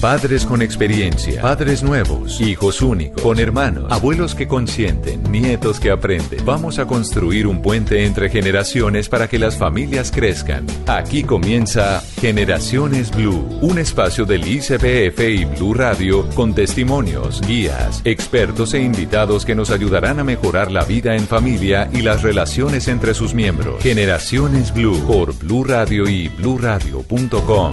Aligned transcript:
Padres 0.00 0.46
con 0.46 0.62
experiencia, 0.62 1.42
padres 1.42 1.82
nuevos, 1.82 2.40
hijos 2.40 2.82
únicos, 2.82 3.20
con 3.20 3.40
hermanos, 3.40 3.90
abuelos 3.90 4.36
que 4.36 4.46
consienten, 4.46 5.24
nietos 5.24 5.80
que 5.80 5.90
aprenden. 5.90 6.44
Vamos 6.44 6.78
a 6.78 6.86
construir 6.86 7.48
un 7.48 7.60
puente 7.62 8.04
entre 8.06 8.30
generaciones 8.30 9.08
para 9.08 9.26
que 9.26 9.40
las 9.40 9.56
familias 9.56 10.12
crezcan. 10.12 10.66
Aquí 10.86 11.24
comienza 11.24 12.00
Generaciones 12.20 13.10
Blue, 13.10 13.58
un 13.60 13.80
espacio 13.80 14.24
del 14.24 14.46
ICBF 14.46 15.18
y 15.18 15.44
Blue 15.46 15.74
Radio 15.74 16.28
con 16.30 16.54
testimonios, 16.54 17.40
guías, 17.40 18.00
expertos 18.04 18.74
e 18.74 18.80
invitados 18.80 19.44
que 19.44 19.56
nos 19.56 19.70
ayudarán 19.70 20.20
a 20.20 20.24
mejorar 20.24 20.70
la 20.70 20.84
vida 20.84 21.16
en 21.16 21.26
familia 21.26 21.90
y 21.92 22.02
las 22.02 22.22
relaciones 22.22 22.86
entre 22.86 23.14
sus 23.14 23.34
miembros. 23.34 23.82
Generaciones 23.82 24.72
Blue 24.72 25.04
por 25.08 25.36
Blue 25.36 25.64
Radio 25.64 26.08
y 26.08 26.28
bluradio.com 26.28 27.72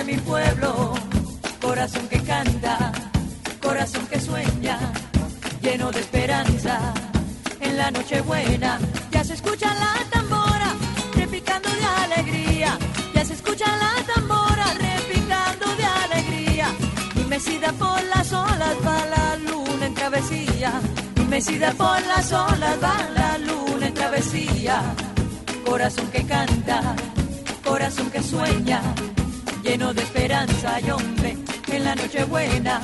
De 0.00 0.12
mi 0.12 0.18
pueblo. 0.20 0.94
Corazón 1.60 2.06
que 2.08 2.20
canta, 2.22 2.92
corazón 3.62 4.06
que 4.06 4.20
sueña, 4.20 4.78
lleno 5.60 5.90
de 5.90 6.00
esperanza. 6.00 6.94
En 7.60 7.76
la 7.76 7.90
noche 7.90 8.20
buena 8.22 8.78
ya 9.10 9.22
se 9.24 9.34
escucha 9.34 9.68
la 9.74 9.94
tambora, 10.10 10.70
repicando 11.14 11.68
de 11.80 11.84
alegría. 12.04 12.78
Ya 13.14 13.24
se 13.24 13.34
escucha 13.34 13.66
la 13.82 13.92
tambora, 14.12 14.66
repicando 14.88 15.66
de 15.76 15.86
alegría. 16.04 16.68
Y 17.16 17.24
mecida 17.24 17.72
por 17.72 18.02
las 18.14 18.32
olas 18.32 18.76
va 18.86 18.98
la 19.16 19.36
luna 19.48 19.86
en 19.86 19.94
travesía. 19.94 20.72
Y 21.16 21.24
mecida 21.34 21.72
por 21.72 22.00
las 22.06 22.32
olas 22.32 22.76
va 22.82 22.96
la 23.18 23.38
luna 23.38 23.86
en 23.88 23.94
travesía. 23.94 24.82
Corazón 25.66 26.06
que 26.10 26.24
canta, 26.24 26.94
corazón 27.64 28.10
que 28.10 28.22
sueña, 28.22 28.80
lleno 29.70 29.94
de 29.94 30.02
esperanza 30.02 30.80
y 30.80 30.90
hombre 30.90 31.36
en 31.68 31.84
la 31.84 31.94
noche 31.94 32.24
buena. 32.24 32.80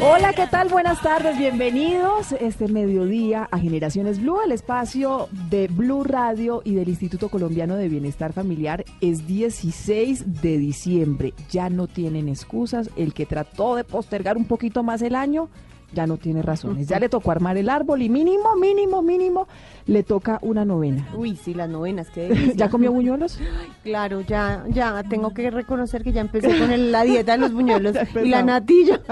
Hola, 0.00 0.32
¿qué 0.32 0.46
tal? 0.46 0.68
Buenas 0.68 1.02
tardes, 1.02 1.36
bienvenidos 1.38 2.32
este 2.32 2.68
mediodía 2.68 3.48
a 3.50 3.58
Generaciones 3.58 4.20
Blue, 4.20 4.40
el 4.44 4.52
espacio 4.52 5.28
de 5.50 5.66
Blue 5.66 6.04
Radio 6.04 6.62
y 6.64 6.74
del 6.74 6.88
Instituto 6.88 7.28
Colombiano 7.28 7.74
de 7.74 7.88
Bienestar 7.88 8.32
Familiar. 8.32 8.84
Es 9.00 9.26
16 9.26 10.40
de 10.40 10.58
diciembre, 10.58 11.34
ya 11.50 11.68
no 11.68 11.88
tienen 11.88 12.28
excusas. 12.28 12.90
El 12.96 13.12
que 13.12 13.26
trató 13.26 13.74
de 13.74 13.84
postergar 13.84 14.36
un 14.36 14.44
poquito 14.44 14.84
más 14.84 15.02
el 15.02 15.16
año, 15.16 15.48
ya 15.92 16.06
no 16.06 16.16
tiene 16.16 16.42
razones. 16.42 16.86
Ya 16.86 17.00
le 17.00 17.08
tocó 17.08 17.30
armar 17.30 17.56
el 17.56 17.68
árbol 17.68 18.02
y 18.02 18.08
mínimo, 18.08 18.54
mínimo, 18.56 19.02
mínimo, 19.02 19.48
le 19.88 20.04
toca 20.04 20.38
una 20.42 20.64
novena. 20.64 21.08
Uy, 21.16 21.34
sí, 21.34 21.54
las 21.54 21.68
novenas, 21.68 22.08
qué. 22.10 22.52
¿Ya 22.56 22.68
comió 22.68 22.92
buñuelos? 22.92 23.40
Claro, 23.82 24.20
ya, 24.20 24.64
ya, 24.68 25.02
tengo 25.02 25.34
que 25.34 25.50
reconocer 25.50 26.04
que 26.04 26.12
ya 26.12 26.20
empecé 26.20 26.56
con 26.58 26.70
el- 26.70 26.92
la 26.92 27.02
dieta 27.02 27.32
de 27.32 27.38
los 27.38 27.52
buñuelos 27.58 27.96
y 28.24 28.28
la 28.28 28.42
natilla. 28.44 29.00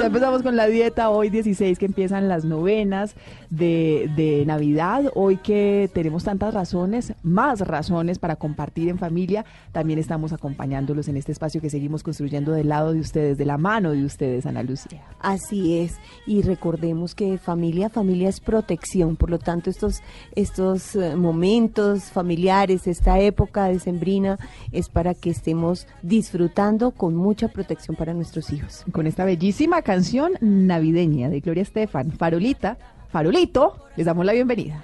Ya 0.00 0.06
empezamos 0.06 0.42
con 0.42 0.56
la 0.56 0.66
dieta, 0.66 1.10
hoy 1.10 1.28
16 1.30 1.78
que 1.78 1.84
empiezan 1.86 2.26
las 2.26 2.44
novenas 2.44 3.14
de, 3.50 4.10
de 4.16 4.44
Navidad, 4.46 5.04
hoy 5.14 5.36
que 5.36 5.88
tenemos 5.92 6.24
tantas 6.24 6.52
razones, 6.54 7.12
más 7.22 7.60
razones 7.60 8.18
para 8.18 8.36
compartir 8.36 8.88
en 8.88 8.98
familia, 8.98 9.44
también 9.72 9.98
estamos 9.98 10.32
acompañándolos 10.32 11.06
en 11.08 11.16
este 11.18 11.32
espacio 11.32 11.60
que 11.60 11.68
seguimos 11.70 12.02
construyendo 12.02 12.52
del 12.52 12.70
lado 12.70 12.92
de 12.94 13.00
ustedes, 13.00 13.36
de 13.36 13.44
la 13.44 13.58
mano 13.58 13.92
de 13.92 14.04
ustedes, 14.04 14.46
Ana 14.46 14.62
Lucía. 14.62 15.02
Así 15.20 15.78
es, 15.78 15.96
y 16.26 16.40
recordemos 16.42 17.14
que 17.14 17.36
familia, 17.38 17.90
familia 17.90 18.28
es 18.30 18.40
protección, 18.40 19.16
por 19.16 19.30
lo 19.30 19.38
tanto 19.38 19.68
estos, 19.70 20.00
estos 20.34 20.96
eh, 20.96 21.16
momentos 21.16 22.04
familiares, 22.04 22.86
esta 22.86 23.18
época 23.18 23.64
decembrina 23.66 24.38
es 24.72 24.88
para 24.88 25.14
que 25.14 25.30
estemos 25.30 25.86
disfrutando 26.02 26.90
con 26.90 27.14
mucha 27.14 27.48
protección 27.48 27.96
para 27.96 28.14
nuestros 28.14 28.52
hijos. 28.52 28.84
Con 28.92 29.06
esta 29.06 29.24
bellísima 29.24 29.82
canción 29.82 30.32
navideña 30.40 31.28
de 31.28 31.40
Gloria 31.40 31.62
Estefan, 31.62 32.12
Farolita, 32.12 32.78
Farolito, 33.10 33.76
les 33.96 34.06
damos 34.06 34.24
la 34.24 34.32
bienvenida. 34.32 34.82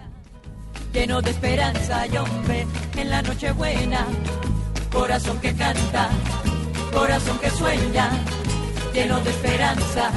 lleno 0.93 1.21
de 1.23 1.31
esperanza 1.31 2.07
y 2.07 2.17
hombre 2.17 2.67
en 2.97 3.11
la 3.11 3.23
noche 3.23 3.53
buena. 3.53 4.07
Corazón 4.93 5.39
que 5.41 5.55
canta, 5.55 6.11
corazón 6.93 7.39
que 7.39 7.51
sueña, 7.51 8.11
lleno 8.93 9.21
de 9.21 9.31
esperanza 9.31 10.11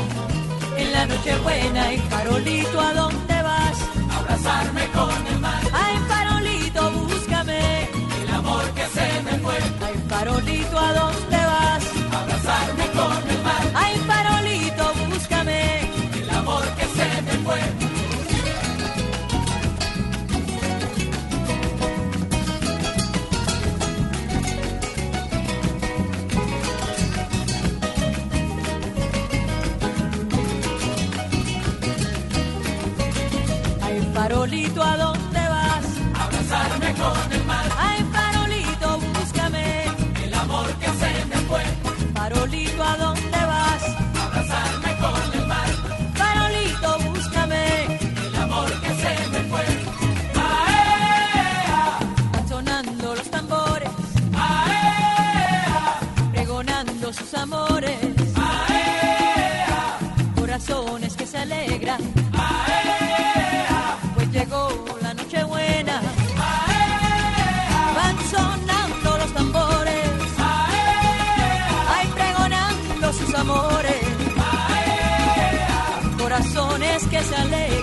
en 0.78 0.91
la 0.91 1.06
noche 1.06 1.38
buena. 1.40 1.94
Y 1.94 1.97
farolito, 2.00 2.80
¿a 2.80 2.94
dónde 2.94 3.41
vas? 3.44 3.93
Abrazarme 4.23 4.88
con 4.91 5.28
el 5.28 5.39
mar. 5.39 5.61
Ay, 5.73 5.97
farolito, 6.07 6.91
búscame. 6.91 7.89
El 8.23 8.29
amor 8.34 8.63
que 8.72 8.85
se 8.95 9.22
me 9.23 9.39
fue. 9.39 9.57
Ay, 9.85 9.95
farolito, 10.09 10.79
¿a 10.79 10.94
dónde 10.94 11.32
farolito, 34.23 34.81
¿a 34.81 34.95
dónde 34.95 35.39
vas? 35.50 35.85
Abrazarme 36.17 36.94
con 36.94 37.34
el 37.34 37.44
mar. 37.44 37.66
Ay, 37.78 38.06
farolito, 38.13 39.00
búscame. 39.19 39.86
El 40.24 40.33
amor 40.33 40.68
que 40.80 40.88
se 41.01 41.25
me 41.25 41.36
fue. 41.50 41.63
Farolito, 42.13 42.83
¿a 42.83 42.98
dónde 42.98 43.32
es 76.95 77.07
que 77.07 77.19
se 77.24 77.36
alegra. 77.36 77.82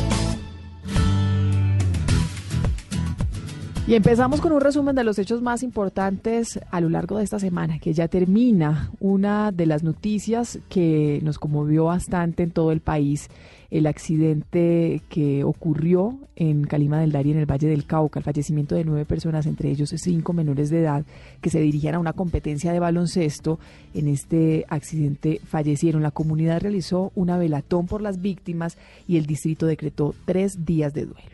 Y 3.91 3.95
empezamos 3.95 4.39
con 4.39 4.53
un 4.53 4.61
resumen 4.61 4.95
de 4.95 5.03
los 5.03 5.19
hechos 5.19 5.41
más 5.41 5.63
importantes 5.63 6.61
a 6.71 6.79
lo 6.79 6.87
largo 6.87 7.17
de 7.17 7.25
esta 7.25 7.39
semana, 7.39 7.77
que 7.77 7.91
ya 7.91 8.07
termina 8.07 8.89
una 9.01 9.51
de 9.51 9.65
las 9.65 9.83
noticias 9.83 10.59
que 10.69 11.19
nos 11.23 11.37
conmovió 11.37 11.83
bastante 11.83 12.43
en 12.43 12.51
todo 12.51 12.71
el 12.71 12.79
país, 12.79 13.27
el 13.69 13.87
accidente 13.87 15.01
que 15.09 15.43
ocurrió 15.43 16.17
en 16.37 16.63
Calima 16.63 17.01
del 17.01 17.11
Dari, 17.11 17.31
en 17.31 17.39
el 17.39 17.51
Valle 17.51 17.67
del 17.67 17.85
Cauca, 17.85 18.21
el 18.21 18.23
fallecimiento 18.23 18.75
de 18.75 18.85
nueve 18.85 19.03
personas, 19.03 19.45
entre 19.45 19.69
ellos 19.69 19.93
cinco 19.97 20.31
menores 20.31 20.69
de 20.69 20.79
edad, 20.79 21.03
que 21.41 21.49
se 21.49 21.59
dirigían 21.59 21.95
a 21.95 21.99
una 21.99 22.13
competencia 22.13 22.71
de 22.71 22.79
baloncesto. 22.79 23.59
En 23.93 24.07
este 24.07 24.63
accidente 24.69 25.41
fallecieron. 25.43 26.01
La 26.01 26.11
comunidad 26.11 26.61
realizó 26.61 27.11
una 27.13 27.37
velatón 27.37 27.87
por 27.87 28.01
las 28.01 28.21
víctimas 28.21 28.77
y 29.05 29.17
el 29.17 29.25
distrito 29.25 29.65
decretó 29.65 30.15
tres 30.23 30.65
días 30.65 30.93
de 30.93 31.07
duelo 31.07 31.30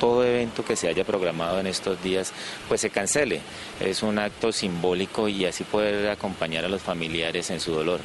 todo 0.00 0.24
evento 0.24 0.64
que 0.64 0.76
se 0.76 0.88
haya 0.88 1.04
programado 1.04 1.60
en 1.60 1.66
estos 1.66 2.02
días 2.02 2.32
pues 2.68 2.80
se 2.80 2.90
cancele. 2.90 3.40
Es 3.80 4.02
un 4.02 4.18
acto 4.18 4.52
simbólico 4.52 5.28
y 5.28 5.44
así 5.44 5.64
poder 5.64 6.10
acompañar 6.10 6.64
a 6.64 6.68
los 6.68 6.82
familiares 6.82 7.50
en 7.50 7.60
su 7.60 7.72
dolor. 7.72 8.00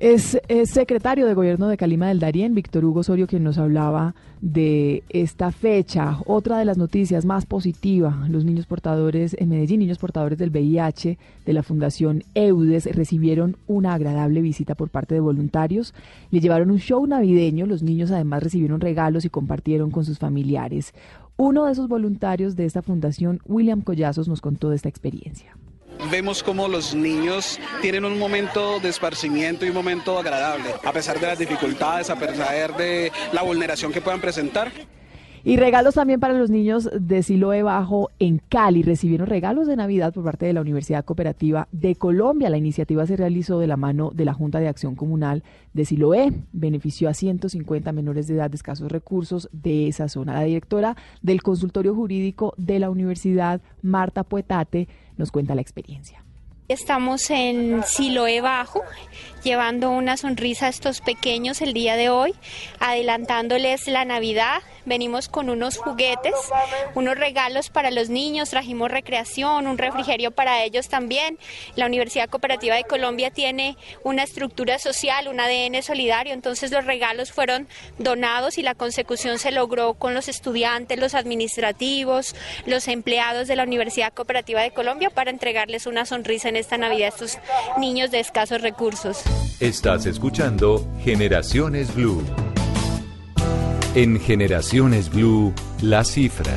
Es, 0.00 0.40
secretario 0.64 1.26
de 1.26 1.34
Gobierno 1.34 1.68
de 1.68 1.76
Calima 1.76 2.08
del 2.08 2.20
Darién, 2.20 2.54
Víctor 2.54 2.86
Hugo 2.86 3.00
Osorio, 3.00 3.26
quien 3.26 3.44
nos 3.44 3.58
hablaba 3.58 4.14
de 4.40 5.02
esta 5.10 5.52
fecha. 5.52 6.20
Otra 6.24 6.56
de 6.56 6.64
las 6.64 6.78
noticias 6.78 7.26
más 7.26 7.44
positivas, 7.44 8.30
los 8.30 8.46
niños 8.46 8.64
portadores 8.64 9.36
en 9.38 9.50
Medellín, 9.50 9.80
niños 9.80 9.98
portadores 9.98 10.38
del 10.38 10.48
VIH 10.48 11.18
de 11.44 11.52
la 11.52 11.62
Fundación 11.62 12.24
EUDES, 12.32 12.96
recibieron 12.96 13.58
una 13.66 13.92
agradable 13.92 14.40
visita 14.40 14.74
por 14.74 14.88
parte 14.88 15.12
de 15.12 15.20
voluntarios. 15.20 15.92
Le 16.30 16.40
llevaron 16.40 16.70
un 16.70 16.78
show 16.78 17.06
navideño, 17.06 17.66
los 17.66 17.82
niños 17.82 18.10
además 18.10 18.42
recibieron 18.42 18.80
regalos 18.80 19.26
y 19.26 19.28
compartieron 19.28 19.90
con 19.90 20.06
sus 20.06 20.18
familiares. 20.18 20.94
Uno 21.36 21.66
de 21.66 21.72
esos 21.72 21.88
voluntarios 21.88 22.56
de 22.56 22.64
esta 22.64 22.80
fundación, 22.80 23.40
William 23.44 23.82
Collazos, 23.82 24.28
nos 24.28 24.40
contó 24.40 24.70
de 24.70 24.76
esta 24.76 24.88
experiencia 24.88 25.54
vemos 26.10 26.42
como 26.42 26.68
los 26.68 26.94
niños 26.94 27.58
tienen 27.80 28.04
un 28.04 28.18
momento 28.18 28.80
de 28.80 28.88
esparcimiento 28.88 29.64
y 29.64 29.68
un 29.68 29.74
momento 29.74 30.18
agradable, 30.18 30.70
a 30.84 30.92
pesar 30.92 31.20
de 31.20 31.26
las 31.26 31.38
dificultades, 31.38 32.10
a 32.10 32.16
pesar 32.16 32.76
de 32.76 33.12
la 33.32 33.42
vulneración 33.42 33.92
que 33.92 34.00
puedan 34.00 34.20
presentar. 34.20 34.72
Y 35.42 35.56
regalos 35.56 35.94
también 35.94 36.20
para 36.20 36.34
los 36.34 36.50
niños 36.50 36.90
de 36.92 37.22
Siloe 37.22 37.62
Bajo 37.62 38.10
en 38.18 38.42
Cali. 38.50 38.82
Recibieron 38.82 39.26
regalos 39.26 39.66
de 39.66 39.74
Navidad 39.74 40.12
por 40.12 40.22
parte 40.22 40.44
de 40.44 40.52
la 40.52 40.60
Universidad 40.60 41.02
Cooperativa 41.02 41.66
de 41.72 41.94
Colombia. 41.94 42.50
La 42.50 42.58
iniciativa 42.58 43.06
se 43.06 43.16
realizó 43.16 43.58
de 43.58 43.66
la 43.66 43.78
mano 43.78 44.10
de 44.14 44.26
la 44.26 44.34
Junta 44.34 44.60
de 44.60 44.68
Acción 44.68 44.96
Comunal 44.96 45.42
de 45.72 45.86
Siloé. 45.86 46.30
Benefició 46.52 47.08
a 47.08 47.14
150 47.14 47.90
menores 47.92 48.26
de 48.26 48.34
edad 48.34 48.50
de 48.50 48.56
escasos 48.56 48.92
recursos 48.92 49.48
de 49.50 49.88
esa 49.88 50.10
zona. 50.10 50.34
La 50.34 50.42
directora 50.42 50.94
del 51.22 51.42
consultorio 51.42 51.94
jurídico 51.94 52.52
de 52.58 52.78
la 52.78 52.90
universidad, 52.90 53.62
Marta 53.80 54.24
Puetate, 54.24 54.88
nos 55.20 55.30
cuenta 55.30 55.54
la 55.54 55.60
experiencia. 55.60 56.24
Estamos 56.70 57.30
en 57.30 57.82
Siloé 57.82 58.40
Bajo, 58.40 58.84
llevando 59.42 59.90
una 59.90 60.16
sonrisa 60.16 60.66
a 60.66 60.68
estos 60.68 61.00
pequeños 61.00 61.62
el 61.62 61.72
día 61.72 61.96
de 61.96 62.10
hoy, 62.10 62.32
adelantándoles 62.78 63.88
la 63.88 64.04
Navidad. 64.04 64.62
Venimos 64.84 65.28
con 65.28 65.50
unos 65.50 65.78
juguetes, 65.78 66.34
unos 66.94 67.16
regalos 67.16 67.70
para 67.70 67.90
los 67.90 68.08
niños, 68.08 68.50
trajimos 68.50 68.90
recreación, 68.90 69.66
un 69.66 69.78
refrigerio 69.78 70.30
para 70.30 70.62
ellos 70.62 70.88
también. 70.88 71.38
La 71.74 71.86
Universidad 71.86 72.28
Cooperativa 72.28 72.76
de 72.76 72.84
Colombia 72.84 73.30
tiene 73.30 73.76
una 74.04 74.22
estructura 74.22 74.78
social, 74.78 75.28
un 75.28 75.40
ADN 75.40 75.82
solidario, 75.82 76.32
entonces 76.32 76.70
los 76.70 76.86
regalos 76.86 77.32
fueron 77.32 77.68
donados 77.98 78.58
y 78.58 78.62
la 78.62 78.74
consecución 78.74 79.38
se 79.38 79.50
logró 79.50 79.94
con 79.94 80.14
los 80.14 80.28
estudiantes, 80.28 80.98
los 80.98 81.14
administrativos, 81.14 82.34
los 82.64 82.86
empleados 82.86 83.48
de 83.48 83.56
la 83.56 83.64
Universidad 83.64 84.12
Cooperativa 84.12 84.62
de 84.62 84.70
Colombia 84.70 85.10
para 85.10 85.30
entregarles 85.30 85.86
una 85.86 86.06
sonrisa 86.06 86.48
en 86.48 86.59
esta 86.60 86.78
Navidad 86.78 87.06
a 87.06 87.08
estos 87.08 87.38
niños 87.78 88.10
de 88.10 88.20
escasos 88.20 88.62
recursos. 88.62 89.22
Estás 89.58 90.06
escuchando 90.06 90.86
Generaciones 91.02 91.94
Blue. 91.94 92.22
En 93.94 94.20
Generaciones 94.20 95.10
Blue, 95.10 95.52
la 95.82 96.04
cifra. 96.04 96.56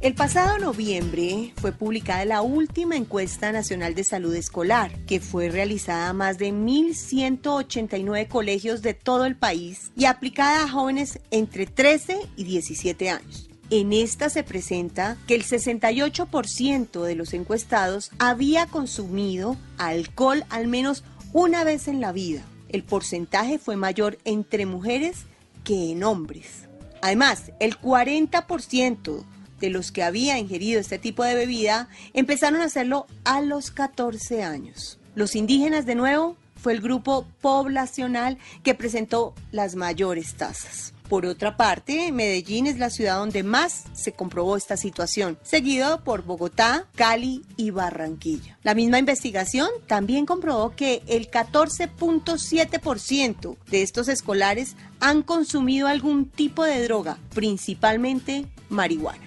El 0.00 0.14
pasado 0.14 0.58
noviembre 0.58 1.52
fue 1.56 1.72
publicada 1.72 2.24
la 2.24 2.40
última 2.40 2.96
encuesta 2.96 3.50
nacional 3.50 3.94
de 3.94 4.04
salud 4.04 4.34
escolar, 4.34 4.92
que 5.06 5.18
fue 5.18 5.50
realizada 5.50 6.08
a 6.08 6.12
más 6.12 6.38
de 6.38 6.52
1.189 6.52 8.28
colegios 8.28 8.80
de 8.80 8.94
todo 8.94 9.26
el 9.26 9.36
país 9.36 9.90
y 9.96 10.04
aplicada 10.04 10.62
a 10.62 10.68
jóvenes 10.68 11.18
entre 11.30 11.66
13 11.66 12.20
y 12.36 12.44
17 12.44 13.10
años. 13.10 13.47
En 13.70 13.92
esta 13.92 14.30
se 14.30 14.42
presenta 14.42 15.18
que 15.26 15.34
el 15.34 15.44
68% 15.44 17.02
de 17.02 17.14
los 17.14 17.34
encuestados 17.34 18.10
había 18.18 18.64
consumido 18.66 19.58
alcohol 19.76 20.44
al 20.48 20.68
menos 20.68 21.04
una 21.34 21.64
vez 21.64 21.86
en 21.86 22.00
la 22.00 22.12
vida. 22.12 22.42
El 22.70 22.82
porcentaje 22.82 23.58
fue 23.58 23.76
mayor 23.76 24.18
entre 24.24 24.64
mujeres 24.64 25.26
que 25.64 25.90
en 25.90 26.02
hombres. 26.02 26.64
Además, 27.02 27.52
el 27.60 27.78
40% 27.78 29.24
de 29.60 29.70
los 29.70 29.92
que 29.92 30.02
había 30.02 30.38
ingerido 30.38 30.80
este 30.80 30.98
tipo 30.98 31.22
de 31.22 31.34
bebida 31.34 31.90
empezaron 32.14 32.62
a 32.62 32.66
hacerlo 32.66 33.06
a 33.24 33.42
los 33.42 33.70
14 33.70 34.44
años. 34.44 34.98
Los 35.14 35.36
indígenas, 35.36 35.84
de 35.84 35.94
nuevo, 35.94 36.36
fue 36.56 36.72
el 36.72 36.80
grupo 36.80 37.26
poblacional 37.42 38.38
que 38.62 38.74
presentó 38.74 39.34
las 39.52 39.74
mayores 39.74 40.34
tasas. 40.34 40.94
Por 41.08 41.24
otra 41.24 41.56
parte, 41.56 42.12
Medellín 42.12 42.66
es 42.66 42.78
la 42.78 42.90
ciudad 42.90 43.16
donde 43.16 43.42
más 43.42 43.84
se 43.94 44.12
comprobó 44.12 44.54
esta 44.56 44.76
situación, 44.76 45.38
seguido 45.42 46.04
por 46.04 46.22
Bogotá, 46.22 46.84
Cali 46.94 47.40
y 47.56 47.70
Barranquilla. 47.70 48.58
La 48.62 48.74
misma 48.74 48.98
investigación 48.98 49.70
también 49.86 50.26
comprobó 50.26 50.76
que 50.76 51.00
el 51.06 51.30
14.7% 51.30 53.56
de 53.70 53.82
estos 53.82 54.08
escolares 54.08 54.76
han 55.00 55.22
consumido 55.22 55.88
algún 55.88 56.28
tipo 56.28 56.62
de 56.64 56.82
droga, 56.82 57.16
principalmente 57.34 58.44
marihuana. 58.68 59.24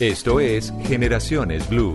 Esto 0.00 0.40
es 0.40 0.72
Generaciones 0.84 1.68
Blue. 1.68 1.94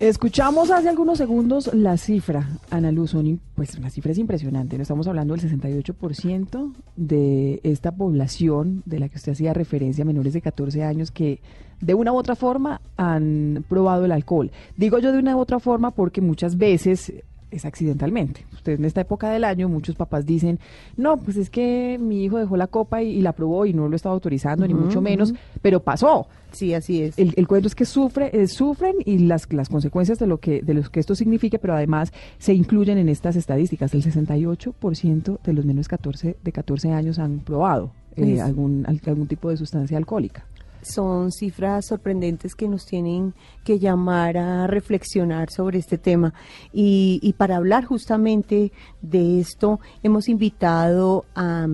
Escuchamos 0.00 0.70
hace 0.70 0.88
algunos 0.88 1.18
segundos 1.18 1.74
la 1.74 1.96
cifra, 1.96 2.48
Ana 2.70 2.92
Luz, 2.92 3.16
pues 3.56 3.76
la 3.80 3.90
cifra 3.90 4.12
es 4.12 4.18
impresionante, 4.18 4.76
no 4.76 4.82
estamos 4.82 5.08
hablando 5.08 5.34
del 5.34 5.42
68% 5.42 6.72
de 6.94 7.58
esta 7.64 7.90
población 7.90 8.84
de 8.86 9.00
la 9.00 9.08
que 9.08 9.16
usted 9.16 9.32
hacía 9.32 9.54
referencia, 9.54 10.04
menores 10.04 10.34
de 10.34 10.40
14 10.40 10.84
años, 10.84 11.10
que 11.10 11.40
de 11.80 11.94
una 11.94 12.12
u 12.12 12.16
otra 12.16 12.36
forma 12.36 12.80
han 12.96 13.64
probado 13.68 14.04
el 14.04 14.12
alcohol. 14.12 14.52
Digo 14.76 15.00
yo 15.00 15.10
de 15.10 15.18
una 15.18 15.36
u 15.36 15.40
otra 15.40 15.58
forma 15.58 15.90
porque 15.90 16.20
muchas 16.20 16.56
veces 16.58 17.12
es 17.50 17.64
accidentalmente. 17.64 18.44
Usted 18.52 18.78
en 18.78 18.84
esta 18.84 19.00
época 19.00 19.30
del 19.30 19.44
año, 19.44 19.68
muchos 19.68 19.96
papás 19.96 20.26
dicen, 20.26 20.58
no, 20.96 21.16
pues 21.16 21.36
es 21.36 21.50
que 21.50 21.98
mi 22.00 22.24
hijo 22.24 22.38
dejó 22.38 22.56
la 22.56 22.66
copa 22.66 23.02
y, 23.02 23.20
la 23.20 23.32
probó 23.32 23.66
y 23.66 23.72
no 23.72 23.88
lo 23.88 23.96
estaba 23.96 24.14
autorizando, 24.14 24.66
ni 24.66 24.74
mucho 24.74 25.00
menos, 25.00 25.34
pero 25.62 25.80
pasó. 25.80 26.28
Sí, 26.52 26.72
así 26.74 27.02
es. 27.02 27.18
El, 27.18 27.46
cuento 27.46 27.68
es 27.68 27.74
que 27.74 27.84
sufre, 27.84 28.30
eh, 28.32 28.46
sufren 28.46 28.94
y 29.04 29.18
las, 29.18 29.52
las 29.52 29.68
consecuencias 29.68 30.18
de 30.18 30.26
lo, 30.26 30.38
que, 30.38 30.62
de 30.62 30.74
lo 30.74 30.82
que 30.82 31.00
esto 31.00 31.14
significa, 31.14 31.58
pero 31.58 31.74
además 31.74 32.12
se 32.38 32.54
incluyen 32.54 32.98
en 32.98 33.08
estas 33.08 33.36
estadísticas. 33.36 33.92
El 33.94 34.02
68% 34.02 35.38
de 35.42 35.52
los 35.52 35.64
menos 35.64 35.88
14, 35.88 36.36
de 36.42 36.52
14 36.52 36.92
años 36.92 37.18
han 37.18 37.40
probado 37.40 37.92
eh, 38.16 38.40
algún, 38.40 38.84
algún 38.86 39.26
tipo 39.26 39.50
de 39.50 39.56
sustancia 39.56 39.96
alcohólica 39.96 40.44
son 40.88 41.30
cifras 41.30 41.86
sorprendentes 41.86 42.54
que 42.54 42.68
nos 42.68 42.84
tienen 42.86 43.34
que 43.64 43.78
llamar 43.78 44.36
a 44.36 44.66
reflexionar 44.66 45.50
sobre 45.50 45.78
este 45.78 45.98
tema. 45.98 46.34
Y, 46.72 47.34
para 47.38 47.56
hablar 47.56 47.84
justamente 47.84 48.72
de 49.00 49.40
esto, 49.40 49.80
hemos 50.02 50.28
invitado 50.28 51.24
a 51.34 51.66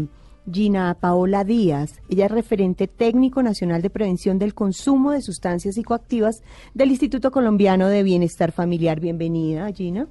Gina 0.51 0.95
Paola 1.01 1.45
Díaz. 1.45 2.03
Ella 2.09 2.27
es 2.27 2.31
referente 2.31 2.87
técnico 2.87 3.43
nacional 3.43 3.81
de 3.81 3.91
prevención 3.91 4.39
del 4.39 4.55
consumo 4.55 5.13
de 5.13 5.23
sustancias 5.23 5.75
psicoactivas 5.77 6.43
del 6.75 6.91
Instituto 6.91 7.31
Colombiano 7.31 7.89
de 7.89 8.03
Bienestar 8.03 8.53
Familiar. 8.53 9.01
Bienvenida, 9.01 9.71
Gina. 9.73 10.07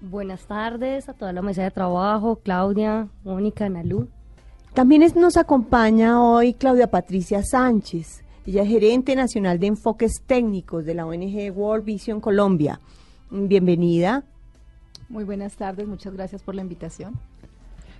Buenas 0.00 0.46
tardes 0.46 1.08
a 1.08 1.14
toda 1.14 1.32
la 1.32 1.42
mesa 1.42 1.62
de 1.62 1.70
trabajo, 1.70 2.36
Claudia, 2.36 3.08
Mónica, 3.24 3.68
Nalú. 3.68 4.08
También 4.74 5.02
nos 5.16 5.36
acompaña 5.36 6.22
hoy 6.22 6.54
Claudia 6.54 6.90
Patricia 6.90 7.42
Sánchez. 7.42 8.22
Ella 8.46 8.62
es 8.62 8.68
gerente 8.68 9.16
nacional 9.16 9.58
de 9.58 9.66
enfoques 9.66 10.22
técnicos 10.26 10.84
de 10.84 10.94
la 10.94 11.04
ONG 11.04 11.52
World 11.54 11.84
Vision 11.84 12.20
Colombia. 12.20 12.80
Bienvenida. 13.30 14.24
Muy 15.08 15.24
buenas 15.24 15.56
tardes, 15.56 15.86
muchas 15.86 16.14
gracias 16.14 16.42
por 16.42 16.54
la 16.54 16.62
invitación. 16.62 17.14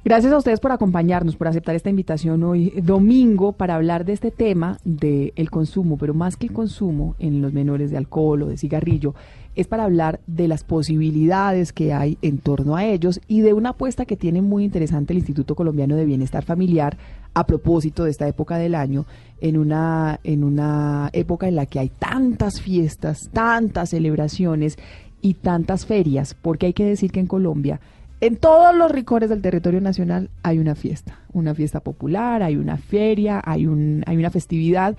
Gracias 0.04 0.32
a 0.32 0.38
ustedes 0.38 0.60
por 0.60 0.70
acompañarnos, 0.70 1.36
por 1.36 1.48
aceptar 1.48 1.74
esta 1.74 1.90
invitación 1.90 2.42
hoy 2.44 2.70
domingo 2.82 3.52
para 3.52 3.74
hablar 3.74 4.04
de 4.04 4.12
este 4.12 4.30
tema 4.30 4.78
del 4.84 5.32
el 5.34 5.50
consumo, 5.50 5.98
pero 5.98 6.14
más 6.14 6.36
que 6.36 6.46
el 6.46 6.52
consumo 6.52 7.16
en 7.18 7.42
los 7.42 7.52
menores 7.52 7.90
de 7.90 7.96
alcohol 7.96 8.44
o 8.44 8.46
de 8.46 8.56
cigarrillo, 8.56 9.14
es 9.58 9.66
para 9.66 9.84
hablar 9.84 10.20
de 10.28 10.46
las 10.46 10.62
posibilidades 10.62 11.72
que 11.72 11.92
hay 11.92 12.16
en 12.22 12.38
torno 12.38 12.76
a 12.76 12.84
ellos 12.84 13.20
y 13.26 13.40
de 13.40 13.52
una 13.52 13.70
apuesta 13.70 14.06
que 14.06 14.16
tiene 14.16 14.40
muy 14.40 14.62
interesante 14.62 15.12
el 15.12 15.18
Instituto 15.18 15.56
Colombiano 15.56 15.96
de 15.96 16.04
Bienestar 16.04 16.44
Familiar 16.44 16.96
a 17.34 17.44
propósito 17.44 18.04
de 18.04 18.12
esta 18.12 18.28
época 18.28 18.56
del 18.56 18.76
año, 18.76 19.04
en 19.40 19.58
una, 19.58 20.20
en 20.22 20.44
una 20.44 21.10
época 21.12 21.48
en 21.48 21.56
la 21.56 21.66
que 21.66 21.80
hay 21.80 21.88
tantas 21.88 22.60
fiestas, 22.60 23.30
tantas 23.32 23.90
celebraciones 23.90 24.78
y 25.20 25.34
tantas 25.34 25.86
ferias, 25.86 26.34
porque 26.40 26.66
hay 26.66 26.72
que 26.72 26.84
decir 26.84 27.10
que 27.10 27.18
en 27.18 27.26
Colombia 27.26 27.80
en 28.20 28.36
todos 28.36 28.74
los 28.74 28.90
rincones 28.90 29.28
del 29.28 29.42
territorio 29.42 29.80
nacional 29.80 30.30
hay 30.42 30.58
una 30.58 30.74
fiesta, 30.74 31.18
una 31.32 31.54
fiesta 31.54 31.80
popular, 31.80 32.42
hay 32.42 32.56
una 32.56 32.76
feria, 32.76 33.40
hay, 33.44 33.66
un, 33.66 34.02
hay 34.06 34.16
una 34.16 34.30
festividad 34.30 34.96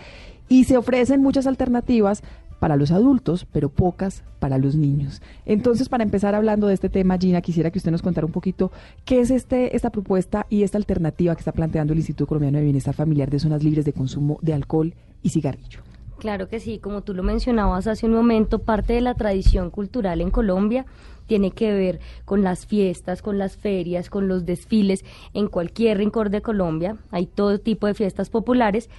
y 0.47 0.63
se 0.65 0.77
ofrecen 0.77 1.21
muchas 1.21 1.45
alternativas 1.45 2.23
para 2.59 2.75
los 2.75 2.91
adultos, 2.91 3.45
pero 3.51 3.69
pocas 3.69 4.23
para 4.39 4.57
los 4.57 4.75
niños. 4.75 5.21
Entonces, 5.45 5.89
para 5.89 6.03
empezar 6.03 6.35
hablando 6.35 6.67
de 6.67 6.73
este 6.73 6.89
tema, 6.89 7.17
Gina, 7.17 7.41
quisiera 7.41 7.71
que 7.71 7.79
usted 7.79 7.91
nos 7.91 8.01
contara 8.01 8.25
un 8.25 8.33
poquito 8.33 8.71
qué 9.05 9.21
es 9.21 9.31
este, 9.31 9.75
esta 9.75 9.89
propuesta 9.89 10.45
y 10.49 10.63
esta 10.63 10.77
alternativa 10.77 11.35
que 11.35 11.39
está 11.39 11.51
planteando 11.51 11.93
el 11.93 11.99
Instituto 11.99 12.27
Colombiano 12.27 12.57
de 12.57 12.65
Bienestar 12.65 12.93
Familiar 12.93 13.29
de 13.29 13.39
zonas 13.39 13.63
libres 13.63 13.85
de 13.85 13.93
consumo 13.93 14.39
de 14.41 14.53
alcohol 14.53 14.93
y 15.23 15.29
cigarrillo. 15.29 15.81
Claro 16.19 16.49
que 16.49 16.59
sí, 16.59 16.79
como 16.79 17.01
tú 17.01 17.13
lo 17.13 17.23
mencionabas 17.23 17.87
hace 17.87 18.05
un 18.05 18.13
momento, 18.13 18.59
parte 18.59 18.93
de 18.93 19.01
la 19.01 19.15
tradición 19.15 19.69
cultural 19.69 20.19
en 20.19 20.31
Colombia 20.31 20.85
tiene 21.27 21.51
que 21.51 21.71
ver 21.71 21.99
con 22.25 22.43
las 22.43 22.65
fiestas, 22.65 23.21
con 23.21 23.37
las 23.37 23.55
ferias, 23.55 24.09
con 24.09 24.27
los 24.27 24.45
desfiles 24.45 25.05
en 25.33 25.47
cualquier 25.47 25.99
rincón 25.99 26.29
de 26.31 26.41
Colombia. 26.41 26.97
Hay 27.11 27.27
todo 27.27 27.59
tipo 27.59 27.87
de 27.87 27.93
fiestas 27.93 28.29
populares 28.29 28.89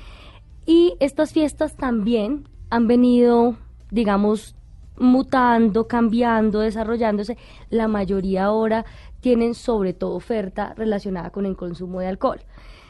y 0.65 0.95
estas 1.01 1.33
fiestas 1.33 1.77
también 1.77 2.45
han 2.71 2.87
venido, 2.87 3.57
digamos, 3.91 4.55
mutando, 4.97 5.89
cambiando, 5.89 6.61
desarrollándose. 6.61 7.37
La 7.69 7.89
mayoría 7.89 8.45
ahora 8.45 8.85
tienen 9.21 9.55
sobre 9.55 9.93
todo 9.93 10.15
oferta 10.15 10.75
relacionada 10.77 11.31
con 11.31 11.47
el 11.47 11.57
consumo 11.57 12.01
de 12.01 12.07
alcohol. 12.07 12.41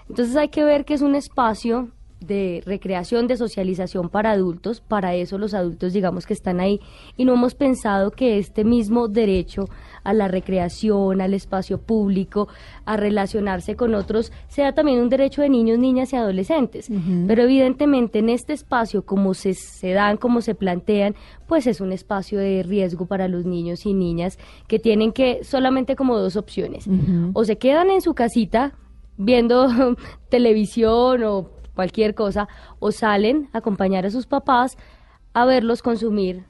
Entonces 0.09 0.37
hay 0.37 0.49
que 0.49 0.65
ver 0.65 0.85
que 0.85 0.95
es 0.95 1.03
un 1.03 1.15
espacio 1.15 1.89
de 2.21 2.63
recreación, 2.67 3.27
de 3.27 3.37
socialización 3.37 4.09
para 4.09 4.33
adultos, 4.33 4.81
para 4.81 5.15
eso 5.15 5.39
los 5.39 5.55
adultos 5.55 5.93
digamos 5.93 6.27
que 6.27 6.35
están 6.35 6.61
ahí 6.61 6.81
y 7.17 7.25
no 7.25 7.35
hemos 7.35 7.55
pensado 7.55 8.11
que 8.11 8.39
este 8.39 8.65
mismo 8.65 9.09
derecho 9.09 9.69
a 10.05 10.13
la 10.13 10.29
recreación, 10.29 11.21
al 11.21 11.35
espacio 11.35 11.79
público, 11.79 12.49
a 12.85 12.97
relacionarse 12.97 13.77
con 13.77 13.95
otros, 13.95 14.33
sea 14.49 14.73
también 14.73 15.01
un 15.01 15.09
derecho 15.09 15.43
de 15.43 15.49
niños, 15.49 15.79
niñas 15.79 16.13
y 16.13 16.17
adolescentes. 16.17 16.91
Pero 17.27 17.43
evidentemente 17.43 18.21
en 18.21 18.31
este 18.31 18.53
espacio, 18.53 19.05
como 19.05 19.35
se, 19.35 19.55
se 19.55 19.93
dan, 19.93 20.17
como 20.17 20.41
se 20.41 20.55
plantean, 20.55 21.15
pues 21.47 21.67
es 21.67 21.81
un 21.81 21.93
espacio 21.93 22.39
de 22.39 22.63
riesgo 22.63 23.07
para 23.07 23.29
los 23.29 23.45
niños 23.45 23.87
y 23.87 23.93
niñas 23.93 24.39
que 24.69 24.79
tienen 24.79 25.13
que 25.13 25.45
solamente 25.45 25.97
como 25.97 26.19
dos 26.19 26.37
opciones. 26.37 26.89
O 27.33 27.45
se 27.45 27.59
quedan 27.59 27.91
en 27.91 28.01
su 28.01 28.15
casita 28.15 28.75
viendo 29.17 29.69
televisión 30.29 31.23
o 31.25 31.60
cualquier 31.81 32.15
cosa, 32.15 32.47
o 32.79 32.93
salen 32.93 33.49
a 33.55 33.59
acompañar 33.59 34.05
a 34.05 34.11
sus 34.11 34.27
papás 34.27 34.77
a 35.33 35.47
verlos 35.47 35.81
consumir 35.81 36.45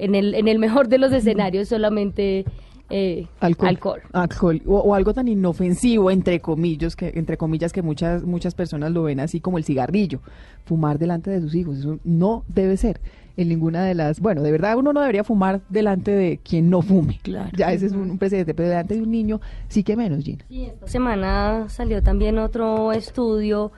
en 0.00 0.16
el, 0.16 0.34
en 0.34 0.48
el 0.48 0.58
mejor 0.58 0.88
de 0.88 0.98
los 0.98 1.12
escenarios 1.12 1.68
solamente 1.68 2.44
eh, 2.90 3.28
alcohol. 3.38 4.02
Alcohol. 4.12 4.62
O, 4.66 4.96
algo 4.96 5.14
tan 5.14 5.28
inofensivo, 5.28 6.10
entre 6.10 6.40
comillas, 6.40 6.96
que, 6.96 7.12
entre 7.14 7.36
comillas, 7.36 7.72
que 7.72 7.82
muchas, 7.82 8.24
muchas 8.24 8.56
personas 8.56 8.90
lo 8.90 9.04
ven 9.04 9.20
así 9.20 9.40
como 9.40 9.58
el 9.58 9.64
cigarrillo. 9.64 10.18
Fumar 10.64 10.98
delante 10.98 11.30
de 11.30 11.40
sus 11.40 11.54
hijos. 11.54 11.78
Eso 11.78 12.00
no 12.02 12.42
debe 12.48 12.76
ser 12.76 13.00
en 13.36 13.48
ninguna 13.48 13.84
de 13.84 13.94
las. 13.94 14.20
Bueno, 14.20 14.42
de 14.42 14.50
verdad 14.50 14.76
uno 14.76 14.92
no 14.92 15.00
debería 15.00 15.24
fumar 15.24 15.62
delante 15.68 16.10
de 16.10 16.38
quien 16.38 16.68
no 16.68 16.82
fume. 16.82 17.20
Claro. 17.22 17.50
Ya 17.56 17.72
ese 17.72 17.86
es 17.86 17.92
un, 17.92 18.18
precedente, 18.18 18.54
pero 18.54 18.68
delante 18.68 18.94
de 18.94 19.02
un 19.02 19.10
niño 19.10 19.40
sí 19.68 19.82
que 19.82 19.96
menos, 19.96 20.24
Gina. 20.24 20.44
Sí, 20.48 20.64
esta 20.64 20.86
semana 20.86 21.68
salió 21.68 22.02
también 22.02 22.38
otro 22.38 22.92
estudio 22.92 23.72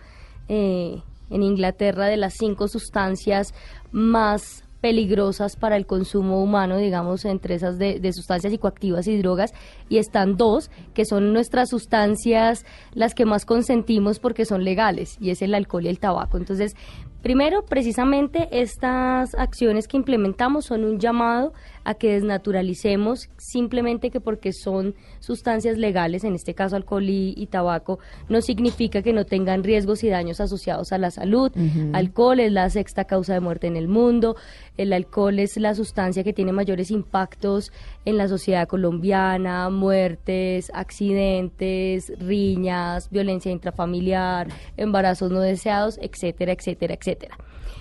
eh, 0.49 1.03
en 1.31 1.43
Inglaterra 1.43 2.07
de 2.07 2.17
las 2.17 2.35
cinco 2.35 2.69
sustancias 2.69 3.55
más 3.93 4.65
peligrosas 4.81 5.57
para 5.57 5.79
el 5.79 5.87
consumo 5.87 6.43
humano, 6.43 6.77
digamos, 6.77 7.25
entre 7.25 7.55
esas 7.55 7.79
de, 7.79 8.01
de, 8.01 8.13
sustancias 8.13 8.53
psicoactivas 8.53 9.07
y 9.07 9.17
drogas, 9.17 9.55
y 9.89 9.97
están 9.97 10.37
dos, 10.37 10.71
que 10.93 11.07
son 11.07 11.33
nuestras 11.33 11.71
sustancias 11.71 12.67
las 12.93 13.15
que 13.15 13.25
más 13.25 13.47
consentimos 13.47 14.19
porque 14.19 14.45
son 14.45 14.63
legales, 14.63 15.17
y 15.21 15.31
es 15.31 15.41
el 15.41 15.55
alcohol 15.55 15.87
y 15.87 15.89
el 15.89 15.99
tabaco. 15.99 16.37
Entonces, 16.37 16.77
Primero, 17.25 17.65
precisamente 17.65 18.49
estas 18.53 19.35
acciones 19.35 19.89
que 19.89 19.97
implementamos 19.97 20.67
son 20.67 20.85
un 20.85 21.01
llamado 21.01 21.55
a 21.85 21.95
que 21.95 22.13
desnaturalicemos 22.13 23.29
simplemente 23.37 24.11
que 24.11 24.21
porque 24.21 24.53
son 24.53 24.95
sustancias 25.21 25.79
legales, 25.79 26.25
en 26.25 26.35
este 26.35 26.55
caso 26.55 26.77
alcohol 26.77 27.05
y, 27.09 27.47
tabaco, 27.51 27.99
no 28.29 28.41
significa 28.41 29.03
que 29.03 29.13
no 29.13 29.27
tengan 29.27 29.63
riesgos 29.63 30.03
y 30.03 30.09
daños 30.09 30.41
asociados 30.41 30.93
a 30.93 30.99
la 30.99 31.11
salud. 31.11 31.53
Alcohol 31.93 32.41
es 32.41 32.53
la 32.53 32.69
sexta 32.71 33.05
causa 33.05 33.35
de 33.35 33.41
muerte 33.41 33.67
en 33.67 33.77
el 33.77 33.89
mundo, 33.89 34.37
el 34.77 34.93
alcohol 34.93 35.39
es 35.39 35.57
la 35.57 35.75
sustancia 35.75 36.25
que 36.25 36.33
tiene 36.33 36.53
mayores 36.53 36.91
impactos 36.91 37.73
en 38.05 38.17
la 38.17 38.29
sociedad 38.29 38.67
colombiana, 38.67 39.69
muertes, 39.71 40.71
accidentes, 40.75 42.13
riñas, 42.19 43.11
violencia 43.11 43.53
intrafamiliar, 43.53 44.49
embarazos 44.77 45.31
no 45.31 45.41
deseados, 45.41 45.99
etcétera, 46.01 46.53
etcétera, 46.53 46.95
etcétera. 46.95 47.39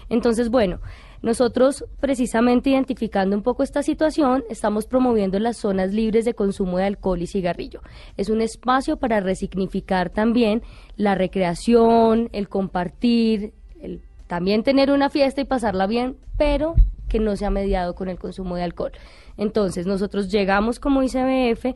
Entonces, 0.09 0.49
bueno, 0.49 0.79
nosotros 1.23 1.85
precisamente 1.99 2.69
identificando 2.69 3.35
un 3.35 3.41
poco 3.41 3.63
esta 3.63 3.81
situación, 3.81 4.43
estamos 4.49 4.85
promoviendo 4.85 5.39
las 5.39 5.57
zonas 5.57 5.93
libres 5.93 6.25
de 6.25 6.35
consumo 6.35 6.77
de 6.77 6.83
alcohol 6.83 7.21
y 7.21 7.27
cigarrillo. 7.27 7.81
Es 8.17 8.29
un 8.29 8.41
espacio 8.41 8.97
para 8.97 9.21
resignificar 9.21 10.09
también 10.09 10.61
la 10.97 11.15
recreación, 11.15 12.29
el 12.33 12.49
compartir, 12.49 13.53
el 13.81 14.01
también 14.27 14.63
tener 14.63 14.91
una 14.91 15.09
fiesta 15.09 15.41
y 15.41 15.45
pasarla 15.45 15.87
bien, 15.87 16.17
pero 16.37 16.75
que 17.07 17.19
no 17.19 17.35
sea 17.37 17.49
mediado 17.49 17.95
con 17.95 18.09
el 18.09 18.19
consumo 18.19 18.55
de 18.55 18.63
alcohol. 18.63 18.91
Entonces, 19.37 19.85
nosotros 19.85 20.29
llegamos 20.29 20.79
como 20.79 21.03
ICBF 21.03 21.67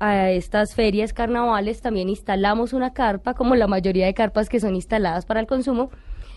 a 0.00 0.30
estas 0.30 0.74
ferias 0.74 1.12
carnavales, 1.12 1.80
también 1.80 2.08
instalamos 2.08 2.72
una 2.72 2.92
carpa, 2.92 3.34
como 3.34 3.54
la 3.54 3.66
mayoría 3.66 4.06
de 4.06 4.14
carpas 4.14 4.48
que 4.48 4.60
son 4.60 4.74
instaladas 4.74 5.24
para 5.24 5.40
el 5.40 5.46
consumo, 5.46 5.90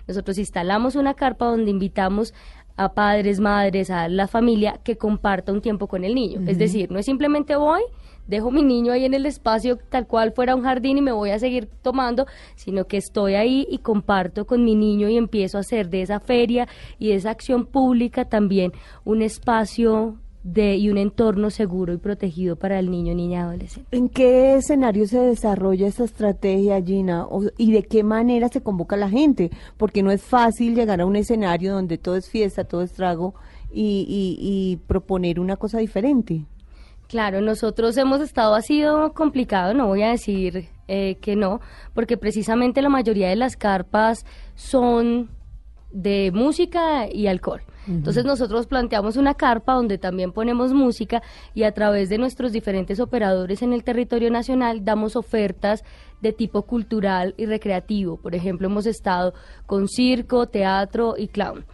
nosotros 0.08 0.38
instalamos 0.38 0.96
una 0.96 1.14
carpa 1.14 1.46
donde 1.46 1.72
invitamos 1.72 2.34
a 2.78 2.94
padres, 2.94 3.40
madres, 3.40 3.90
a 3.90 4.08
la 4.08 4.28
familia 4.28 4.80
que 4.84 4.98
comparta 4.98 5.52
un 5.52 5.62
tiempo 5.62 5.88
con 5.88 6.04
el 6.04 6.16
niño. 6.16 6.42
Es 6.48 6.58
decir, 6.58 6.90
no 6.92 7.00
es 7.00 7.06
simplemente 7.06 7.56
voy, 7.56 7.82
dejo 8.28 8.50
mi 8.50 8.64
niño 8.64 8.94
ahí 8.94 9.06
en 9.06 9.14
el 9.14 9.26
espacio 9.26 9.78
tal 9.78 10.08
cual 10.08 10.32
fuera 10.32 10.56
un 10.56 10.64
jardín 10.64 10.98
y 10.98 11.02
me 11.02 11.12
voy 11.12 11.32
a 11.32 11.40
seguir 11.40 11.68
tomando, 11.82 12.26
sino 12.56 12.86
que 12.86 12.98
estoy 12.98 13.36
ahí 13.36 13.68
y 13.70 13.80
comparto 13.80 14.46
con 14.46 14.64
mi 14.64 14.76
niño 14.76 15.10
y 15.10 15.18
empiezo 15.18 15.58
a 15.58 15.62
hacer 15.62 15.90
de 15.90 16.02
esa 16.02 16.20
feria 16.20 16.68
y 16.98 17.10
de 17.10 17.16
esa 17.16 17.32
acción 17.32 17.66
pública 17.66 18.26
también 18.26 18.72
un 19.04 19.22
espacio 19.22 20.18
de, 20.44 20.76
y 20.76 20.90
un 20.90 20.98
entorno 20.98 21.50
seguro 21.50 21.94
y 21.94 21.98
protegido 21.98 22.56
para 22.56 22.80
el 22.80 22.90
niño, 22.90 23.14
niña, 23.14 23.44
adolescente. 23.44 23.96
¿En 23.96 24.10
qué 24.10 24.56
escenario 24.56 25.08
se 25.08 25.20
desarrolla 25.20 25.88
esa 25.88 26.04
estrategia, 26.04 26.82
Gina? 26.82 27.28
¿Y 27.58 27.72
de 27.72 27.84
qué 27.84 28.04
manera 28.04 28.48
se 28.48 28.62
convoca 28.62 28.96
a 28.96 29.00
la 29.00 29.10
gente? 29.10 29.52
Porque 29.78 30.04
no 30.04 30.12
es 30.12 30.22
fácil 30.22 30.76
llegar 30.76 31.02
a 31.02 31.06
un 31.06 31.16
escenario 31.16 31.74
donde 31.74 31.98
todo 31.98 32.16
es 32.16 32.30
fiesta, 32.30 32.64
todo 32.64 32.82
es 32.82 32.94
trago 32.94 33.36
y, 33.72 34.38
y, 34.40 34.78
proponer 34.88 35.40
una 35.40 35.56
cosa 35.58 35.78
diferente. 35.78 36.46
Claro, 37.08 37.42
nosotros 37.42 37.98
hemos 37.98 38.22
estado, 38.22 38.56
ha 38.56 38.62
sido 38.62 39.14
complicado, 39.14 39.74
no 39.74 39.88
voy 39.88 40.02
a 40.02 40.12
decir 40.12 40.70
eh, 40.88 41.18
que 41.22 41.36
no, 41.36 41.60
porque 41.94 42.18
precisamente 42.18 42.82
la 42.82 42.90
mayoría 42.90 43.30
de 43.30 43.36
las 43.36 43.58
carpas 43.58 44.26
son 44.56 45.30
de 45.92 46.32
música 46.34 47.08
y 47.12 47.28
alcohol. 47.28 47.62
Entonces 47.98 48.26
nosotros 48.26 48.68
planteamos 48.68 49.18
una 49.18 49.34
carpa 49.34 49.74
donde 49.74 49.98
también 49.98 50.32
ponemos 50.32 50.74
música 50.74 51.22
y 51.54 51.64
a 51.64 51.74
través 51.74 52.10
de 52.10 52.18
nuestros 52.18 52.52
diferentes 52.52 53.00
operadores 53.00 53.62
en 53.62 53.74
el 53.74 53.84
territorio 53.84 54.32
nacional 54.32 54.84
damos 54.84 55.16
ofertas 55.16 55.84
de 56.22 56.34
tipo 56.34 56.64
cultural 56.64 57.34
y 57.38 57.46
recreativo. 57.46 58.18
Por 58.18 58.36
ejemplo, 58.36 58.68
hemos 58.68 58.86
estado 58.86 59.34
con 59.66 59.88
circo, 59.88 60.48
teatro 60.48 61.16
y 61.18 61.28
clown 61.28 61.66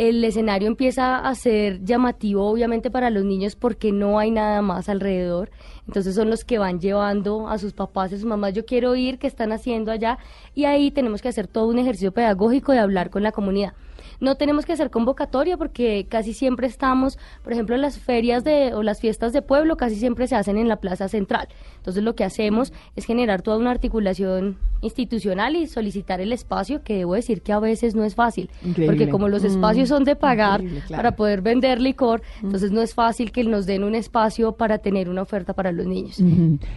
el 0.00 0.24
escenario 0.24 0.66
empieza 0.66 1.18
a 1.18 1.34
ser 1.34 1.84
llamativo 1.84 2.46
obviamente 2.46 2.90
para 2.90 3.10
los 3.10 3.22
niños 3.22 3.54
porque 3.54 3.92
no 3.92 4.18
hay 4.18 4.30
nada 4.30 4.62
más 4.62 4.88
alrededor. 4.88 5.50
Entonces 5.86 6.14
son 6.14 6.30
los 6.30 6.42
que 6.42 6.56
van 6.56 6.80
llevando 6.80 7.48
a 7.48 7.58
sus 7.58 7.74
papás 7.74 8.10
y 8.10 8.14
a 8.14 8.18
sus 8.18 8.26
mamás, 8.26 8.54
yo 8.54 8.64
quiero 8.64 8.96
ir, 8.96 9.18
¿qué 9.18 9.26
están 9.26 9.52
haciendo 9.52 9.92
allá? 9.92 10.16
Y 10.54 10.64
ahí 10.64 10.90
tenemos 10.90 11.20
que 11.20 11.28
hacer 11.28 11.48
todo 11.48 11.66
un 11.68 11.78
ejercicio 11.78 12.12
pedagógico 12.12 12.72
de 12.72 12.78
hablar 12.78 13.10
con 13.10 13.22
la 13.22 13.30
comunidad. 13.30 13.74
No 14.20 14.36
tenemos 14.36 14.66
que 14.66 14.72
hacer 14.72 14.90
convocatoria 14.90 15.56
porque 15.56 16.06
casi 16.08 16.32
siempre 16.32 16.66
estamos, 16.66 17.18
por 17.42 17.52
ejemplo, 17.52 17.76
las 17.76 17.98
ferias 17.98 18.44
de, 18.44 18.74
o 18.74 18.82
las 18.82 19.00
fiestas 19.00 19.32
de 19.32 19.42
pueblo 19.42 19.76
casi 19.76 19.96
siempre 19.96 20.26
se 20.26 20.36
hacen 20.36 20.58
en 20.58 20.68
la 20.68 20.76
plaza 20.76 21.08
central. 21.08 21.48
Entonces 21.76 22.02
lo 22.02 22.14
que 22.14 22.24
hacemos 22.24 22.72
es 22.96 23.06
generar 23.06 23.42
toda 23.42 23.56
una 23.58 23.70
articulación 23.70 24.58
institucional 24.82 25.56
y 25.56 25.66
solicitar 25.66 26.20
el 26.20 26.32
espacio, 26.32 26.82
que 26.82 26.96
debo 26.96 27.14
decir 27.14 27.42
que 27.42 27.52
a 27.52 27.60
veces 27.60 27.94
no 27.94 28.04
es 28.04 28.14
fácil, 28.14 28.50
porque 28.86 29.08
como 29.08 29.28
los 29.28 29.44
espacios 29.44 29.88
son 29.88 30.04
de 30.04 30.16
pagar 30.16 30.62
para 30.90 31.12
poder 31.12 31.42
vender 31.42 31.80
licor, 31.80 32.22
entonces 32.42 32.72
no 32.72 32.80
es 32.82 32.94
fácil 32.94 33.32
que 33.32 33.44
nos 33.44 33.66
den 33.66 33.84
un 33.84 33.94
espacio 33.94 34.52
para 34.52 34.78
tener 34.78 35.08
una 35.08 35.22
oferta 35.22 35.52
para 35.54 35.72
los 35.72 35.86
niños. 35.86 36.22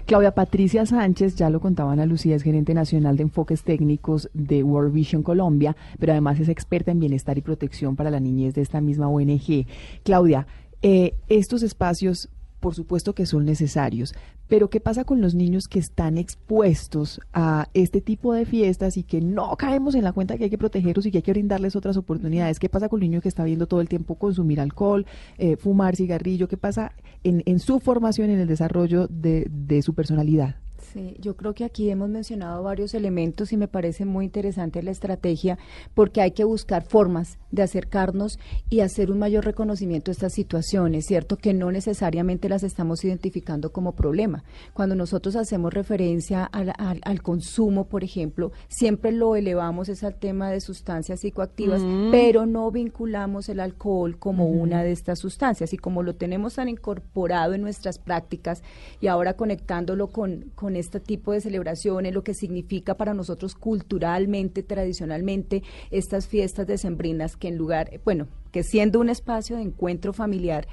Claudia 0.05 0.31
Patricia 0.31 0.85
Sánchez, 0.85 1.35
ya 1.35 1.49
lo 1.49 1.59
contaban 1.59 1.99
a 1.99 2.05
Lucía, 2.05 2.35
es 2.35 2.43
gerente 2.43 2.73
nacional 2.73 3.17
de 3.17 3.23
enfoques 3.23 3.63
técnicos 3.63 4.29
de 4.33 4.63
World 4.63 4.93
Vision 4.93 5.23
Colombia, 5.23 5.75
pero 5.99 6.11
además 6.11 6.39
es 6.39 6.49
experta 6.49 6.91
en 6.91 6.99
bienestar 6.99 7.32
y 7.37 7.41
protección 7.41 7.95
para 7.95 8.11
la 8.11 8.19
niñez 8.19 8.53
de 8.55 8.61
esta 8.61 8.81
misma 8.81 9.07
ONG. 9.07 9.65
Claudia, 10.03 10.47
eh, 10.81 11.15
estos 11.29 11.63
espacios 11.63 12.29
por 12.63 12.75
supuesto 12.75 13.13
que 13.13 13.25
son 13.25 13.43
necesarios, 13.43 14.15
pero 14.47 14.69
¿qué 14.69 14.79
pasa 14.79 15.03
con 15.03 15.19
los 15.19 15.35
niños 15.35 15.67
que 15.67 15.79
están 15.79 16.17
expuestos 16.17 17.19
a 17.33 17.67
este 17.73 17.99
tipo 17.99 18.33
de 18.33 18.45
fiestas 18.45 18.95
y 18.95 19.03
que 19.03 19.19
no 19.19 19.57
caemos 19.57 19.95
en 19.95 20.05
la 20.05 20.13
cuenta 20.13 20.37
que 20.37 20.45
hay 20.45 20.49
que 20.49 20.57
protegerlos 20.57 21.05
y 21.05 21.11
que 21.11 21.17
hay 21.17 21.23
que 21.23 21.33
brindarles 21.33 21.75
otras 21.75 21.97
oportunidades? 21.97 22.59
¿Qué 22.59 22.69
pasa 22.69 22.87
con 22.87 23.03
el 23.03 23.09
niño 23.09 23.21
que 23.21 23.27
está 23.27 23.43
viendo 23.43 23.67
todo 23.67 23.81
el 23.81 23.89
tiempo 23.89 24.15
consumir 24.15 24.61
alcohol, 24.61 25.05
eh, 25.37 25.57
fumar 25.57 25.97
cigarrillo? 25.97 26.47
¿Qué 26.47 26.55
pasa 26.55 26.93
en, 27.25 27.59
su 27.59 27.81
formación, 27.81 28.29
en 28.29 28.39
el 28.39 28.47
desarrollo 28.47 29.07
de, 29.09 29.45
de 29.51 29.81
su 29.81 29.93
personalidad? 29.93 30.62
Sí, 30.91 31.15
yo 31.19 31.35
creo 31.35 31.53
que 31.53 31.63
aquí 31.63 31.89
hemos 31.89 32.09
mencionado 32.09 32.61
varios 32.61 32.93
elementos 32.93 33.53
y 33.53 33.57
me 33.57 33.67
parece 33.67 34.05
muy 34.05 34.25
interesante 34.25 34.83
la 34.83 34.91
estrategia 34.91 35.57
porque 35.93 36.21
hay 36.21 36.31
que 36.31 36.43
buscar 36.43 36.83
formas 36.83 37.37
de 37.53 37.61
acercarnos 37.61 38.39
y 38.69 38.79
hacer 38.79 39.11
un 39.11 39.19
mayor 39.19 39.45
reconocimiento 39.45 40.09
de 40.09 40.13
estas 40.13 40.33
situaciones, 40.33 41.05
¿cierto? 41.05 41.37
Que 41.37 41.53
no 41.53 41.71
necesariamente 41.71 42.49
las 42.49 42.63
estamos 42.63 43.05
identificando 43.05 43.71
como 43.71 43.93
problema. 43.93 44.43
Cuando 44.73 44.95
nosotros 44.95 45.35
hacemos 45.35 45.71
referencia 45.71 46.45
al, 46.45 46.73
al, 46.77 47.21
consumo, 47.21 47.85
por 47.85 48.03
ejemplo, 48.03 48.51
siempre 48.69 49.11
lo 49.11 49.35
elevamos 49.35 49.87
es 49.87 50.03
al 50.03 50.15
tema 50.15 50.49
de 50.49 50.61
sustancias 50.61 51.19
psicoactivas, 51.19 51.81
mm. 51.81 52.09
pero 52.09 52.47
no 52.47 52.71
vinculamos 52.71 53.47
el 53.49 53.59
alcohol 53.59 54.17
como 54.17 54.47
una 54.47 54.83
de 54.83 54.91
estas 54.91 55.19
sustancias 55.19 55.73
y 55.73 55.77
como 55.77 56.01
lo 56.01 56.15
tenemos 56.15 56.55
tan 56.55 56.69
incorporado 56.69 57.53
en 57.53 57.61
nuestras 57.61 57.99
prácticas 57.99 58.63
y 58.99 59.07
ahora 59.07 59.35
conectándolo 59.35 60.07
con, 60.07 60.51
con 60.55 60.75
este 60.75 60.99
tipo 60.99 61.33
de 61.33 61.41
celebraciones, 61.41 62.15
lo 62.15 62.23
que 62.23 62.33
significa 62.33 62.95
para 62.95 63.13
nosotros 63.13 63.53
culturalmente, 63.53 64.63
tradicionalmente, 64.63 65.61
estas 65.91 66.25
fiestas 66.25 66.65
decembrinas 66.65 67.37
que 67.43 67.49
en 67.49 67.57
lugar, 67.57 67.99
bueno, 68.05 68.29
que 68.53 68.63
siendo 68.63 69.01
un 69.01 69.09
espacio 69.09 69.57
de 69.57 69.63
encuentro 69.63 70.13
familiar, 70.13 70.65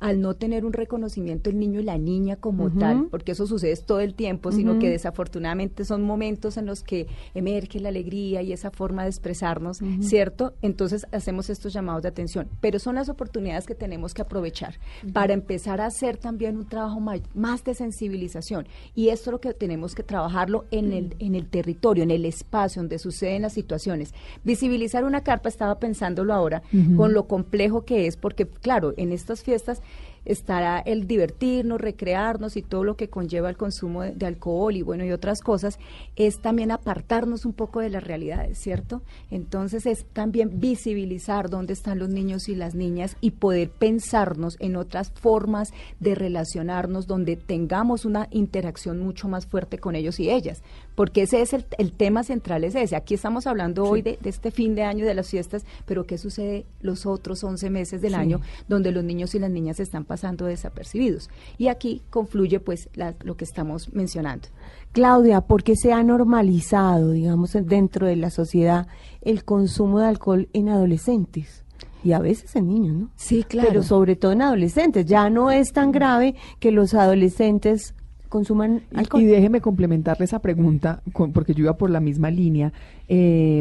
al 0.00 0.20
no 0.20 0.34
tener 0.34 0.64
un 0.64 0.72
reconocimiento 0.72 1.50
el 1.50 1.58
niño 1.58 1.80
y 1.80 1.84
la 1.84 1.98
niña 1.98 2.36
como 2.36 2.70
tal, 2.70 3.08
porque 3.10 3.32
eso 3.32 3.46
sucede 3.46 3.76
todo 3.76 4.00
el 4.00 4.14
tiempo, 4.14 4.52
sino 4.52 4.78
que 4.78 4.90
desafortunadamente 4.90 5.84
son 5.84 6.02
momentos 6.02 6.56
en 6.56 6.66
los 6.66 6.82
que 6.82 7.06
emerge 7.34 7.80
la 7.80 7.88
alegría 7.88 8.42
y 8.42 8.52
esa 8.52 8.70
forma 8.70 9.02
de 9.02 9.10
expresarnos, 9.10 9.80
¿cierto? 10.00 10.54
Entonces 10.62 11.06
hacemos 11.12 11.50
estos 11.50 11.72
llamados 11.72 12.02
de 12.02 12.08
atención, 12.08 12.48
pero 12.60 12.78
son 12.78 12.94
las 12.94 13.08
oportunidades 13.08 13.66
que 13.66 13.74
tenemos 13.74 14.14
que 14.14 14.22
aprovechar 14.22 14.78
para 15.12 15.34
empezar 15.34 15.80
a 15.80 15.86
hacer 15.86 16.16
también 16.16 16.56
un 16.56 16.68
trabajo 16.68 17.00
más 17.34 17.64
de 17.64 17.74
sensibilización. 17.74 18.66
Y 18.94 19.08
esto 19.08 19.30
es 19.30 19.32
lo 19.32 19.40
que 19.40 19.54
tenemos 19.54 19.94
que 19.94 20.02
trabajarlo 20.02 20.64
en 20.70 20.92
el 20.92 21.08
en 21.18 21.34
el 21.34 21.48
territorio, 21.48 22.02
en 22.02 22.10
el 22.10 22.24
espacio 22.24 22.82
donde 22.82 22.98
suceden 22.98 23.42
las 23.42 23.52
situaciones. 23.52 24.14
Visibilizar 24.44 25.04
una 25.04 25.22
carpa 25.22 25.48
estaba 25.48 25.78
pensándolo 25.78 26.34
ahora 26.34 26.62
con 26.96 27.12
lo 27.12 27.26
complejo 27.26 27.84
que 27.84 28.06
es 28.06 28.16
porque 28.16 28.46
claro, 28.46 28.94
en 28.96 29.12
estas 29.12 29.42
fiestas 29.42 29.82
estará 30.28 30.78
el 30.78 31.06
divertirnos, 31.06 31.80
recrearnos 31.80 32.56
y 32.56 32.62
todo 32.62 32.84
lo 32.84 32.96
que 32.96 33.08
conlleva 33.08 33.48
el 33.48 33.56
consumo 33.56 34.02
de, 34.02 34.26
alcohol 34.26 34.76
y 34.76 34.82
bueno 34.82 35.04
y 35.04 35.10
otras 35.10 35.40
cosas, 35.40 35.78
es 36.16 36.40
también 36.40 36.70
apartarnos 36.70 37.46
un 37.46 37.54
poco 37.54 37.80
de 37.80 37.88
las 37.88 38.04
realidades, 38.04 38.58
¿cierto? 38.58 39.00
Entonces 39.30 39.86
es 39.86 40.04
también 40.12 40.60
visibilizar 40.60 41.48
dónde 41.48 41.72
están 41.72 41.98
los 41.98 42.10
niños 42.10 42.50
y 42.50 42.54
las 42.54 42.74
niñas 42.74 43.16
y 43.22 43.32
poder 43.32 43.70
pensarnos 43.70 44.58
en 44.60 44.76
otras 44.76 45.10
formas 45.12 45.72
de 45.98 46.14
relacionarnos 46.14 47.06
donde 47.06 47.36
tengamos 47.36 48.04
una 48.04 48.28
interacción 48.30 49.00
mucho 49.00 49.28
más 49.28 49.46
fuerte 49.46 49.78
con 49.78 49.96
ellos 49.96 50.20
y 50.20 50.30
ellas, 50.30 50.62
porque 50.94 51.22
ese 51.22 51.40
es 51.40 51.54
el, 51.54 51.92
tema 51.92 52.22
central, 52.22 52.64
es 52.64 52.74
ese. 52.74 52.96
Aquí 52.96 53.14
estamos 53.14 53.46
hablando 53.46 53.84
hoy 53.84 54.02
de, 54.02 54.18
este 54.24 54.50
fin 54.50 54.74
de 54.74 54.82
año 54.82 55.06
de 55.06 55.14
las 55.14 55.30
fiestas, 55.30 55.64
pero 55.86 56.04
¿qué 56.04 56.18
sucede 56.18 56.66
los 56.82 57.06
otros 57.06 57.42
11 57.42 57.70
meses 57.70 58.02
del 58.02 58.14
año 58.14 58.42
donde 58.68 58.92
los 58.92 59.02
niños 59.02 59.34
y 59.34 59.38
las 59.38 59.50
niñas 59.50 59.80
están 59.80 60.04
pasando 60.04 60.17
desapercibidos? 60.20 61.30
Y 61.56 61.68
aquí 61.68 62.02
confluye 62.10 62.60
pues 62.60 62.88
lo 63.22 63.36
que 63.36 63.44
estamos 63.44 63.92
mencionando. 63.92 64.48
Claudia, 64.92 65.42
¿por 65.42 65.62
qué 65.62 65.76
se 65.76 65.92
ha 65.92 66.02
normalizado, 66.02 67.12
digamos, 67.12 67.52
dentro 67.52 68.06
de 68.06 68.16
la 68.16 68.30
sociedad 68.30 68.86
el 69.20 69.44
consumo 69.44 70.00
de 70.00 70.06
alcohol 70.06 70.48
en 70.52 70.68
adolescentes? 70.68 71.64
y 72.04 72.12
a 72.12 72.20
veces 72.20 72.54
en 72.56 72.68
niños, 72.68 72.94
¿no? 72.94 73.10
Sí, 73.16 73.42
claro. 73.42 73.68
Pero 73.68 73.82
sobre 73.82 74.16
todo 74.16 74.32
en 74.32 74.42
adolescentes. 74.42 75.04
Ya 75.06 75.28
no 75.30 75.50
es 75.50 75.72
tan 75.72 75.90
grave 75.90 76.36
que 76.60 76.70
los 76.70 76.94
adolescentes 76.94 77.94
consuman 78.28 78.82
alcohol. 78.94 79.22
Y, 79.22 79.26
déjeme 79.26 79.60
complementarle 79.60 80.24
esa 80.24 80.40
pregunta, 80.40 81.02
porque 81.32 81.54
yo 81.54 81.64
iba 81.64 81.76
por 81.76 81.90
la 81.90 82.00
misma 82.00 82.30
línea. 82.30 82.72
Eh, 83.08 83.58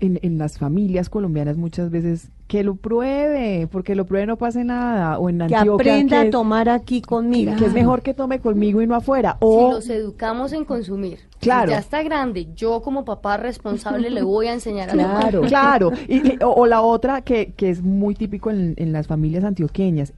en, 0.00 0.20
en, 0.22 0.38
las 0.38 0.58
familias 0.58 1.08
colombianas 1.08 1.56
muchas 1.56 1.90
veces 1.90 2.30
que 2.48 2.64
lo 2.64 2.76
pruebe, 2.76 3.68
porque 3.70 3.94
lo 3.94 4.06
pruebe 4.06 4.26
no 4.26 4.38
pase 4.38 4.64
nada, 4.64 5.18
o 5.18 5.28
en 5.28 5.46
que 5.46 5.54
aprenda 5.54 6.22
a 6.22 6.30
tomar 6.30 6.70
aquí 6.70 7.02
conmigo, 7.02 7.54
que 7.56 7.66
es 7.66 7.74
mejor 7.74 8.00
que 8.00 8.14
tome 8.14 8.40
conmigo 8.40 8.80
y 8.80 8.86
no 8.86 8.94
afuera. 8.94 9.36
O 9.40 9.68
si 9.68 9.74
los 9.74 9.88
educamos 9.90 10.54
en 10.54 10.64
consumir, 10.64 11.20
claro, 11.40 11.70
ya 11.70 11.78
está 11.78 12.02
grande, 12.02 12.48
yo 12.56 12.80
como 12.80 13.04
papá 13.04 13.36
responsable 13.36 14.08
le 14.08 14.22
voy 14.22 14.46
a 14.46 14.54
enseñar 14.54 14.88
a 14.88 14.92
Claro, 14.94 15.42
claro. 15.42 15.92
Y, 16.08 16.38
o, 16.42 16.66
la 16.66 16.80
otra 16.80 17.20
que, 17.20 17.52
que 17.52 17.68
es 17.68 17.82
muy 17.82 18.14
típico 18.14 18.50
en, 18.50 18.72
en 18.78 18.92
las 18.92 19.06
familias 19.06 19.44
antioqueñas, 19.44 20.14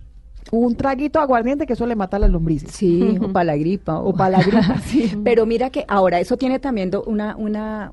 un 0.52 0.76
traguito 0.76 1.18
aguardiente 1.18 1.66
que 1.66 1.72
eso 1.72 1.84
le 1.84 1.96
mata 1.96 2.16
a 2.16 2.20
las 2.20 2.30
lombrices. 2.30 2.70
Sí, 2.70 3.18
o 3.20 3.28
para 3.32 3.44
la 3.44 3.56
gripa. 3.56 3.98
O, 3.98 4.12
para 4.12 4.38
la 4.38 4.42
gripa, 4.44 4.78
sí. 4.84 5.18
Pero 5.24 5.46
mira 5.46 5.70
que 5.70 5.84
ahora 5.88 6.20
eso 6.20 6.36
tiene 6.36 6.60
también 6.60 6.92
una, 7.06 7.34
una, 7.36 7.92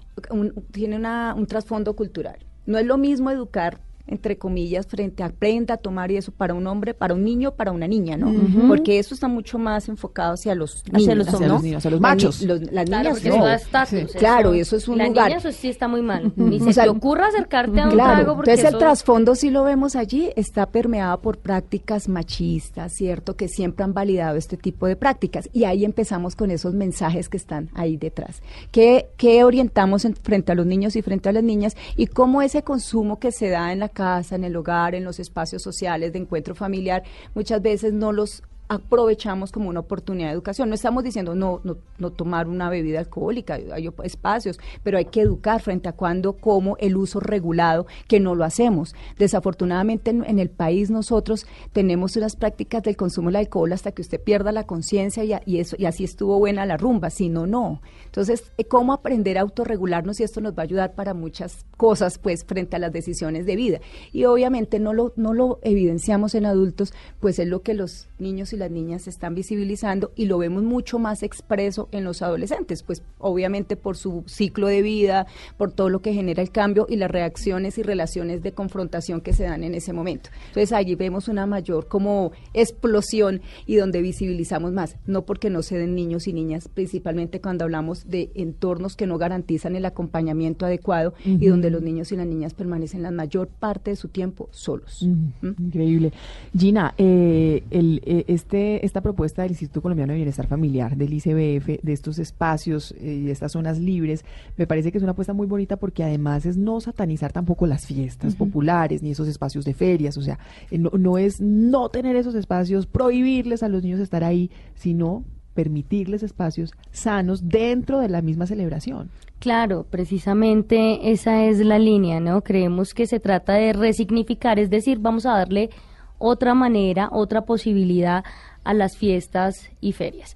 tiene 0.72 0.96
una, 0.96 1.34
un 1.36 1.48
trasfondo 1.48 1.96
cultural. 1.96 2.38
No 2.68 2.78
es 2.78 2.86
lo 2.86 2.98
mismo 2.98 3.32
educar 3.32 3.80
entre 4.08 4.38
comillas, 4.38 4.88
frente 4.88 5.24
a 5.24 5.28
aprenda 5.28 5.76
a 5.76 5.78
tomar 5.78 6.12
y 6.12 6.18
eso 6.18 6.32
para 6.32 6.54
un 6.54 6.66
hombre, 6.68 6.94
para 6.94 7.14
un 7.14 7.24
niño, 7.24 7.52
para 7.52 7.72
una 7.72 7.88
niña, 7.88 8.18
¿no? 8.18 8.34
Porque 8.68 9.00
eso 9.00 9.14
está 9.14 9.28
mucho 9.28 9.60
más 9.60 9.88
enfocado 9.90 10.34
hacia 10.34 10.56
los 10.56 10.84
hacia 10.92 11.16
los, 11.16 11.28
niños, 11.62 11.78
hacia 11.78 11.92
los 11.92 12.02
machos. 12.02 12.42
las 12.42 12.86
claro, 12.86 13.14
niñas 13.14 13.24
no. 13.24 13.48
Estatus, 13.48 14.12
claro, 14.14 14.54
eso 14.54 14.76
es 14.76 14.88
un 14.88 14.98
la 14.98 15.08
lugar. 15.08 15.28
Niña, 15.28 15.38
eso 15.38 15.52
sí 15.52 15.70
está 15.70 15.88
muy 15.88 16.02
mal. 16.02 16.32
Ni 16.36 16.60
se 16.60 16.82
te 16.82 16.90
ocurra 16.90 17.28
acercarte 17.28 17.80
a 17.80 17.86
un 17.86 17.92
claro, 17.92 18.36
porque 18.36 18.52
Entonces 18.52 18.74
el 18.74 18.80
trasfondo 18.80 19.36
si 19.36 19.50
lo 19.50 19.64
vemos 19.64 19.96
allí 19.96 20.32
está 20.36 20.66
permeado 20.68 21.20
por 21.22 21.38
prácticas 21.38 22.08
machistas, 22.08 22.94
¿cierto? 22.94 23.36
Que 23.36 23.48
siempre 23.48 23.84
han 23.84 23.94
validado 23.94 24.38
este 24.38 24.58
tipo 24.58 24.88
de 24.88 24.96
prácticas 24.96 25.50
y 25.54 25.66
ahí 25.66 25.86
empezamos 25.86 26.36
con 26.36 26.52
esos 26.52 26.74
mensajes 26.74 27.30
que 27.30 27.38
están 27.38 27.70
ahí 27.74 27.98
detrás. 27.98 28.42
¿Qué, 28.72 29.10
qué 29.18 29.44
orientamos 29.44 30.06
en, 30.06 30.16
frente 30.16 30.52
a 30.52 30.56
los 30.56 30.66
niños 30.66 30.96
y 30.96 31.02
frente 31.02 31.30
a 31.30 31.34
las 31.34 31.44
niñas 31.44 31.76
y 31.96 32.08
cómo 32.08 32.42
ese 32.42 32.64
consumo 32.64 33.20
que 33.20 33.32
se 33.32 33.50
da 33.50 33.72
en 33.72 33.80
la 33.80 33.90
casa, 33.98 34.36
en 34.36 34.44
el 34.44 34.56
hogar, 34.56 34.94
en 34.94 35.04
los 35.04 35.20
espacios 35.20 35.64
sociales 35.64 36.14
de 36.14 36.20
encuentro 36.20 36.54
familiar, 36.54 37.02
muchas 37.34 37.62
veces 37.64 37.94
no 37.94 38.12
los 38.12 38.44
aprovechamos 38.70 39.52
como 39.52 39.70
una 39.70 39.80
oportunidad 39.80 40.28
de 40.28 40.34
educación. 40.34 40.70
No 40.70 40.76
estamos 40.76 41.04
diciendo 41.04 41.36
no, 41.36 41.62
no, 41.64 41.78
no 41.98 42.12
tomar 42.12 42.48
una 42.48 42.70
bebida 42.70 43.00
alcohólica, 43.00 43.56
hay 43.56 43.90
espacios, 44.04 44.60
pero 44.84 44.98
hay 44.98 45.06
que 45.06 45.22
educar 45.22 45.62
frente 45.62 45.90
a 45.90 45.94
cuándo, 45.94 46.34
cómo 46.34 46.76
el 46.80 46.98
uso 46.98 47.20
regulado, 47.20 47.88
que 48.08 48.20
no 48.20 48.36
lo 48.36 48.44
hacemos. 48.44 48.96
Desafortunadamente 49.18 50.12
en, 50.12 50.40
el 50.40 50.50
país 50.50 50.90
nosotros 50.90 51.48
tenemos 51.74 52.16
unas 52.16 52.36
prácticas 52.36 52.84
del 52.84 52.98
consumo 52.98 53.30
del 53.30 53.38
alcohol 53.38 53.72
hasta 53.74 53.92
que 53.92 54.02
usted 54.02 54.22
pierda 54.22 54.52
la 54.52 54.66
conciencia 54.66 55.24
y, 55.24 55.60
eso, 55.60 55.76
y 55.80 55.86
así 55.86 56.04
estuvo 56.04 56.38
buena 56.38 56.66
la 56.66 56.78
rumba, 56.78 57.10
si 57.10 57.30
no, 57.30 57.48
no. 57.48 57.82
Entonces, 58.06 58.52
eh, 58.58 58.66
¿cómo 58.66 58.94
aprender 58.94 59.38
a 59.38 59.42
autorregularnos? 59.42 60.20
Y 60.20 60.24
esto 60.24 60.42
nos 60.42 60.54
va 60.54 60.62
a 60.62 60.64
ayudar 60.64 60.96
para 60.96 61.14
muchas 61.14 61.66
cosas, 61.78 62.18
pues, 62.18 62.44
frente 62.44 62.76
a 62.76 62.80
las 62.80 62.92
decisiones 62.92 63.46
de 63.46 63.56
vida. 63.56 63.80
Y 64.12 64.26
obviamente 64.26 64.80
no 64.80 64.94
lo, 64.94 65.14
no 65.16 65.34
lo 65.34 65.60
evidenciamos 65.62 66.36
en 66.36 66.46
adultos, 66.46 66.94
pues 67.20 67.40
es 67.40 67.48
lo 67.48 67.62
que 67.62 67.74
los 67.74 68.10
niños 68.20 68.54
y 68.54 68.57
y 68.58 68.60
las 68.60 68.72
niñas 68.72 69.04
se 69.04 69.12
están 69.12 69.36
visibilizando 69.36 70.12
y 70.16 70.26
lo 70.26 70.40
vemos 70.40 70.64
mucho 70.64 70.98
más 71.00 71.22
expreso 71.22 71.88
en 71.92 72.04
los 72.04 72.22
adolescentes, 72.22 72.84
pues 72.84 73.04
obviamente 73.20 73.76
por 73.76 73.96
su 73.96 74.24
ciclo 74.26 74.68
de 74.68 74.82
vida, 74.82 75.28
por 75.58 75.72
todo 75.72 75.90
lo 75.90 76.02
que 76.02 76.14
genera 76.14 76.42
el 76.42 76.52
cambio 76.52 76.88
y 76.90 76.96
las 76.96 77.12
reacciones 77.12 77.78
y 77.78 77.84
relaciones 77.84 78.42
de 78.42 78.52
confrontación 78.52 79.22
que 79.22 79.34
se 79.34 79.44
dan 79.44 79.64
en 79.64 79.76
ese 79.76 79.94
momento. 79.94 80.30
Entonces 80.48 80.74
allí 80.74 80.96
vemos 80.96 81.28
una 81.28 81.46
mayor 81.46 81.88
como 81.88 82.32
explosión 82.54 83.42
y 83.66 83.76
donde 83.76 84.02
visibilizamos 84.02 84.74
más, 84.74 84.98
no 85.06 85.24
porque 85.24 85.50
no 85.50 85.62
se 85.62 85.78
den 85.78 85.96
niños 85.96 86.28
y 86.28 86.34
niñas, 86.34 86.68
principalmente 86.68 87.40
cuando 87.40 87.64
hablamos 87.66 88.10
de 88.10 88.32
entornos 88.34 88.96
que 88.96 89.06
no 89.06 89.18
garantizan 89.18 89.76
el 89.76 89.86
acompañamiento 89.86 90.66
adecuado 90.66 91.14
y 91.24 91.48
donde 91.48 91.70
los 91.70 91.82
niños 91.82 92.12
y 92.12 92.16
las 92.16 92.26
niñas 92.26 92.54
permanecen 92.54 93.04
la 93.04 93.12
mayor 93.12 93.48
parte 93.48 93.92
de 93.92 93.96
su 93.96 94.08
tiempo 94.08 94.50
solos. 94.52 95.04
¿Mm? 95.04 95.48
Increíble. 95.60 96.14
Gina, 96.58 96.94
eh, 96.98 97.64
el, 97.70 98.02
eh, 98.06 98.26
este, 98.28 98.47
esta 98.54 99.02
propuesta 99.02 99.42
del 99.42 99.52
Instituto 99.52 99.82
Colombiano 99.82 100.14
de 100.14 100.18
Bienestar 100.18 100.48
Familiar, 100.48 100.96
del 100.96 101.14
ICBF, 101.14 101.82
de 101.82 101.94
estos 101.94 102.20
espacios 102.20 102.94
eh, 103.00 103.20
y 103.22 103.26
de 103.26 103.32
estas 103.32 103.52
zonas 103.52 103.80
libres, 103.80 104.24
me 104.56 104.68
parece 104.68 104.92
que 104.92 104.98
es 104.98 105.04
una 105.04 105.12
apuesta 105.12 105.34
muy 105.34 105.48
bonita 105.48 105.78
porque 105.78 106.04
además 106.04 106.46
es 106.46 106.58
no 106.58 106.80
satanizar 106.80 107.34
tampoco 107.34 107.68
las 107.68 107.86
fiestas 107.86 108.36
populares 108.36 109.04
ni 109.04 109.12
esos 109.12 109.28
espacios 109.28 109.66
de 109.66 109.74
ferias, 109.74 110.18
o 110.18 110.22
sea, 110.22 110.40
no, 110.72 110.92
no 110.98 111.18
es 111.18 111.42
no 111.42 111.90
tener 111.90 112.16
esos 112.16 112.36
espacios, 112.36 112.86
prohibirles 112.86 113.64
a 113.64 113.70
los 113.70 113.84
niños 113.84 114.00
estar 114.00 114.24
ahí, 114.24 114.52
sino 114.76 115.26
permitirles 115.58 116.22
espacios 116.22 116.72
sanos 116.92 117.50
dentro 117.50 118.00
de 118.00 118.10
la 118.10 118.22
misma 118.22 118.46
celebración. 118.46 119.10
Claro, 119.40 119.88
precisamente 119.90 121.12
esa 121.12 121.46
es 121.46 121.58
la 121.60 121.80
línea, 121.80 122.20
¿no? 122.20 122.44
Creemos 122.44 122.94
que 122.94 123.08
se 123.08 123.20
trata 123.20 123.54
de 123.54 123.74
resignificar, 123.74 124.60
es 124.60 124.70
decir, 124.70 125.00
vamos 125.00 125.26
a 125.26 125.32
darle 125.32 125.72
otra 126.18 126.54
manera, 126.54 127.10
otra 127.12 127.42
posibilidad 127.42 128.24
a 128.64 128.74
las 128.74 128.98
fiestas 128.98 129.70
y 129.82 129.94
ferias. 129.94 130.36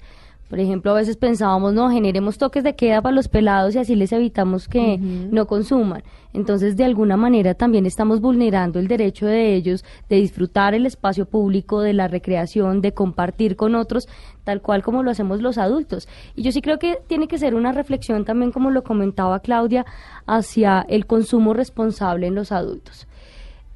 Por 0.51 0.59
ejemplo, 0.59 0.91
a 0.91 0.95
veces 0.95 1.15
pensábamos, 1.15 1.73
no, 1.73 1.89
generemos 1.89 2.37
toques 2.37 2.61
de 2.65 2.75
queda 2.75 3.01
para 3.01 3.15
los 3.15 3.29
pelados 3.29 3.73
y 3.73 3.77
así 3.77 3.95
les 3.95 4.11
evitamos 4.11 4.67
que 4.67 4.97
no 4.97 5.47
consuman. 5.47 6.03
Entonces, 6.33 6.75
de 6.75 6.83
alguna 6.83 7.15
manera 7.15 7.53
también 7.53 7.85
estamos 7.85 8.19
vulnerando 8.19 8.77
el 8.77 8.89
derecho 8.89 9.27
de 9.27 9.55
ellos 9.55 9.85
de 10.09 10.17
disfrutar 10.17 10.73
el 10.73 10.85
espacio 10.85 11.25
público, 11.25 11.79
de 11.79 11.93
la 11.93 12.09
recreación, 12.09 12.81
de 12.81 12.93
compartir 12.93 13.55
con 13.55 13.75
otros, 13.75 14.09
tal 14.43 14.61
cual 14.61 14.83
como 14.83 15.03
lo 15.03 15.11
hacemos 15.11 15.41
los 15.41 15.57
adultos. 15.57 16.09
Y 16.35 16.41
yo 16.41 16.51
sí 16.51 16.61
creo 16.61 16.79
que 16.79 16.99
tiene 17.07 17.29
que 17.29 17.37
ser 17.37 17.55
una 17.55 17.71
reflexión 17.71 18.25
también, 18.25 18.51
como 18.51 18.71
lo 18.71 18.83
comentaba 18.83 19.39
Claudia, 19.39 19.85
hacia 20.25 20.85
el 20.89 21.05
consumo 21.05 21.53
responsable 21.53 22.27
en 22.27 22.35
los 22.35 22.51
adultos. 22.51 23.07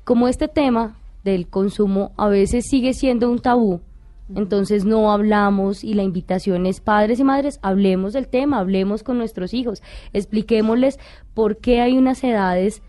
Como 0.04 0.28
este 0.28 0.50
tema 0.50 0.98
del 1.26 1.48
consumo 1.48 2.14
a 2.16 2.30
veces 2.30 2.66
sigue 2.70 2.94
siendo 2.94 3.30
un 3.30 3.40
tabú, 3.40 3.82
entonces 4.34 4.86
no 4.86 5.12
hablamos 5.12 5.84
y 5.84 5.94
la 5.94 6.04
invitación 6.04 6.66
es 6.66 6.80
padres 6.80 7.20
y 7.20 7.24
madres, 7.24 7.60
hablemos 7.62 8.14
del 8.14 8.28
tema, 8.28 8.60
hablemos 8.60 9.04
con 9.04 9.18
nuestros 9.18 9.54
hijos, 9.54 9.84
expliquémosles 10.14 11.00
por 11.34 11.58
qué 11.58 11.82
hay 11.82 11.98
unas 11.98 12.24
edades 12.24 12.82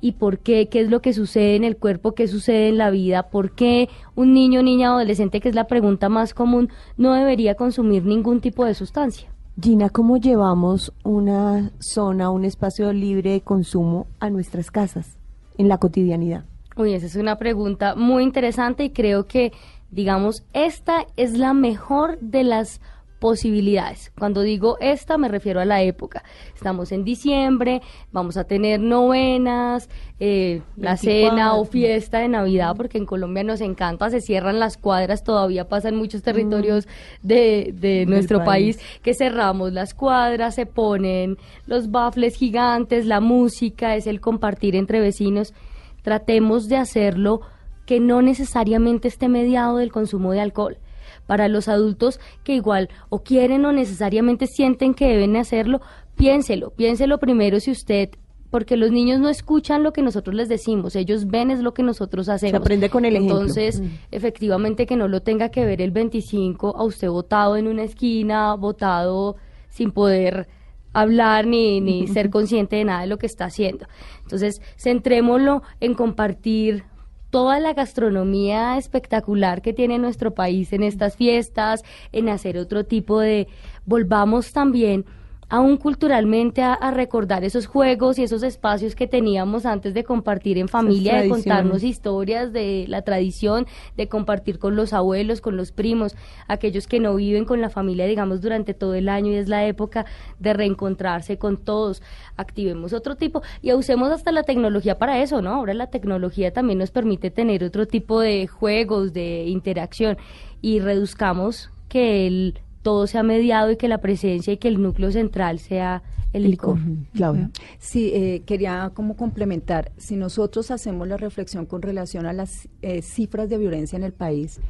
y 0.00 0.12
por 0.12 0.38
qué, 0.38 0.68
qué 0.68 0.80
es 0.80 0.90
lo 0.90 1.02
que 1.02 1.12
sucede 1.12 1.56
en 1.56 1.64
el 1.64 1.76
cuerpo, 1.76 2.14
qué 2.14 2.26
sucede 2.26 2.68
en 2.68 2.78
la 2.78 2.90
vida, 2.90 3.30
por 3.30 3.52
qué 3.52 3.88
un 4.16 4.32
niño, 4.32 4.62
niña, 4.62 4.88
adolescente, 4.88 5.40
que 5.40 5.48
es 5.48 5.54
la 5.54 5.66
pregunta 5.68 6.08
más 6.08 6.34
común, 6.34 6.70
no 6.96 7.12
debería 7.12 7.54
consumir 7.54 8.04
ningún 8.04 8.40
tipo 8.40 8.64
de 8.64 8.74
sustancia. 8.74 9.28
Gina, 9.60 9.90
¿cómo 9.90 10.16
llevamos 10.16 10.92
una 11.04 11.70
zona, 11.78 12.30
un 12.30 12.44
espacio 12.44 12.92
libre 12.92 13.32
de 13.32 13.40
consumo 13.42 14.06
a 14.18 14.30
nuestras 14.30 14.70
casas 14.70 15.18
en 15.58 15.68
la 15.68 15.78
cotidianidad? 15.78 16.44
Uy, 16.76 16.94
esa 16.94 17.06
es 17.06 17.16
una 17.16 17.36
pregunta 17.36 17.94
muy 17.94 18.22
interesante 18.22 18.84
y 18.84 18.90
creo 18.90 19.26
que 19.26 19.52
digamos, 19.92 20.42
esta 20.54 21.06
es 21.16 21.38
la 21.38 21.52
mejor 21.52 22.18
de 22.18 22.42
las 22.42 22.80
posibilidades. 23.20 24.10
Cuando 24.18 24.40
digo 24.40 24.78
esta 24.80 25.16
me 25.16 25.28
refiero 25.28 25.60
a 25.60 25.64
la 25.64 25.80
época. 25.82 26.24
Estamos 26.56 26.90
en 26.90 27.04
diciembre, 27.04 27.80
vamos 28.10 28.36
a 28.36 28.42
tener 28.44 28.80
novenas, 28.80 29.88
eh, 30.18 30.60
la 30.76 30.96
cena 30.96 31.54
o 31.54 31.64
fiesta 31.64 32.18
de 32.18 32.26
Navidad, 32.26 32.74
porque 32.76 32.98
en 32.98 33.06
Colombia 33.06 33.44
nos 33.44 33.60
encanta, 33.60 34.10
se 34.10 34.20
cierran 34.20 34.58
las 34.58 34.76
cuadras, 34.76 35.22
todavía 35.22 35.68
pasa 35.68 35.88
en 35.90 35.96
muchos 35.96 36.22
territorios 36.22 36.88
mm. 37.22 37.26
de, 37.28 37.74
de 37.78 38.06
nuestro 38.06 38.42
país. 38.42 38.80
que 39.02 39.14
cerramos 39.14 39.72
las 39.72 39.94
cuadras, 39.94 40.56
se 40.56 40.66
ponen 40.66 41.38
los 41.66 41.92
bafles 41.92 42.34
gigantes, 42.34 43.06
la 43.06 43.20
música, 43.20 43.94
es 43.94 44.08
el 44.08 44.20
compartir 44.20 44.74
entre 44.74 44.98
vecinos. 44.98 45.54
Tratemos 46.02 46.68
de 46.68 46.76
hacerlo 46.76 47.40
que 47.86 48.00
no 48.00 48.22
necesariamente 48.22 49.08
esté 49.08 49.28
mediado 49.28 49.78
del 49.78 49.92
consumo 49.92 50.32
de 50.32 50.40
alcohol. 50.40 50.78
Para 51.26 51.48
los 51.48 51.68
adultos 51.68 52.20
que 52.44 52.54
igual 52.54 52.88
o 53.08 53.22
quieren 53.22 53.64
o 53.64 53.72
necesariamente 53.72 54.46
sienten 54.46 54.94
que 54.94 55.08
deben 55.08 55.36
hacerlo, 55.36 55.80
piénselo, 56.16 56.70
piénselo 56.70 57.18
primero 57.18 57.60
si 57.60 57.70
usted 57.70 58.10
porque 58.52 58.76
los 58.76 58.92
niños 58.92 59.18
no 59.18 59.30
escuchan 59.30 59.82
lo 59.82 59.94
que 59.94 60.02
nosotros 60.02 60.36
les 60.36 60.46
decimos, 60.46 60.94
ellos 60.94 61.26
ven 61.26 61.50
es 61.50 61.60
lo 61.60 61.72
que 61.72 61.82
nosotros 61.82 62.28
hacemos. 62.28 62.50
Se 62.50 62.56
aprende 62.58 62.90
con 62.90 63.06
el. 63.06 63.16
Entonces, 63.16 63.80
mm. 63.80 63.86
efectivamente 64.10 64.84
que 64.84 64.94
no 64.94 65.08
lo 65.08 65.22
tenga 65.22 65.48
que 65.48 65.64
ver 65.64 65.80
el 65.80 65.90
25 65.90 66.76
a 66.76 66.84
usted 66.84 67.08
votado 67.08 67.56
en 67.56 67.66
una 67.66 67.84
esquina, 67.84 68.54
votado 68.54 69.36
sin 69.70 69.90
poder 69.90 70.48
hablar 70.92 71.46
ni, 71.46 71.80
ni 71.80 72.06
ser 72.08 72.30
consciente 72.30 72.76
de 72.76 72.84
nada 72.84 73.02
de 73.02 73.06
lo 73.06 73.18
que 73.18 73.26
está 73.26 73.46
haciendo. 73.46 73.86
Entonces, 74.22 74.60
centrémoslo 74.76 75.62
en 75.80 75.94
compartir 75.94 76.84
toda 77.30 77.58
la 77.60 77.72
gastronomía 77.72 78.76
espectacular 78.76 79.62
que 79.62 79.72
tiene 79.72 79.98
nuestro 79.98 80.34
país 80.34 80.72
en 80.74 80.82
estas 80.82 81.16
fiestas, 81.16 81.82
en 82.12 82.28
hacer 82.28 82.58
otro 82.58 82.84
tipo 82.84 83.20
de... 83.20 83.48
Volvamos 83.86 84.52
también 84.52 85.06
aún 85.52 85.76
culturalmente 85.76 86.62
a, 86.62 86.90
recordar 86.92 87.44
esos 87.44 87.66
juegos 87.66 88.18
y 88.18 88.22
esos 88.22 88.42
espacios 88.42 88.96
que 88.96 89.06
teníamos 89.06 89.66
antes 89.66 89.92
de 89.92 90.02
compartir 90.02 90.56
en 90.56 90.66
familia, 90.66 91.20
de 91.20 91.28
contarnos 91.28 91.82
historias 91.82 92.54
de 92.54 92.86
la 92.88 93.02
tradición, 93.02 93.66
de 93.94 94.08
compartir 94.08 94.58
con 94.58 94.76
los 94.76 94.94
abuelos, 94.94 95.42
con 95.42 95.58
los 95.58 95.70
primos, 95.70 96.16
aquellos 96.48 96.86
que 96.86 97.00
no 97.00 97.14
viven 97.16 97.44
con 97.44 97.60
la 97.60 97.68
familia, 97.68 98.06
digamos, 98.06 98.40
durante 98.40 98.72
todo 98.72 98.94
el 98.94 99.10
año 99.10 99.30
y 99.30 99.34
es 99.34 99.48
la 99.50 99.66
época 99.66 100.06
de 100.38 100.54
reencontrarse 100.54 101.36
con 101.36 101.58
todos. 101.58 102.02
Activemos 102.38 102.94
otro 102.94 103.16
tipo 103.16 103.42
y 103.60 103.74
usemos 103.74 104.10
hasta 104.10 104.32
la 104.32 104.44
tecnología 104.44 104.96
para 104.96 105.20
eso, 105.20 105.42
¿no? 105.42 105.50
Ahora 105.50 105.74
la 105.74 105.88
tecnología 105.88 106.54
también 106.54 106.78
nos 106.78 106.90
permite 106.90 107.30
tener 107.30 107.62
otro 107.62 107.86
tipo 107.86 108.20
de 108.20 108.46
juegos, 108.46 109.12
de 109.12 109.44
interacción 109.48 110.16
y 110.62 110.80
reduzcamos 110.80 111.68
que 111.90 112.26
el 112.26 112.62
todo 112.82 113.06
sea 113.06 113.22
mediado 113.22 113.70
y 113.70 113.76
que 113.76 113.88
la 113.88 113.98
presencia 113.98 114.52
y 114.52 114.56
que 114.56 114.68
el 114.68 114.82
núcleo 114.82 115.12
central 115.12 115.58
sea 115.58 116.02
el 116.32 116.50
licor. 116.50 116.78
Claudia. 117.14 117.50
Sí, 117.78 118.10
eh, 118.14 118.42
quería 118.46 118.90
como 118.94 119.16
complementar, 119.16 119.92
si 119.98 120.16
nosotros 120.16 120.70
hacemos 120.70 121.06
la 121.06 121.16
reflexión 121.16 121.66
con 121.66 121.82
relación 121.82 122.26
a 122.26 122.32
las 122.32 122.68
eh, 122.80 123.02
cifras 123.02 123.48
de 123.48 123.58
violencia 123.58 123.96
en 123.96 124.02
el 124.02 124.12
país, 124.12 124.60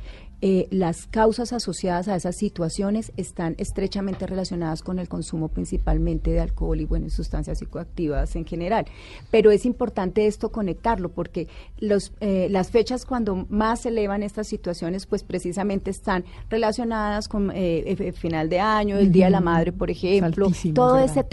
eh, 0.45 0.67
las 0.73 1.07
causas 1.07 1.53
asociadas 1.53 2.09
a 2.09 2.17
esas 2.17 2.35
situaciones 2.35 3.13
están 3.17 3.55
estrechamente 3.59 4.27
relacionadas 4.27 4.83
con 4.83 4.99
el 4.99 5.09
consumo 5.09 5.47
principalmente 5.47 6.33
de 6.33 6.41
alcohol 6.41 6.81
y 6.81 6.85
bueno, 6.85 7.09
sustancias 7.11 7.61
psicoactivas 7.61 8.35
en 8.35 8.45
general. 8.45 8.87
Pero 9.31 9.53
es 9.53 9.65
importante 9.65 10.27
esto 10.27 10.51
conectarlo 10.51 11.11
porque 11.11 11.47
los, 11.79 12.13
eh, 12.19 12.49
las 12.51 12.73
fechas 12.73 13.07
cuando 13.07 13.47
más 13.51 13.83
se 13.83 13.91
elevan 13.91 14.25
estas 14.25 14.49
situaciones 14.49 15.07
pues 15.07 15.23
precisamente 15.23 15.93
están 15.93 16.25
relacionadas 16.51 17.29
con 17.29 17.53
eh, 17.55 18.13
final 18.13 18.49
de 18.49 18.59
año, 18.59 18.99
el 18.99 19.13
Día 19.13 19.27
de 19.27 19.31
la 19.31 19.41
Madre, 19.41 19.71
por 19.71 19.93
ejemplo, 19.93 20.51
todo 20.75 20.99
ese 20.99 21.25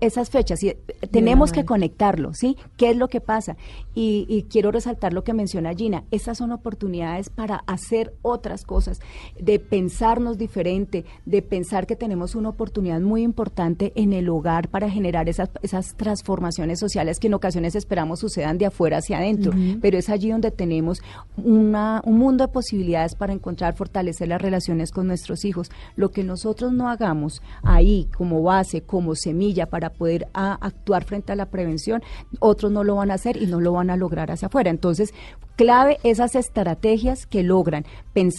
esas 0.00 0.30
fechas. 0.30 0.62
Y 0.62 0.74
tenemos 1.10 1.52
que 1.52 1.66
conectarlo, 1.66 2.32
¿sí? 2.32 2.56
¿Qué 2.78 2.88
es 2.88 2.96
lo 2.96 3.08
que 3.08 3.20
pasa? 3.20 3.58
Y, 3.94 4.24
y 4.26 4.44
quiero 4.44 4.70
resaltar 4.70 5.12
lo 5.12 5.22
que 5.22 5.34
menciona 5.34 5.74
Gina, 5.74 6.04
esas 6.10 6.38
son 6.38 6.50
oportunidades 6.50 7.28
para 7.28 7.56
hacer 7.66 8.14
otras 8.22 8.53
cosas, 8.62 9.00
de 9.40 9.58
pensarnos 9.58 10.38
diferente, 10.38 11.04
de 11.26 11.42
pensar 11.42 11.86
que 11.86 11.96
tenemos 11.96 12.36
una 12.36 12.50
oportunidad 12.50 13.00
muy 13.00 13.22
importante 13.22 13.92
en 13.96 14.12
el 14.12 14.28
hogar 14.28 14.68
para 14.68 14.88
generar 14.88 15.28
esas, 15.28 15.50
esas 15.62 15.96
transformaciones 15.96 16.78
sociales 16.78 17.18
que 17.18 17.26
en 17.26 17.34
ocasiones 17.34 17.74
esperamos 17.74 18.20
sucedan 18.20 18.58
de 18.58 18.66
afuera 18.66 18.98
hacia 18.98 19.18
adentro, 19.18 19.52
pero 19.80 19.98
es 19.98 20.08
allí 20.08 20.30
donde 20.30 20.50
tenemos 20.50 21.00
una, 21.36 22.00
un 22.04 22.18
mundo 22.18 22.46
de 22.46 22.52
posibilidades 22.52 23.14
para 23.14 23.32
encontrar, 23.32 23.74
fortalecer 23.74 24.28
las 24.28 24.40
relaciones 24.40 24.90
con 24.90 25.06
nuestros 25.06 25.44
hijos. 25.44 25.70
Lo 25.96 26.10
que 26.10 26.22
nosotros 26.22 26.72
no 26.72 26.88
hagamos 26.88 27.42
ahí 27.62 28.08
como 28.16 28.42
base, 28.42 28.82
como 28.82 29.14
semilla 29.14 29.66
para 29.66 29.90
poder 29.90 30.28
actuar 30.32 31.04
frente 31.04 31.32
a 31.32 31.36
la 31.36 31.46
prevención, 31.46 32.02
otros 32.38 32.70
no 32.70 32.84
lo 32.84 32.96
van 32.96 33.10
a 33.10 33.14
hacer 33.14 33.40
y 33.40 33.46
no 33.46 33.60
lo 33.60 33.72
van 33.72 33.90
a 33.90 33.96
lograr 33.96 34.30
hacia 34.30 34.46
afuera. 34.46 34.70
Entonces, 34.70 35.12
clave 35.56 35.98
esas 36.02 36.34
estrategias 36.34 37.26
que 37.26 37.42
logran 37.42 37.84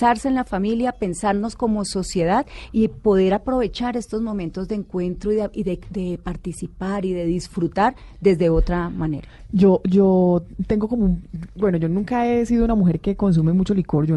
pensarse 0.06 0.28
en 0.28 0.36
la 0.36 0.44
familia, 0.44 0.92
pensarnos 0.92 1.56
como 1.56 1.84
sociedad 1.84 2.46
y 2.72 2.88
poder 2.90 3.34
aprovechar 3.34 3.98
estos 3.98 4.22
momentos 4.22 4.68
de 4.68 4.76
encuentro 4.76 5.32
y 5.32 5.36
de, 5.36 5.50
y 5.54 5.64
de- 5.64 5.80
de 5.90 6.20
participar 6.20 7.06
y 7.06 7.14
de 7.14 7.26
disfrutar 7.26 7.96
desde 8.22 8.50
otra 8.52 8.90
manera. 8.90 9.28
Yo, 9.52 9.82
yo 9.84 10.44
tengo 10.68 10.88
como 10.88 11.06
un, 11.06 11.24
bueno, 11.56 11.80
yo 11.80 11.90
nunca 11.90 12.28
he 12.28 12.46
sido 12.46 12.66
una 12.66 12.76
mujer 12.76 13.00
que 13.00 13.16
consume 13.16 13.52
mucho 13.54 13.74
licor, 13.74 14.06
yo 14.06 14.16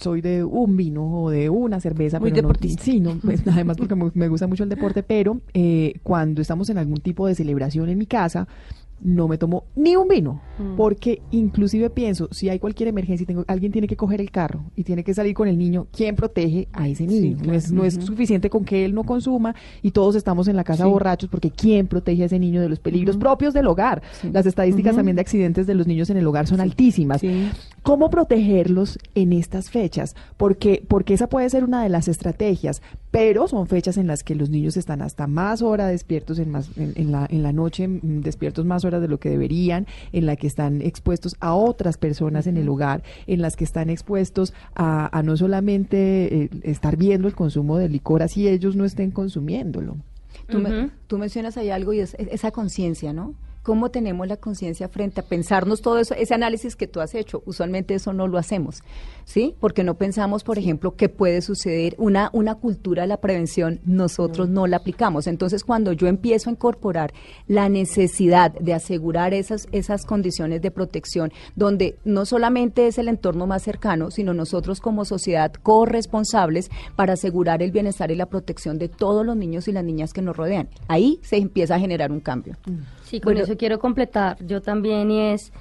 soy 0.00 0.22
de 0.22 0.42
un 0.42 0.76
vino 0.76 1.22
o 1.22 1.30
de 1.30 1.48
una 1.50 1.78
cerveza. 1.80 2.18
Muy 2.18 2.30
pero 2.30 2.42
no- 2.42 2.48
deportista. 2.48 2.82
sí, 2.82 2.98
no, 2.98 3.14
pues 3.22 3.46
además 3.46 3.76
porque 3.76 3.94
me, 3.94 4.10
me 4.14 4.26
gusta 4.28 4.48
mucho 4.48 4.64
el 4.64 4.70
deporte, 4.70 5.04
pero 5.04 5.40
eh, 5.54 6.00
cuando 6.02 6.42
estamos 6.42 6.68
en 6.70 6.78
algún 6.78 6.98
tipo 6.98 7.28
de 7.28 7.36
celebración 7.36 7.88
en 7.90 7.98
mi 7.98 8.06
casa, 8.06 8.48
no 9.00 9.28
me 9.28 9.38
tomo 9.38 9.64
ni 9.76 9.94
un 9.96 10.08
vino, 10.08 10.40
Mm. 10.58 10.74
porque 10.76 11.22
inclusive 11.30 11.88
pienso, 11.88 12.28
si 12.32 12.48
hay 12.48 12.58
cualquier 12.58 12.88
emergencia 12.88 13.22
y 13.22 13.26
tengo, 13.26 13.44
alguien 13.46 13.70
tiene 13.70 13.86
que 13.86 13.96
coger 13.96 14.20
el 14.20 14.32
carro 14.32 14.64
y 14.74 14.82
tiene 14.82 15.04
que 15.04 15.14
salir 15.14 15.32
con 15.34 15.46
el 15.46 15.56
niño, 15.56 15.86
¿quién 15.92 16.16
protege 16.16 16.66
a 16.72 16.88
ese 16.88 17.06
niño? 17.06 17.36
no, 17.46 17.52
es, 17.54 17.70
no 17.70 17.84
es 17.84 17.94
suficiente 17.94 18.50
con 18.50 18.64
que 18.64 18.84
él 18.84 18.92
no 18.92 19.04
consuma 19.04 19.54
y 19.82 19.92
todos 19.92 20.16
estamos 20.16 20.48
en 20.48 20.56
la 20.56 20.64
casa 20.64 20.82
Sí. 20.84 20.90
borrachos, 20.90 21.30
porque 21.30 21.50
¿quién 21.52 21.86
protege 21.86 22.24
a 22.24 22.26
ese 22.26 22.38
niño 22.40 22.60
de 22.60 22.68
los 22.68 22.80
peligros 22.80 23.16
propios 23.16 23.54
del 23.54 23.68
hogar? 23.68 24.02
Las 24.32 24.46
estadísticas 24.46 24.96
también 24.96 25.14
de 25.14 25.20
accidentes 25.22 25.66
de 25.68 25.74
los 25.74 25.86
niños 25.86 26.10
en 26.10 26.16
el 26.16 26.26
hogar 26.26 26.48
son 26.48 26.60
altísimas. 26.60 27.22
¿Cómo 27.84 28.10
protegerlos 28.10 28.98
en 29.14 29.32
estas 29.32 29.70
fechas? 29.70 30.16
Porque, 30.36 30.82
porque 30.88 31.14
esa 31.14 31.28
puede 31.28 31.48
ser 31.50 31.62
una 31.64 31.82
de 31.82 31.88
las 31.88 32.08
estrategias, 32.08 32.82
pero 33.10 33.48
son 33.48 33.66
fechas 33.66 33.96
en 33.96 34.06
las 34.06 34.22
que 34.24 34.34
los 34.34 34.50
niños 34.50 34.76
están 34.76 35.00
hasta 35.02 35.26
más 35.26 35.62
horas 35.62 35.90
despiertos 35.90 36.38
en, 36.38 36.50
más, 36.50 36.68
en, 36.76 36.92
en 36.96 37.12
la, 37.12 37.26
en 37.30 37.42
la 37.42 37.52
noche, 37.52 37.86
mm, 37.88 38.20
despiertos 38.20 38.66
más 38.66 38.84
horas 38.84 38.87
de 39.00 39.08
lo 39.08 39.18
que 39.20 39.30
deberían, 39.30 39.86
en 40.12 40.26
la 40.26 40.36
que 40.36 40.46
están 40.46 40.80
expuestos 40.82 41.36
a 41.40 41.54
otras 41.54 41.98
personas 41.98 42.46
en 42.46 42.56
el 42.56 42.68
hogar, 42.68 43.02
en 43.26 43.42
las 43.42 43.54
que 43.56 43.64
están 43.64 43.90
expuestos 43.90 44.54
a, 44.74 45.16
a 45.16 45.22
no 45.22 45.36
solamente 45.36 46.44
eh, 46.44 46.50
estar 46.62 46.96
viendo 46.96 47.28
el 47.28 47.34
consumo 47.34 47.76
de 47.78 47.88
licor, 47.88 48.22
así 48.22 48.48
ellos 48.48 48.74
no 48.76 48.84
estén 48.84 49.10
consumiéndolo. 49.10 49.96
Tú, 50.48 50.58
me- 50.58 50.68
tú 51.06 51.18
mencionas 51.18 51.56
ahí 51.56 51.70
algo 51.70 51.92
y 51.92 52.00
es, 52.00 52.14
es- 52.18 52.28
esa 52.32 52.50
conciencia, 52.50 53.12
¿no? 53.12 53.34
¿Cómo 53.62 53.90
tenemos 53.90 54.26
la 54.26 54.38
conciencia 54.38 54.88
frente 54.88 55.20
a 55.20 55.24
pensarnos 55.24 55.82
todo 55.82 55.98
eso, 55.98 56.14
ese 56.14 56.32
análisis 56.32 56.74
que 56.74 56.86
tú 56.86 57.00
has 57.00 57.14
hecho? 57.14 57.42
Usualmente 57.44 57.94
eso 57.94 58.14
no 58.14 58.26
lo 58.26 58.38
hacemos, 58.38 58.82
¿sí? 59.28 59.54
Porque 59.60 59.84
no 59.84 59.94
pensamos, 59.94 60.42
por 60.42 60.58
ejemplo, 60.58 60.96
qué 60.96 61.10
puede 61.10 61.42
suceder. 61.42 61.94
Una, 61.98 62.30
una 62.32 62.54
cultura 62.54 63.02
de 63.02 63.08
la 63.08 63.20
prevención 63.20 63.78
nosotros 63.84 64.48
no 64.48 64.66
la 64.66 64.78
aplicamos. 64.78 65.26
Entonces, 65.26 65.64
cuando 65.64 65.92
yo 65.92 66.06
empiezo 66.06 66.48
a 66.48 66.54
incorporar 66.54 67.12
la 67.46 67.68
necesidad 67.68 68.52
de 68.52 68.72
asegurar 68.72 69.34
esas, 69.34 69.68
esas 69.70 70.06
condiciones 70.06 70.62
de 70.62 70.70
protección, 70.70 71.30
donde 71.56 71.98
no 72.06 72.24
solamente 72.24 72.86
es 72.86 72.96
el 72.96 73.08
entorno 73.08 73.46
más 73.46 73.62
cercano, 73.62 74.10
sino 74.10 74.32
nosotros 74.32 74.80
como 74.80 75.04
sociedad 75.04 75.52
corresponsables 75.52 76.70
para 76.96 77.12
asegurar 77.12 77.62
el 77.62 77.70
bienestar 77.70 78.10
y 78.10 78.14
la 78.14 78.26
protección 78.26 78.78
de 78.78 78.88
todos 78.88 79.26
los 79.26 79.36
niños 79.36 79.68
y 79.68 79.72
las 79.72 79.84
niñas 79.84 80.14
que 80.14 80.22
nos 80.22 80.38
rodean. 80.38 80.70
Ahí 80.88 81.20
se 81.22 81.36
empieza 81.36 81.74
a 81.74 81.78
generar 81.78 82.10
un 82.10 82.20
cambio. 82.20 82.56
Sí, 83.04 83.20
con 83.20 83.34
Bueno, 83.34 83.44
eso 83.44 83.58
quiero 83.58 83.78
completar 83.78 84.38
yo 84.46 84.62
también 84.62 85.10
y 85.10 85.20
es 85.32 85.52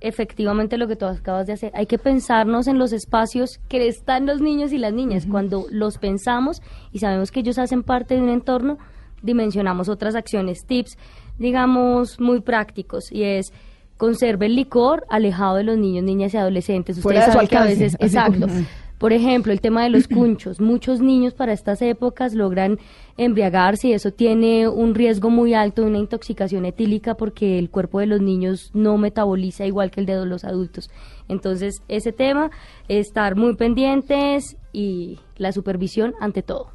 efectivamente 0.00 0.76
lo 0.78 0.88
que 0.88 0.96
tú 0.96 1.04
acabas 1.06 1.46
de 1.46 1.52
hacer. 1.54 1.72
Hay 1.74 1.86
que 1.86 1.98
pensarnos 1.98 2.66
en 2.66 2.78
los 2.78 2.92
espacios 2.92 3.58
que 3.68 3.86
están 3.88 4.26
los 4.26 4.40
niños 4.40 4.72
y 4.72 4.78
las 4.78 4.92
niñas. 4.92 5.26
Cuando 5.30 5.66
los 5.70 5.98
pensamos 5.98 6.62
y 6.92 6.98
sabemos 6.98 7.30
que 7.30 7.40
ellos 7.40 7.58
hacen 7.58 7.82
parte 7.82 8.14
de 8.14 8.22
un 8.22 8.28
entorno, 8.30 8.78
dimensionamos 9.22 9.88
otras 9.88 10.14
acciones, 10.14 10.64
tips, 10.66 10.96
digamos, 11.38 12.18
muy 12.20 12.40
prácticos 12.40 13.10
y 13.12 13.22
es 13.24 13.52
conserve 13.96 14.46
el 14.46 14.56
licor 14.56 15.04
alejado 15.10 15.56
de 15.56 15.64
los 15.64 15.76
niños, 15.76 16.04
niñas 16.04 16.32
y 16.32 16.38
adolescentes. 16.38 17.00
Fuera 17.00 17.20
Ustedes 17.20 17.32
su 17.32 17.38
saben 17.38 17.48
que 17.48 17.56
a 17.56 17.64
veces, 17.64 17.96
exacto. 18.00 18.40
como- 18.48 18.64
Por 19.00 19.14
ejemplo, 19.14 19.50
el 19.50 19.62
tema 19.62 19.82
de 19.82 19.88
los 19.88 20.06
cunchos. 20.14 20.60
Muchos 20.60 21.00
niños 21.00 21.32
para 21.32 21.54
estas 21.54 21.80
épocas 21.80 22.34
logran 22.34 22.78
embriagarse 23.16 23.88
y 23.88 23.92
eso 23.94 24.12
tiene 24.12 24.68
un 24.68 24.94
riesgo 24.94 25.30
muy 25.30 25.54
alto 25.54 25.80
de 25.80 25.88
una 25.88 25.98
intoxicación 25.98 26.66
etílica 26.66 27.14
porque 27.14 27.58
el 27.58 27.70
cuerpo 27.70 28.00
de 28.00 28.06
los 28.06 28.20
niños 28.20 28.70
no 28.74 28.98
metaboliza 28.98 29.64
igual 29.64 29.90
que 29.90 30.00
el 30.00 30.06
de 30.06 30.26
los 30.26 30.44
adultos. 30.44 30.90
Entonces, 31.28 31.80
ese 31.88 32.12
tema, 32.12 32.50
estar 32.88 33.36
muy 33.36 33.56
pendientes 33.56 34.58
y 34.70 35.18
la 35.36 35.52
supervisión 35.52 36.12
ante 36.20 36.42
todo. 36.42 36.68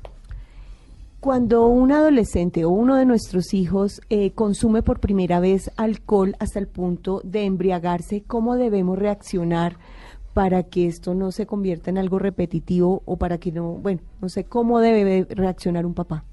Cuando 1.20 1.68
un 1.68 1.92
adolescente 1.92 2.66
o 2.66 2.70
uno 2.70 2.96
de 2.96 3.06
nuestros 3.06 3.54
hijos 3.54 4.02
eh, 4.10 4.32
consume 4.32 4.82
por 4.82 5.00
primera 5.00 5.40
vez 5.40 5.70
alcohol 5.78 6.36
hasta 6.40 6.58
el 6.58 6.68
punto 6.68 7.22
de 7.24 7.46
embriagarse, 7.46 8.24
¿cómo 8.26 8.56
debemos 8.56 8.98
reaccionar 8.98 9.78
para 10.36 10.64
que 10.64 10.86
esto 10.86 11.14
no 11.14 11.32
se 11.32 11.46
convierta 11.46 11.90
en 11.90 11.98
algo 11.98 12.20
repetitivo 12.20 13.02
o 13.06 13.16
para 13.16 13.38
que 13.38 13.54
no, 13.54 13.76
bueno, 13.76 14.02
no 14.22 14.28
sé 14.28 14.44
cómo 14.44 14.82
debe 14.82 15.26
reaccionar 15.30 15.86
un 15.86 15.94
papá? 15.94 16.26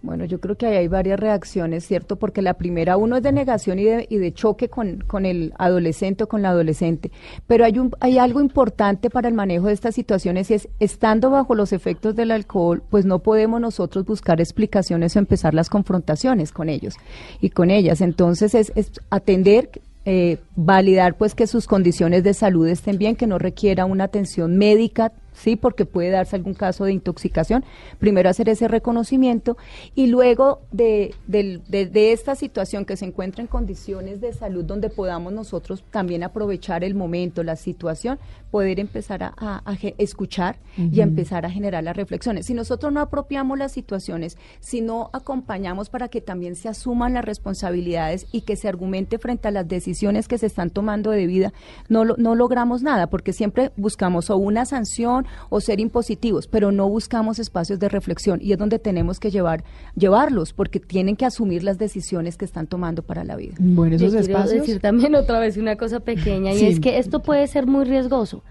Bueno, 0.00 0.24
yo 0.26 0.38
creo 0.38 0.56
que 0.56 0.66
hay 0.66 0.86
varias 0.86 1.18
reacciones, 1.18 1.84
¿cierto? 1.84 2.14
Porque 2.14 2.40
la 2.40 2.54
primera, 2.54 2.96
uno 2.96 3.16
es 3.16 3.22
de 3.24 3.32
negación 3.32 3.80
y 3.80 3.84
de, 3.84 4.06
y 4.08 4.18
de 4.18 4.32
choque 4.32 4.68
con, 4.68 5.02
con 5.08 5.26
el 5.26 5.52
adolescente 5.58 6.22
o 6.22 6.28
con 6.28 6.40
la 6.40 6.50
adolescente. 6.50 7.10
Pero 7.48 7.64
hay, 7.64 7.80
un, 7.80 7.90
hay 7.98 8.16
algo 8.18 8.40
importante 8.40 9.10
para 9.10 9.26
el 9.26 9.34
manejo 9.34 9.66
de 9.66 9.72
estas 9.72 9.96
situaciones 9.96 10.48
y 10.52 10.54
es, 10.54 10.68
estando 10.78 11.30
bajo 11.30 11.56
los 11.56 11.72
efectos 11.72 12.14
del 12.14 12.30
alcohol, 12.30 12.84
pues 12.88 13.06
no 13.06 13.18
podemos 13.18 13.60
nosotros 13.60 14.04
buscar 14.04 14.40
explicaciones 14.40 15.16
o 15.16 15.18
empezar 15.18 15.52
las 15.52 15.68
confrontaciones 15.68 16.52
con 16.52 16.68
ellos 16.68 16.94
y 17.40 17.50
con 17.50 17.72
ellas. 17.72 18.00
Entonces 18.00 18.54
es, 18.54 18.70
es 18.76 18.92
atender 19.10 19.68
eh, 20.10 20.38
validar 20.56 21.18
pues 21.18 21.34
que 21.34 21.46
sus 21.46 21.66
condiciones 21.66 22.24
de 22.24 22.32
salud 22.32 22.66
estén 22.66 22.96
bien, 22.96 23.14
que 23.14 23.26
no 23.26 23.38
requiera 23.38 23.84
una 23.84 24.04
atención 24.04 24.56
médica, 24.56 25.12
sí, 25.38 25.56
porque 25.56 25.84
puede 25.84 26.10
darse 26.10 26.36
algún 26.36 26.54
caso 26.54 26.84
de 26.84 26.92
intoxicación. 26.92 27.64
Primero 27.98 28.28
hacer 28.28 28.48
ese 28.48 28.68
reconocimiento 28.68 29.56
y 29.94 30.08
luego 30.08 30.60
de, 30.72 31.14
de- 31.26 31.60
de 31.86 32.12
esta 32.12 32.34
situación 32.34 32.84
que 32.84 32.96
se 32.96 33.04
encuentra 33.06 33.40
en 33.42 33.46
condiciones 33.48 34.20
de 34.20 34.32
salud 34.32 34.64
donde 34.64 34.90
podamos 34.90 35.32
nosotros 35.32 35.84
también 35.90 36.22
aprovechar 36.22 36.84
el 36.84 36.94
momento, 36.94 37.42
la 37.42 37.56
situación, 37.56 38.18
poder 38.50 38.80
empezar 38.80 39.22
a, 39.22 39.34
a- 39.36 39.62
a 39.64 39.76
ge- 39.76 39.94
escuchar 39.98 40.56
y 40.76 41.00
a 41.00 41.04
empezar 41.04 41.44
a 41.46 41.50
generar 41.50 41.82
las 41.84 41.96
reflexiones. 41.96 42.46
Si 42.46 42.54
nosotros 42.54 42.92
no 42.92 43.00
apropiamos 43.00 43.58
las 43.58 43.72
situaciones, 43.72 44.36
si 44.60 44.80
no 44.80 45.10
acompañamos 45.12 45.88
para 45.90 46.08
que 46.08 46.20
también 46.20 46.54
se 46.56 46.68
asuman 46.68 47.14
las 47.14 47.24
responsabilidades 47.24 48.26
y 48.32 48.42
que 48.42 48.56
se 48.56 48.68
argumente 48.68 49.18
frente 49.18 49.48
a 49.48 49.50
las 49.50 49.66
decisiones 49.68 50.28
que 50.28 50.38
se 50.38 50.46
están 50.46 50.70
tomando 50.70 51.10
de 51.10 51.26
vida, 51.26 51.52
no, 51.88 52.04
no 52.04 52.34
logramos 52.34 52.82
nada, 52.82 53.08
porque 53.08 53.32
siempre 53.32 53.70
buscamos 53.76 54.30
o 54.30 54.36
una 54.36 54.64
sanción 54.64 55.26
o 55.48 55.60
ser 55.60 55.80
impositivos, 55.80 56.46
pero 56.46 56.72
no 56.72 56.88
buscamos 56.88 57.38
espacios 57.38 57.78
de 57.78 57.88
reflexión 57.88 58.38
y 58.42 58.52
es 58.52 58.58
donde 58.58 58.78
tenemos 58.78 59.20
que 59.20 59.30
llevar, 59.30 59.64
llevarlos, 59.96 60.52
porque 60.52 60.80
tienen 60.80 61.16
que 61.16 61.24
asumir 61.26 61.62
las 61.64 61.78
decisiones 61.78 62.36
que 62.36 62.44
están 62.44 62.66
tomando 62.66 63.02
para 63.02 63.24
la 63.24 63.36
vida. 63.36 63.54
Bueno, 63.58 63.96
esos 63.96 64.12
Yo 64.12 64.18
quiero 64.20 64.32
espacios. 64.38 64.60
decir 64.60 64.80
también 64.80 65.14
otra 65.14 65.38
vez 65.40 65.56
una 65.56 65.76
cosa 65.76 66.00
pequeña 66.00 66.52
y 66.52 66.58
Sí. 66.58 66.66
es 66.66 66.80
que 66.80 66.98
esto 66.98 67.20
puede 67.20 67.46
ser 67.46 67.66
muy 67.66 67.84
riesgoso. 67.84 68.42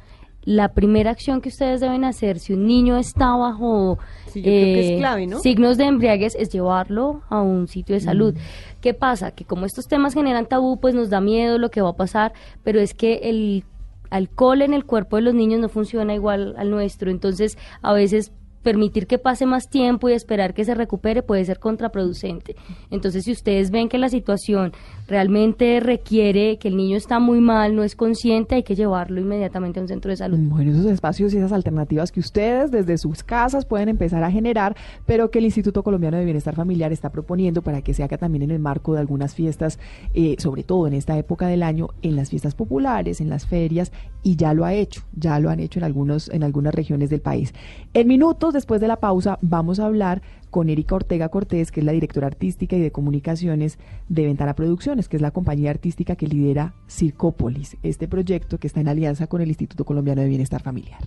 La 0.43 0.69
primera 0.73 1.11
acción 1.11 1.41
que 1.41 1.49
ustedes 1.49 1.81
deben 1.81 2.05
hacer 2.05 2.39
si 2.39 2.53
un 2.53 2.65
niño 2.65 2.95
está 2.97 3.35
bajo 3.35 3.97
Sí, 4.27 4.39
yo 4.41 4.45
creo 4.45 4.63
que 4.75 4.79
es 4.79 4.89
eh, 4.91 4.97
clave, 4.97 5.27
¿no? 5.27 5.39
signos 5.39 5.75
de 5.77 5.83
embriaguez 5.83 6.35
es 6.39 6.47
llevarlo 6.49 7.21
a 7.29 7.41
un 7.41 7.67
sitio 7.67 7.95
de 7.95 7.99
salud. 7.99 8.33
¿Qué 8.79 8.93
pasa? 8.93 9.31
Que 9.31 9.43
como 9.43 9.65
estos 9.65 9.87
temas 9.89 10.13
generan 10.13 10.45
tabú, 10.45 10.79
pues 10.79 10.95
nos 10.95 11.09
da 11.09 11.19
miedo 11.19 11.57
lo 11.57 11.69
que 11.69 11.81
va 11.81 11.89
a 11.89 11.95
pasar, 11.97 12.31
pero 12.63 12.79
es 12.79 12.93
que 12.93 13.15
el 13.23 13.65
alcohol 14.09 14.61
en 14.61 14.73
el 14.73 14.85
cuerpo 14.85 15.17
de 15.17 15.23
los 15.23 15.33
niños 15.33 15.59
no 15.59 15.69
funciona 15.69 16.13
igual 16.13 16.55
al 16.57 16.69
nuestro, 16.69 17.11
entonces 17.11 17.57
a 17.81 17.93
veces 17.93 18.31
permitir 18.67 19.07
que 19.07 19.17
pase 19.17 19.45
más 19.45 19.69
tiempo 19.69 20.09
y 20.09 20.13
esperar 20.13 20.53
que 20.53 20.65
se 20.65 20.75
recupere 20.75 21.23
puede 21.23 21.45
ser 21.45 21.57
contraproducente. 21.57 22.57
Entonces, 22.91 23.23
si 23.23 23.31
ustedes 23.31 23.71
ven 23.71 23.87
que 23.87 23.97
la 23.97 24.09
situación 24.09 24.73
realmente 25.07 25.79
requiere 25.79 26.57
que 26.57 26.67
el 26.67 26.77
niño 26.77 26.97
está 26.97 27.19
muy 27.19 27.39
mal, 27.39 27.75
no 27.75 27.83
es 27.83 27.95
consciente, 27.95 28.55
hay 28.55 28.63
que 28.63 28.75
llevarlo 28.75 29.21
inmediatamente 29.21 29.79
a 29.79 29.83
un 29.83 29.87
centro 29.87 30.09
de 30.11 30.17
salud. 30.17 30.37
Bueno, 30.39 30.71
esos 30.71 30.85
espacios 30.85 31.33
y 31.33 31.37
esas 31.37 31.51
alternativas 31.53 32.11
que 32.11 32.19
ustedes 32.19 32.71
desde 32.71 32.97
sus 32.97 33.23
casas 33.23 33.65
pueden 33.65 33.89
empezar 33.89 34.23
a 34.23 34.31
generar, 34.31 34.75
pero 35.05 35.31
que 35.31 35.39
el 35.39 35.45
Instituto 35.45 35.83
Colombiano 35.83 36.17
de 36.17 36.25
Bienestar 36.25 36.55
Familiar 36.55 36.91
está 36.91 37.09
proponiendo 37.09 37.61
para 37.61 37.81
que 37.81 37.93
se 37.93 38.03
haga 38.03 38.17
también 38.17 38.43
en 38.43 38.51
el 38.51 38.59
marco 38.59 38.93
de 38.93 38.99
algunas 38.99 39.33
fiestas, 39.33 39.79
eh, 40.13 40.35
sobre 40.39 40.63
todo 40.63 40.87
en 40.87 40.93
esta 40.93 41.17
época 41.17 41.47
del 41.47 41.63
año, 41.63 41.89
en 42.01 42.15
las 42.15 42.29
fiestas 42.29 42.53
populares, 42.53 43.21
en 43.21 43.29
las 43.29 43.47
ferias, 43.47 43.91
y 44.23 44.35
ya 44.35 44.53
lo 44.53 44.65
ha 44.65 44.73
hecho, 44.73 45.03
ya 45.15 45.39
lo 45.39 45.49
han 45.49 45.59
hecho 45.59 45.79
en, 45.79 45.85
algunos, 45.85 46.29
en 46.29 46.43
algunas 46.43 46.75
regiones 46.75 47.09
del 47.09 47.21
país. 47.21 47.53
En 47.93 48.07
minutos 48.07 48.53
después 48.53 48.81
de 48.81 48.87
la 48.87 48.97
pausa 48.97 49.39
vamos 49.41 49.79
a 49.79 49.85
hablar 49.85 50.21
con 50.49 50.69
Erika 50.69 50.95
Ortega 50.95 51.29
Cortés, 51.29 51.71
que 51.71 51.81
es 51.81 51.85
la 51.85 51.91
directora 51.91 52.27
artística 52.27 52.75
y 52.75 52.81
de 52.81 52.91
comunicaciones 52.91 53.77
de 54.09 54.25
Ventana 54.25 54.55
Producciones, 54.55 55.07
que 55.07 55.17
es 55.17 55.21
la 55.21 55.31
compañía 55.31 55.71
artística 55.71 56.15
que 56.15 56.27
lidera 56.27 56.73
Circópolis, 56.87 57.77
este 57.83 58.07
proyecto 58.07 58.57
que 58.59 58.67
está 58.67 58.81
en 58.81 58.87
alianza 58.87 59.27
con 59.27 59.41
el 59.41 59.49
Instituto 59.49 59.85
Colombiano 59.85 60.21
de 60.21 60.27
Bienestar 60.27 60.61
Familiar. 60.61 60.99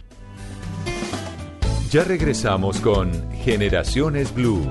Ya 1.91 2.05
regresamos 2.05 2.81
con 2.81 3.11
Generaciones 3.33 4.33
Blue. 4.33 4.63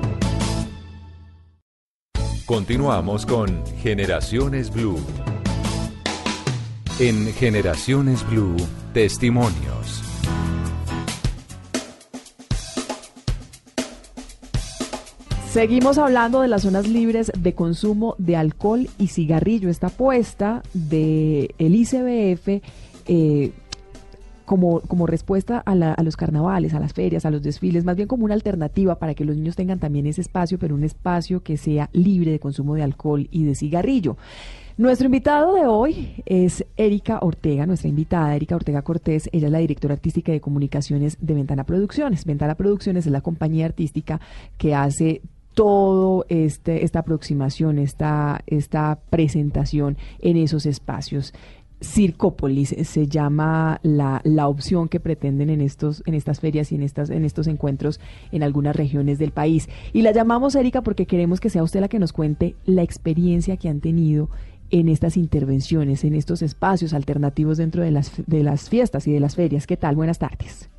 Continuamos 2.45 3.25
con 3.25 3.63
Generaciones 3.81 4.71
Blue. 4.73 4.97
En 6.99 7.31
Generaciones 7.33 8.25
Blue, 8.27 8.55
testimonios. 8.93 10.08
Seguimos 15.51 15.97
hablando 15.97 16.41
de 16.41 16.47
las 16.47 16.61
zonas 16.61 16.87
libres 16.87 17.31
de 17.35 17.55
consumo 17.55 18.13
de 18.19 18.35
alcohol 18.35 18.87
y 18.99 19.07
cigarrillo. 19.07 19.69
Esta 19.69 19.87
apuesta 19.87 20.61
de 20.75 21.55
el 21.57 21.73
ICBF 21.73 22.61
eh, 23.07 23.51
como, 24.45 24.81
como 24.81 25.07
respuesta 25.07 25.57
a 25.65 26.03
los 26.03 26.17
carnavales, 26.17 26.75
a 26.75 26.79
las 26.79 26.93
ferias, 26.93 27.25
a 27.25 27.31
los 27.31 27.41
desfiles, 27.41 27.83
más 27.83 27.95
bien 27.95 28.07
como 28.07 28.25
una 28.25 28.35
alternativa 28.35 28.99
para 28.99 29.15
que 29.15 29.25
los 29.25 29.35
niños 29.35 29.55
tengan 29.55 29.79
también 29.79 30.05
ese 30.05 30.21
espacio, 30.21 30.59
pero 30.59 30.75
un 30.75 30.83
espacio 30.83 31.41
que 31.41 31.57
sea 31.57 31.89
libre 31.93 32.29
de 32.29 32.39
consumo 32.39 32.75
de 32.75 32.83
alcohol 32.83 33.27
y 33.31 33.43
de 33.43 33.55
cigarrillo. 33.55 34.17
Nuestro 34.77 35.07
invitado 35.07 35.55
de 35.55 35.65
hoy 35.65 36.23
es 36.27 36.63
Erika 36.77 37.19
Ortega, 37.21 37.65
nuestra 37.65 37.89
invitada, 37.89 38.35
Erika 38.35 38.55
Ortega 38.55 38.83
Cortés. 38.83 39.29
Ella 39.33 39.47
es 39.47 39.51
la 39.51 39.59
directora 39.59 39.95
artística 39.95 40.31
de 40.31 40.41
comunicaciones 40.41 41.17
de 41.19 41.33
Ventana 41.33 41.63
Producciones. 41.65 42.23
Ventana 42.23 42.55
Producciones 42.55 43.07
es 43.07 43.11
la 43.11 43.21
compañía 43.21 43.65
artística 43.65 44.21
que 44.57 44.75
hace 44.75 45.21
todo 45.59 46.25
este 46.29 46.85
esta 46.85 46.99
aproximación, 46.99 47.79
esta 47.79 48.39
esta 48.47 48.97
presentación 49.09 49.97
en 50.21 50.37
esos 50.37 50.65
espacios. 50.65 51.33
Circópolis 51.81 52.73
se 52.83 53.07
llama 53.07 53.81
la, 53.83 54.21
la 54.23 54.47
opción 54.47 54.87
que 54.87 55.01
pretenden 55.01 55.49
en 55.49 55.59
estos 55.59 56.01
en 56.05 56.13
estas 56.13 56.39
ferias 56.39 56.71
y 56.71 56.75
en 56.75 56.83
estas 56.83 57.09
en 57.09 57.25
estos 57.25 57.47
encuentros 57.47 57.99
en 58.31 58.41
algunas 58.43 58.73
regiones 58.73 59.19
del 59.19 59.31
país. 59.31 59.67
Y 59.91 60.01
la 60.01 60.13
llamamos 60.13 60.55
Erika 60.55 60.81
porque 60.81 61.05
queremos 61.05 61.41
que 61.41 61.49
sea 61.49 61.61
usted 61.61 61.81
la 61.81 61.89
que 61.89 61.99
nos 61.99 62.13
cuente 62.13 62.55
la 62.63 62.83
experiencia 62.83 63.57
que 63.57 63.67
han 63.67 63.81
tenido 63.81 64.29
en 64.69 64.87
estas 64.87 65.17
intervenciones, 65.17 66.05
en 66.05 66.15
estos 66.15 66.41
espacios 66.41 66.93
alternativos 66.93 67.57
dentro 67.57 67.83
de 67.83 67.91
las 67.91 68.13
de 68.27 68.43
las 68.43 68.69
fiestas 68.69 69.07
y 69.07 69.11
de 69.11 69.19
las 69.19 69.35
ferias. 69.35 69.67
¿Qué 69.67 69.75
tal? 69.75 69.97
Buenas 69.97 70.19
tardes. 70.19 70.69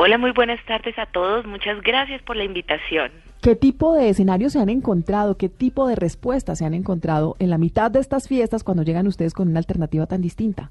Hola, 0.00 0.16
muy 0.16 0.30
buenas 0.30 0.64
tardes 0.64 0.96
a 0.96 1.06
todos. 1.06 1.44
Muchas 1.44 1.82
gracias 1.82 2.22
por 2.22 2.36
la 2.36 2.44
invitación. 2.44 3.10
¿Qué 3.42 3.56
tipo 3.56 3.96
de 3.96 4.10
escenarios 4.10 4.52
se 4.52 4.60
han 4.60 4.68
encontrado? 4.68 5.36
¿Qué 5.36 5.48
tipo 5.48 5.88
de 5.88 5.96
respuestas 5.96 6.58
se 6.58 6.64
han 6.64 6.74
encontrado 6.74 7.34
en 7.40 7.50
la 7.50 7.58
mitad 7.58 7.90
de 7.90 7.98
estas 7.98 8.28
fiestas 8.28 8.62
cuando 8.62 8.84
llegan 8.84 9.08
ustedes 9.08 9.34
con 9.34 9.48
una 9.48 9.58
alternativa 9.58 10.06
tan 10.06 10.22
distinta? 10.22 10.70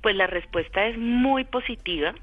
Pues 0.00 0.16
la 0.16 0.26
respuesta 0.26 0.86
es 0.86 0.96
muy 0.96 1.44
positiva. 1.44 2.14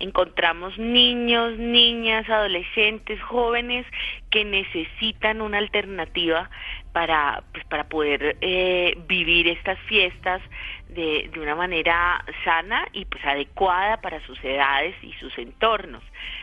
Encontramos 0.00 0.76
niños, 0.78 1.56
niñas, 1.56 2.28
adolescentes, 2.28 3.22
jóvenes 3.22 3.86
que 4.30 4.44
necesitan 4.44 5.40
una 5.40 5.58
alternativa 5.58 6.50
para, 6.92 7.44
pues, 7.52 7.64
para 7.66 7.84
poder 7.84 8.36
eh, 8.40 8.98
vivir 9.06 9.46
estas 9.46 9.78
fiestas 9.82 10.42
de, 10.88 11.30
de 11.32 11.40
una 11.40 11.54
manera 11.54 12.24
sana 12.44 12.86
y 12.92 13.04
pues 13.04 13.24
adecuada 13.24 14.00
para 14.00 14.24
sus 14.26 14.42
edades 14.44 14.94
y 15.02 15.12
sus 15.14 15.36
entornos. 15.38 16.02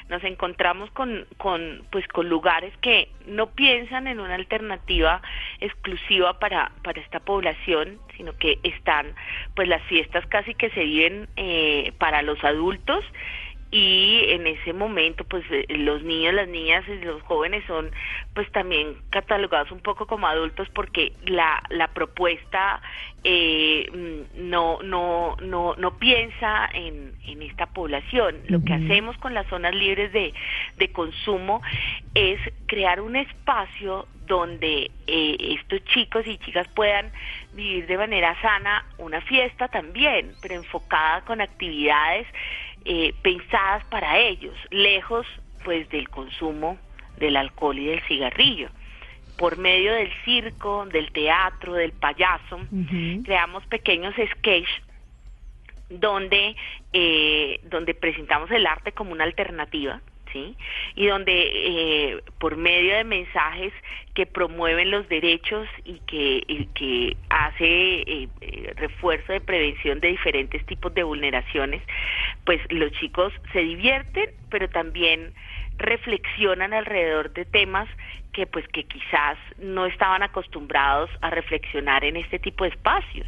Nos 0.09 0.23
encontramos 0.23 0.91
con, 0.91 1.25
con 1.37 1.85
pues 1.91 2.07
con 2.07 2.29
lugares 2.29 2.73
que 2.81 3.09
no 3.25 3.47
piensan 3.47 4.07
en 4.07 4.19
una 4.19 4.35
alternativa 4.35 5.21
exclusiva 5.59 6.39
para, 6.39 6.71
para 6.83 7.01
esta 7.01 7.19
población, 7.19 7.99
sino 8.17 8.37
que 8.37 8.59
están 8.63 9.15
pues 9.55 9.67
las 9.67 9.81
fiestas 9.83 10.25
casi 10.27 10.53
que 10.53 10.69
se 10.71 10.83
viven 10.83 11.27
eh, 11.35 11.93
para 11.97 12.21
los 12.21 12.43
adultos 12.43 13.03
y 13.73 14.25
en 14.29 14.45
ese 14.45 14.71
momento 14.71 15.23
pues 15.23 15.43
eh, 15.49 15.65
los 15.69 16.03
niños, 16.03 16.35
las 16.35 16.47
niñas 16.47 16.87
y 16.87 17.03
los 17.03 17.23
jóvenes 17.23 17.63
son 17.65 17.89
pues 18.35 18.49
también 18.51 18.97
catalogados 19.09 19.71
un 19.71 19.79
poco 19.79 20.05
como 20.05 20.27
adultos 20.27 20.69
porque 20.75 21.13
la, 21.25 21.59
la 21.69 21.87
propuesta 21.87 22.83
eh, 23.23 23.89
mm, 23.91 24.47
no, 24.47 24.77
no, 24.83 25.37
no, 25.41 25.73
no 25.75 25.97
piensa 25.97 26.69
en, 26.71 27.13
en 27.25 27.41
esta 27.41 27.65
población. 27.65 28.35
Lo 28.47 28.63
que 28.63 28.73
hacemos 28.73 29.17
con 29.17 29.33
las 29.33 29.47
zonas 29.47 29.73
libres 29.73 30.13
de, 30.13 30.35
de 30.77 30.91
consumo 30.91 31.63
es 32.13 32.39
crear 32.67 33.01
un 33.01 33.15
espacio 33.15 34.07
donde 34.27 34.91
eh, 35.07 35.57
estos 35.59 35.83
chicos 35.85 36.27
y 36.27 36.37
chicas 36.37 36.67
puedan 36.75 37.11
vivir 37.53 37.87
de 37.87 37.97
manera 37.97 38.39
sana 38.39 38.85
una 38.99 39.19
fiesta 39.21 39.67
también, 39.67 40.33
pero 40.43 40.53
enfocada 40.53 41.21
con 41.21 41.41
actividades 41.41 42.27
eh, 42.85 43.13
pensadas 43.21 43.83
para 43.85 44.19
ellos, 44.19 44.55
lejos 44.71 45.25
pues 45.63 45.87
del 45.89 46.09
consumo 46.09 46.77
del 47.17 47.37
alcohol 47.37 47.79
y 47.79 47.85
del 47.85 48.01
cigarrillo. 48.03 48.69
Por 49.37 49.57
medio 49.57 49.93
del 49.93 50.11
circo, 50.25 50.85
del 50.85 51.11
teatro, 51.11 51.73
del 51.73 51.91
payaso, 51.91 52.59
creamos 53.23 53.65
pequeños 53.67 54.13
sketches 54.13 54.69
donde 55.89 56.55
eh, 56.91 57.59
donde 57.63 57.93
presentamos 57.93 58.49
el 58.51 58.65
arte 58.65 58.91
como 58.91 59.11
una 59.11 59.23
alternativa 59.23 60.01
sí 60.33 60.57
y 60.95 61.07
donde 61.07 61.33
eh, 61.33 62.23
por 62.39 62.57
medio 62.57 62.95
de 62.95 63.03
mensajes 63.05 63.71
que 64.13 64.25
promueven 64.25 64.91
los 64.91 65.07
derechos 65.07 65.67
y 65.85 65.99
que 65.99 66.43
y 66.47 66.65
que 66.73 67.15
hace 67.29 68.01
eh, 68.01 68.27
eh, 68.41 68.73
refuerzo 68.75 69.31
de 69.31 69.39
prevención 69.39 69.99
de 69.99 70.09
diferentes 70.09 70.65
tipos 70.65 70.93
de 70.93 71.03
vulneraciones 71.03 71.81
pues 72.45 72.59
los 72.69 72.91
chicos 72.93 73.31
se 73.53 73.59
divierten 73.59 74.29
pero 74.49 74.67
también 74.69 75.33
reflexionan 75.77 76.73
alrededor 76.73 77.31
de 77.33 77.45
temas 77.45 77.87
que 78.33 78.45
pues 78.47 78.67
que 78.69 78.83
quizás 78.83 79.37
no 79.59 79.85
estaban 79.85 80.23
acostumbrados 80.23 81.09
a 81.21 81.29
reflexionar 81.29 82.03
en 82.03 82.17
este 82.17 82.39
tipo 82.39 82.63
de 82.63 82.71
espacios 82.71 83.27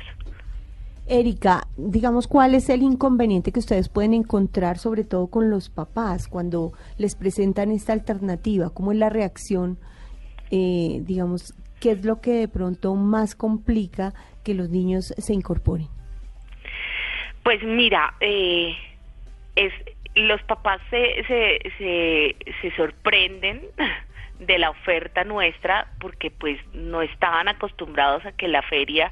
Erika, 1.07 1.67
digamos, 1.77 2.27
¿cuál 2.27 2.55
es 2.55 2.67
el 2.69 2.81
inconveniente 2.81 3.51
que 3.51 3.59
ustedes 3.59 3.89
pueden 3.89 4.13
encontrar, 4.13 4.79
sobre 4.79 5.03
todo 5.03 5.27
con 5.27 5.51
los 5.51 5.69
papás, 5.69 6.27
cuando 6.27 6.73
les 6.97 7.15
presentan 7.15 7.71
esta 7.71 7.93
alternativa? 7.93 8.71
¿Cómo 8.73 8.91
es 8.91 8.97
la 8.97 9.09
reacción? 9.09 9.77
Eh, 10.49 11.01
digamos, 11.01 11.53
¿qué 11.79 11.91
es 11.91 12.05
lo 12.05 12.21
que 12.21 12.31
de 12.31 12.47
pronto 12.47 12.95
más 12.95 13.35
complica 13.35 14.13
que 14.43 14.55
los 14.55 14.69
niños 14.69 15.13
se 15.17 15.33
incorporen? 15.33 15.87
Pues 17.43 17.61
mira, 17.63 18.15
eh, 18.21 18.73
es, 19.55 19.73
los 20.15 20.41
papás 20.43 20.81
se, 20.89 21.23
se, 21.27 21.59
se, 21.77 22.35
se 22.61 22.75
sorprenden 22.75 23.61
de 24.39 24.57
la 24.57 24.69
oferta 24.69 25.23
nuestra 25.23 25.87
porque 25.99 26.31
pues 26.31 26.59
no 26.73 27.01
estaban 27.01 27.47
acostumbrados 27.47 28.25
a 28.25 28.31
que 28.33 28.47
la 28.47 28.61
feria 28.61 29.11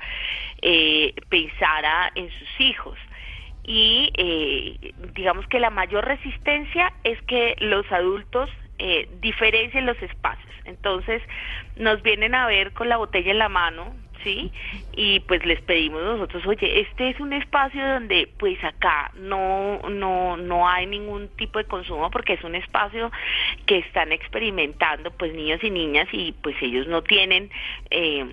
eh, 0.62 1.14
pensara 1.30 2.12
en 2.16 2.30
sus 2.32 2.62
hijos. 2.62 2.98
Y 3.66 4.12
eh, 4.16 4.94
digamos 5.14 5.48
que 5.48 5.60
la 5.60 5.70
mayor 5.70 6.06
resistencia 6.06 6.92
es 7.04 7.22
que 7.24 7.56
los 7.60 7.90
adultos 7.92 8.50
eh, 8.78 9.08
diferencien 9.22 9.86
los 9.86 10.02
espacios. 10.02 10.52
Entonces 10.66 11.22
nos 11.78 12.02
vienen 12.02 12.36
a 12.36 12.48
ver 12.48 12.74
con 12.74 12.90
la 12.90 12.98
botella 12.98 13.32
en 13.32 13.40
la 13.40 13.50
mano 13.50 13.96
sí. 14.24 14.52
y 14.94 15.20
pues 15.22 15.46
les 15.46 15.62
pedimos 15.62 16.02
nosotros 16.02 16.46
oye 16.46 16.82
este 16.82 17.10
es 17.10 17.20
un 17.20 17.34
espacio 17.34 17.86
donde 17.86 18.30
pues 18.38 18.62
acá 18.64 19.12
no 19.16 19.80
no 19.90 20.38
no 20.38 20.68
hay 20.68 20.86
ningún 20.86 21.28
tipo 21.30 21.60
de 21.60 21.66
consumo 21.66 22.10
porque 22.12 22.34
es 22.34 22.44
un 22.44 22.56
espacio 22.56 23.12
que 23.66 23.80
están 23.80 24.12
experimentando 24.12 25.12
pues 25.12 25.34
niños 25.34 25.64
y 25.64 25.70
niñas 25.70 26.08
y 26.12 26.32
pues 26.42 26.56
ellos 26.62 26.88
no 26.88 27.02
tienen 27.02 27.50
eh, 27.90 28.26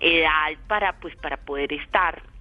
edad 0.00 0.52
para 0.66 0.94
pues 1.00 1.14
para 1.16 1.36
poder 1.36 1.72
estar 1.72 2.31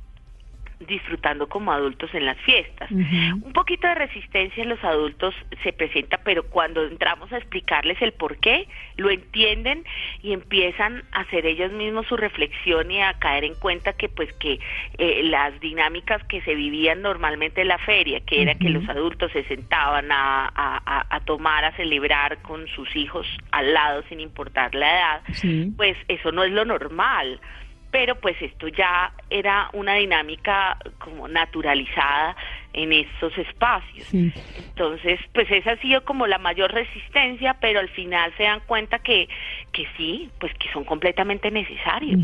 disfrutando 0.88 1.48
como 1.48 1.72
adultos 1.72 2.14
en 2.14 2.26
las 2.26 2.38
fiestas. 2.40 2.90
Un 2.92 3.54
poquito 3.54 3.88
de 3.88 3.96
resistencia 3.96 4.64
en 4.64 4.70
los 4.70 4.84
adultos 4.84 5.34
se 5.64 5.74
presenta, 5.74 6.18
pero 6.24 6.44
cuando 6.44 6.84
entramos 6.86 7.32
a 7.32 7.38
explicarles 7.38 8.02
el 8.02 8.14
por 8.14 8.38
qué, 8.38 8.68
lo 8.98 9.10
entienden 9.10 9.84
y 10.22 10.34
empiezan 10.34 11.04
a 11.12 11.22
hacer 11.22 11.46
ellos 11.46 11.72
mismos 11.72 12.08
su 12.08 12.18
reflexión 12.18 12.92
y 12.92 13.02
a 13.02 13.14
caer 13.14 13.44
en 13.44 13.56
cuenta 13.56 13.94
que 13.94 14.10
pues 14.10 14.32
que 14.34 14.60
eh, 14.98 15.22
las 15.24 15.60
dinámicas 15.60 16.24
que 16.26 16.42
se 16.42 16.56
vivían 16.56 17.02
normalmente 17.02 17.62
en 17.62 17.68
la 17.68 17.78
feria, 17.80 18.20
que 18.22 18.42
era 18.42 18.56
que 18.56 18.70
los 18.70 18.88
adultos 18.90 19.32
se 19.32 19.44
sentaban 19.46 20.12
a, 20.12 20.46
a- 20.48 20.82
a- 20.86 21.06
a 21.16 21.20
tomar, 21.22 21.64
a 21.66 21.72
celebrar 21.76 22.42
con 22.42 22.68
sus 22.68 22.96
hijos 22.96 23.28
al 23.52 23.74
lado 23.74 24.04
sin 24.10 24.20
importar 24.20 24.74
la 24.76 24.92
edad, 24.92 25.22
Sí. 25.34 25.72
pues 25.78 25.98
eso 26.08 26.32
no 26.32 26.44
es 26.44 26.52
lo 26.52 26.66
normal 26.66 27.40
pero 27.92 28.16
pues 28.16 28.42
esto 28.42 28.68
ya 28.70 29.14
era 29.30 29.70
una 29.74 29.96
dinámica 29.96 30.78
como 30.98 31.28
naturalizada 31.28 32.36
en 32.74 32.94
estos 32.94 33.38
espacios. 33.38 34.14
Entonces, 34.14 35.20
pues 35.34 35.52
esa 35.52 35.72
ha 35.72 35.78
sido 35.78 36.06
como 36.06 36.26
la 36.26 36.38
mayor 36.38 36.72
resistencia, 36.72 37.58
pero 37.60 37.82
al 37.82 37.90
final 37.90 38.32
se 38.38 38.44
dan 38.44 38.62
cuenta 38.66 39.00
que, 39.00 39.28
que 39.74 39.84
sí, 39.98 40.30
pues 40.40 40.54
que 40.54 40.72
son 40.72 40.86
completamente 40.86 41.52
necesarios. 41.52 42.20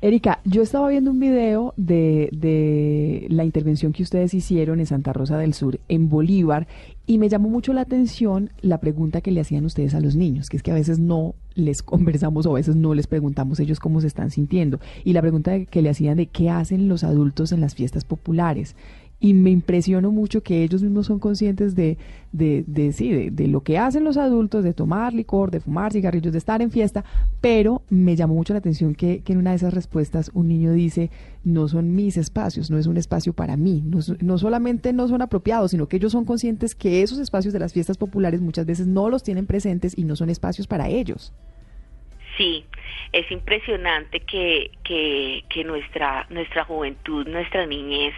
Erika, 0.00 0.40
yo 0.44 0.62
estaba 0.62 0.88
viendo 0.88 1.10
un 1.10 1.20
video 1.20 1.74
de, 1.76 2.30
de 2.32 3.26
la 3.28 3.44
intervención 3.44 3.92
que 3.92 4.02
ustedes 4.02 4.32
hicieron 4.32 4.80
en 4.80 4.86
Santa 4.86 5.12
Rosa 5.12 5.36
del 5.36 5.52
Sur, 5.52 5.78
en 5.88 6.08
Bolívar, 6.08 6.66
y 7.06 7.18
me 7.18 7.28
llamó 7.28 7.50
mucho 7.50 7.74
la 7.74 7.82
atención 7.82 8.50
la 8.62 8.80
pregunta 8.80 9.20
que 9.20 9.30
le 9.30 9.42
hacían 9.42 9.66
ustedes 9.66 9.94
a 9.94 10.00
los 10.00 10.16
niños, 10.16 10.48
que 10.48 10.56
es 10.56 10.62
que 10.62 10.70
a 10.70 10.74
veces 10.74 10.98
no 10.98 11.34
les 11.54 11.82
conversamos 11.82 12.46
o 12.46 12.50
a 12.50 12.54
veces 12.54 12.76
no 12.76 12.94
les 12.94 13.06
preguntamos 13.06 13.60
ellos 13.60 13.80
cómo 13.80 14.00
se 14.00 14.06
están 14.06 14.30
sintiendo. 14.30 14.80
Y 15.04 15.12
la 15.12 15.20
pregunta 15.20 15.64
que 15.64 15.82
le 15.82 15.90
hacían 15.90 16.16
de 16.16 16.26
qué 16.26 16.50
hacen 16.50 16.88
los 16.88 17.04
adultos 17.04 17.52
en 17.52 17.60
las 17.60 17.74
fiestas 17.74 18.04
populares 18.04 18.76
y 19.24 19.32
me 19.32 19.50
impresionó 19.50 20.12
mucho 20.12 20.42
que 20.42 20.62
ellos 20.62 20.82
mismos 20.82 21.06
son 21.06 21.18
conscientes 21.18 21.74
de, 21.74 21.96
de, 22.32 22.62
de 22.66 22.92
sí, 22.92 23.30
de, 23.30 23.48
lo 23.48 23.62
que 23.62 23.78
hacen 23.78 24.04
los 24.04 24.18
adultos, 24.18 24.62
de 24.62 24.74
tomar 24.74 25.14
licor, 25.14 25.50
de 25.50 25.60
fumar 25.60 25.94
cigarrillos, 25.94 26.30
de 26.30 26.38
estar 26.38 26.60
en 26.60 26.70
fiesta, 26.70 27.06
pero 27.40 27.80
me 27.88 28.16
llamó 28.16 28.34
mucho 28.34 28.52
la 28.52 28.58
atención 28.58 28.94
que, 28.94 29.22
que 29.22 29.32
en 29.32 29.38
una 29.38 29.48
de 29.48 29.56
esas 29.56 29.72
respuestas 29.72 30.30
un 30.34 30.48
niño 30.48 30.72
dice, 30.72 31.10
no 31.42 31.68
son 31.68 31.94
mis 31.94 32.18
espacios, 32.18 32.70
no 32.70 32.76
es 32.76 32.86
un 32.86 32.98
espacio 32.98 33.32
para 33.32 33.56
mí, 33.56 33.82
no, 33.86 34.00
no 34.20 34.36
solamente 34.36 34.92
no 34.92 35.08
son 35.08 35.22
apropiados, 35.22 35.70
sino 35.70 35.88
que 35.88 35.96
ellos 35.96 36.12
son 36.12 36.26
conscientes 36.26 36.74
que 36.74 37.00
esos 37.00 37.18
espacios 37.18 37.54
de 37.54 37.60
las 37.60 37.72
fiestas 37.72 37.96
populares 37.96 38.42
muchas 38.42 38.66
veces 38.66 38.86
no 38.86 39.08
los 39.08 39.22
tienen 39.22 39.46
presentes 39.46 39.96
y 39.96 40.04
no 40.04 40.16
son 40.16 40.28
espacios 40.28 40.66
para 40.66 40.90
ellos. 40.90 41.32
Sí, 42.36 42.66
es 43.12 43.30
impresionante 43.30 44.20
que, 44.20 44.72
que, 44.82 45.44
que, 45.48 45.62
nuestra, 45.62 46.26
nuestra 46.30 46.64
juventud, 46.64 47.26
nuestra 47.28 47.64
niñez, 47.64 48.14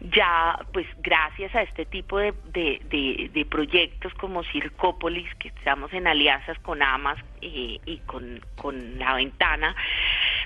ya 0.00 0.58
pues 0.72 0.86
gracias 0.98 1.54
a 1.54 1.62
este 1.62 1.86
tipo 1.86 2.18
de, 2.18 2.34
de, 2.52 3.30
de, 3.32 3.44
proyectos 3.46 4.12
como 4.14 4.44
Circópolis, 4.44 5.26
que 5.36 5.48
estamos 5.48 5.92
en 5.94 6.06
alianzas 6.06 6.58
con 6.58 6.82
AMAS 6.82 7.18
eh, 7.40 7.80
y 7.86 7.98
con, 8.06 8.40
con 8.56 8.98
La 8.98 9.14
Ventana, 9.14 9.74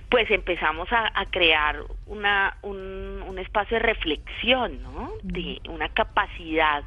pues 0.09 0.31
empezamos 0.31 0.93
a, 0.93 1.11
a 1.13 1.27
crear 1.27 1.83
una, 2.07 2.57
un, 2.63 3.25
un, 3.27 3.39
espacio 3.39 3.79
de 3.79 3.83
reflexión, 3.83 4.83
¿no? 4.83 5.13
De 5.23 5.61
una 5.69 5.89
capacidad 5.89 6.85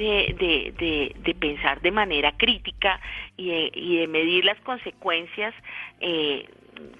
de, 0.00 0.72
de, 0.78 1.14
de, 1.22 1.34
pensar 1.34 1.80
de 1.82 1.90
manera 1.90 2.32
crítica 2.32 2.98
y 3.36 3.50
de, 3.50 3.70
y 3.74 3.96
de 3.98 4.08
medir 4.08 4.46
las 4.46 4.58
consecuencias 4.60 5.54
eh, 6.00 6.48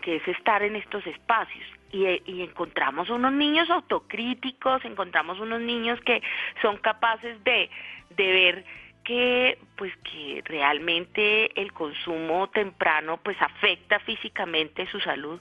que 0.03 0.16
es 0.16 0.28
estar 0.28 0.62
en 0.62 0.76
estos 0.76 1.07
espacios. 1.07 1.64
Y, 1.92 2.05
y, 2.26 2.42
encontramos 2.42 3.09
unos 3.09 3.32
niños 3.32 3.68
autocríticos, 3.70 4.84
encontramos 4.84 5.40
unos 5.40 5.61
niños 5.61 5.98
que 6.03 6.22
son 6.62 6.76
capaces 6.76 7.42
de, 7.42 7.70
de 8.11 8.32
ver 8.32 8.64
que 9.03 9.59
pues 9.76 9.92
que 10.05 10.42
realmente 10.44 11.59
el 11.61 11.72
consumo 11.72 12.48
temprano 12.51 13.18
pues 13.22 13.36
afecta 13.40 13.98
físicamente 14.01 14.86
su 14.88 15.01
salud 15.01 15.40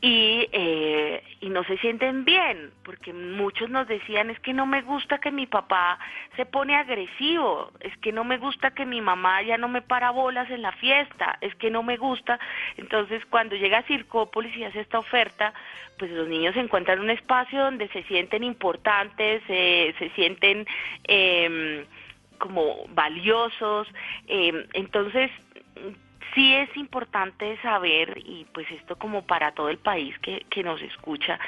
y, 0.00 0.48
eh, 0.52 1.22
y 1.40 1.48
no 1.50 1.64
se 1.64 1.76
sienten 1.78 2.24
bien, 2.24 2.70
porque 2.84 3.12
muchos 3.12 3.68
nos 3.68 3.88
decían, 3.88 4.30
es 4.30 4.38
que 4.40 4.52
no 4.52 4.64
me 4.66 4.82
gusta 4.82 5.18
que 5.18 5.32
mi 5.32 5.46
papá 5.46 5.98
se 6.36 6.46
pone 6.46 6.76
agresivo, 6.76 7.72
es 7.80 7.96
que 7.98 8.12
no 8.12 8.22
me 8.22 8.38
gusta 8.38 8.70
que 8.70 8.86
mi 8.86 9.00
mamá 9.00 9.42
ya 9.42 9.58
no 9.58 9.68
me 9.68 9.82
para 9.82 10.10
bolas 10.10 10.50
en 10.50 10.62
la 10.62 10.72
fiesta, 10.72 11.38
es 11.40 11.54
que 11.56 11.70
no 11.70 11.82
me 11.82 11.96
gusta. 11.96 12.38
Entonces, 12.76 13.24
cuando 13.26 13.56
llega 13.56 13.82
Circópolis 13.82 14.56
y 14.56 14.64
hace 14.64 14.80
esta 14.80 14.98
oferta, 14.98 15.52
pues 15.98 16.10
los 16.12 16.28
niños 16.28 16.56
encuentran 16.56 17.00
un 17.00 17.10
espacio 17.10 17.64
donde 17.64 17.88
se 17.88 18.04
sienten 18.04 18.44
importantes, 18.44 19.42
eh, 19.48 19.94
se 19.98 20.10
sienten 20.10 20.66
eh, 21.08 21.84
como 22.38 22.86
valiosos. 22.90 23.88
Eh, 24.28 24.66
entonces, 24.74 25.30
sí 26.34 26.54
es 26.54 26.74
importante 26.76 27.56
saber, 27.62 28.18
y 28.18 28.46
pues 28.52 28.70
esto 28.70 28.96
como 28.96 29.26
para 29.26 29.52
todo 29.52 29.68
el 29.68 29.78
país 29.78 30.18
que, 30.20 30.44
que 30.50 30.62
nos 30.62 30.80
escucha, 30.82 31.38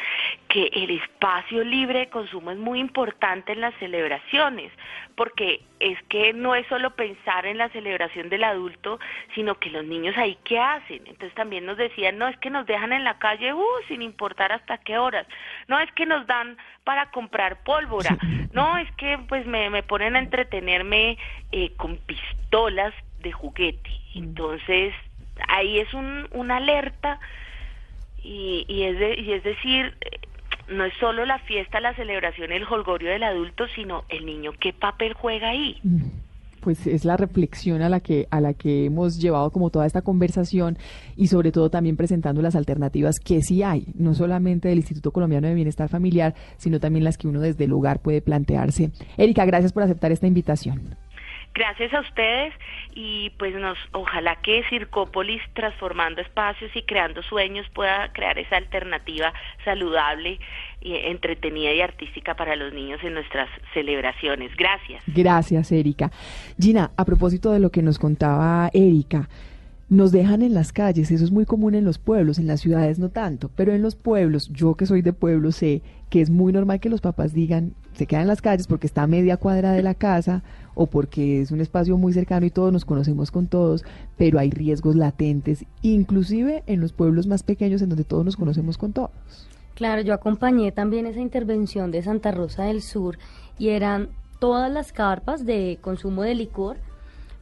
que 0.49 0.71
el 0.73 0.91
espacio 0.91 1.65
libre 1.65 2.01
de 2.01 2.09
consumo 2.09 2.51
es 2.51 2.59
muy 2.59 2.81
importante 2.81 3.53
en 3.53 3.61
las 3.61 3.75
celebraciones, 3.77 4.73
porque 5.15 5.63
es 5.81 6.01
que 6.05 6.33
no 6.33 6.55
es 6.55 6.67
solo 6.67 6.95
pensar 6.95 7.47
en 7.47 7.59
la 7.59 7.69
celebración 7.71 8.29
del 8.29 8.45
adulto, 8.45 8.99
sino 9.35 9.57
que 9.57 9.71
los 9.71 9.85
niños 9.85 10.17
ahí 10.17 10.39
qué 10.45 10.59
hacen. 10.59 11.03
Entonces 11.07 11.35
también 11.35 11.67
nos 11.67 11.77
decían, 11.77 12.19
no 12.19 12.29
es 12.29 12.37
que 12.39 12.51
nos 12.51 12.67
dejan 12.67 12.93
en 12.93 13.05
la 13.05 13.19
calle, 13.19 13.53
uh, 13.53 13.65
sin 13.89 14.03
importar 14.03 14.53
hasta 14.53 14.79
qué 14.79 14.99
horas, 14.99 15.27
no 15.69 15.79
es 15.79 15.91
que 15.93 16.07
nos 16.07 16.27
dan 16.27 16.57
para 16.85 17.11
comprar 17.11 17.63
pólvora, 17.63 18.17
no 18.53 18.79
es 18.79 18.91
que 18.93 19.19
pues 19.29 19.47
me, 19.47 19.71
me 19.71 19.83
ponen 19.83 20.17
a 20.17 20.21
entretenerme 20.21 21.19
eh, 21.53 21.73
con 21.77 21.97
pistolas 21.99 22.95
de 23.21 23.33
juguete. 23.33 24.00
Entonces, 24.15 24.93
ahí 25.49 25.79
es 25.79 25.93
un, 25.95 26.27
una 26.33 26.57
alerta 26.57 27.21
y, 28.23 28.65
y, 28.69 28.83
es 28.83 29.19
y 29.19 29.33
es 29.33 29.45
decir, 29.45 29.95
no 30.71 30.85
es 30.85 30.93
solo 31.01 31.27
la 31.27 31.39
fiesta, 31.41 31.81
la 31.81 31.95
celebración, 31.95 32.53
el 32.53 32.65
holgorio 32.65 33.11
del 33.11 33.23
adulto, 33.23 33.67
sino 33.75 34.05
el 34.09 34.25
niño, 34.25 34.53
¿qué 34.59 34.73
papel 34.73 35.15
juega 35.15 35.51
ahí? 35.51 35.79
Pues 36.61 36.87
es 36.87 37.05
la 37.05 37.17
reflexión 37.17 37.81
a 37.81 37.89
la 37.89 38.01
que 38.01 38.29
a 38.31 38.41
la 38.41 38.53
que 38.53 38.85
hemos 38.85 39.19
llevado 39.19 39.51
como 39.51 39.71
toda 39.71 39.87
esta 39.87 40.03
conversación 40.03 40.77
y 41.17 41.29
sobre 41.29 41.53
todo 41.53 41.71
también 41.71 41.97
presentando 41.97 42.43
las 42.43 42.55
alternativas 42.55 43.19
que 43.19 43.41
sí 43.41 43.63
hay, 43.63 43.87
no 43.95 44.15
solamente 44.15 44.69
del 44.69 44.79
Instituto 44.79 45.11
Colombiano 45.11 45.49
de 45.49 45.55
Bienestar 45.55 45.89
Familiar, 45.89 46.35
sino 46.59 46.79
también 46.79 47.05
las 47.05 47.17
que 47.17 47.29
uno 47.29 47.41
desde 47.41 47.65
el 47.65 47.73
hogar 47.73 48.01
puede 48.01 48.21
plantearse. 48.21 48.91
Erika, 49.17 49.47
gracias 49.47 49.73
por 49.73 49.83
aceptar 49.83 50.13
esta 50.13 50.27
invitación. 50.27 50.97
Gracias 51.53 51.93
a 51.93 52.01
ustedes 52.01 52.55
y 52.95 53.31
pues 53.39 53.55
nos 53.55 53.77
ojalá 53.93 54.37
que 54.37 54.63
Circópolis 54.71 55.43
transformando 55.55 56.21
espacios 56.21 56.71
y 56.75 56.83
creando 56.83 57.23
sueños 57.25 57.67
pueda 57.75 58.13
crear 58.13 58.39
esa 58.39 58.57
alternativa 58.57 59.33
saludable 59.65 60.39
entretenida 60.81 61.73
y 61.73 61.81
artística 61.81 62.35
para 62.35 62.57
los 62.57 62.73
niños 62.73 63.01
en 63.03 63.15
nuestras 63.15 63.49
celebraciones. 63.75 64.55
Gracias. 64.57 65.03
Gracias, 65.07 65.73
Erika. 65.73 66.11
Gina, 66.59 66.93
a 66.97 67.05
propósito 67.05 67.53
de 67.53 67.61
lo 67.61 67.71
que 67.71 67.83
nos 67.83 67.99
contaba 67.99 68.71
Erika, 68.73 69.29
nos 69.91 70.13
dejan 70.13 70.43
en 70.43 70.55
las 70.55 70.73
calles, 70.73 71.11
eso 71.11 71.25
es 71.25 71.33
muy 71.33 71.45
común 71.45 71.75
en 71.75 71.85
los 71.85 71.99
pueblos, 71.99 72.39
en 72.39 72.47
las 72.47 72.61
ciudades 72.61 73.01
no 73.01 73.09
tanto, 73.09 73.51
pero 73.57 73.73
en 73.73 73.83
los 73.83 73.97
pueblos, 73.97 74.49
yo 74.53 74.77
que 74.77 74.87
soy 74.87 75.03
de 75.03 75.13
pueblo 75.13 75.51
sé 75.51 75.83
que 76.11 76.21
es 76.21 76.31
muy 76.31 76.53
normal 76.53 76.79
que 76.79 76.89
los 76.89 77.01
papás 77.01 77.35
digan, 77.35 77.75
se 77.95 78.07
quedan 78.07 78.23
en 78.23 78.29
las 78.29 78.41
calles 78.41 78.69
porque 78.69 78.87
está 78.87 79.03
a 79.03 79.09
media 79.09 79.37
cuadra 79.37 79.73
de 79.73 79.83
la 79.83 79.95
casa 79.95 80.45
o 80.75 80.87
porque 80.87 81.41
es 81.41 81.51
un 81.51 81.61
espacio 81.61 81.97
muy 81.97 82.13
cercano 82.13 82.47
y 82.47 82.51
todos 82.51 82.73
nos 82.73 82.85
conocemos 82.85 83.31
con 83.31 83.47
todos, 83.47 83.85
pero 84.17 84.39
hay 84.39 84.51
riesgos 84.51 84.97
latentes, 84.97 85.65
inclusive 85.83 86.63
en 86.67 86.81
los 86.81 86.93
pueblos 86.93 87.27
más 87.27 87.43
pequeños 87.43 87.83
en 87.83 87.89
donde 87.89 88.05
todos 88.05 88.25
nos 88.25 88.37
conocemos 88.37 88.79
con 88.79 88.93
todos. 88.93 89.11
Claro, 89.75 90.03
yo 90.03 90.13
acompañé 90.13 90.73
también 90.73 91.07
esa 91.07 91.21
intervención 91.21 91.91
de 91.91 92.03
Santa 92.03 92.33
Rosa 92.33 92.65
del 92.65 92.83
Sur 92.83 93.19
y 93.59 93.71
eran 93.71 94.11
todas 94.39 94.71
las 94.71 94.93
carpas 94.93 95.47
de 95.47 95.79
consumo 95.81 96.23
de 96.23 96.35
licor. 96.35 96.77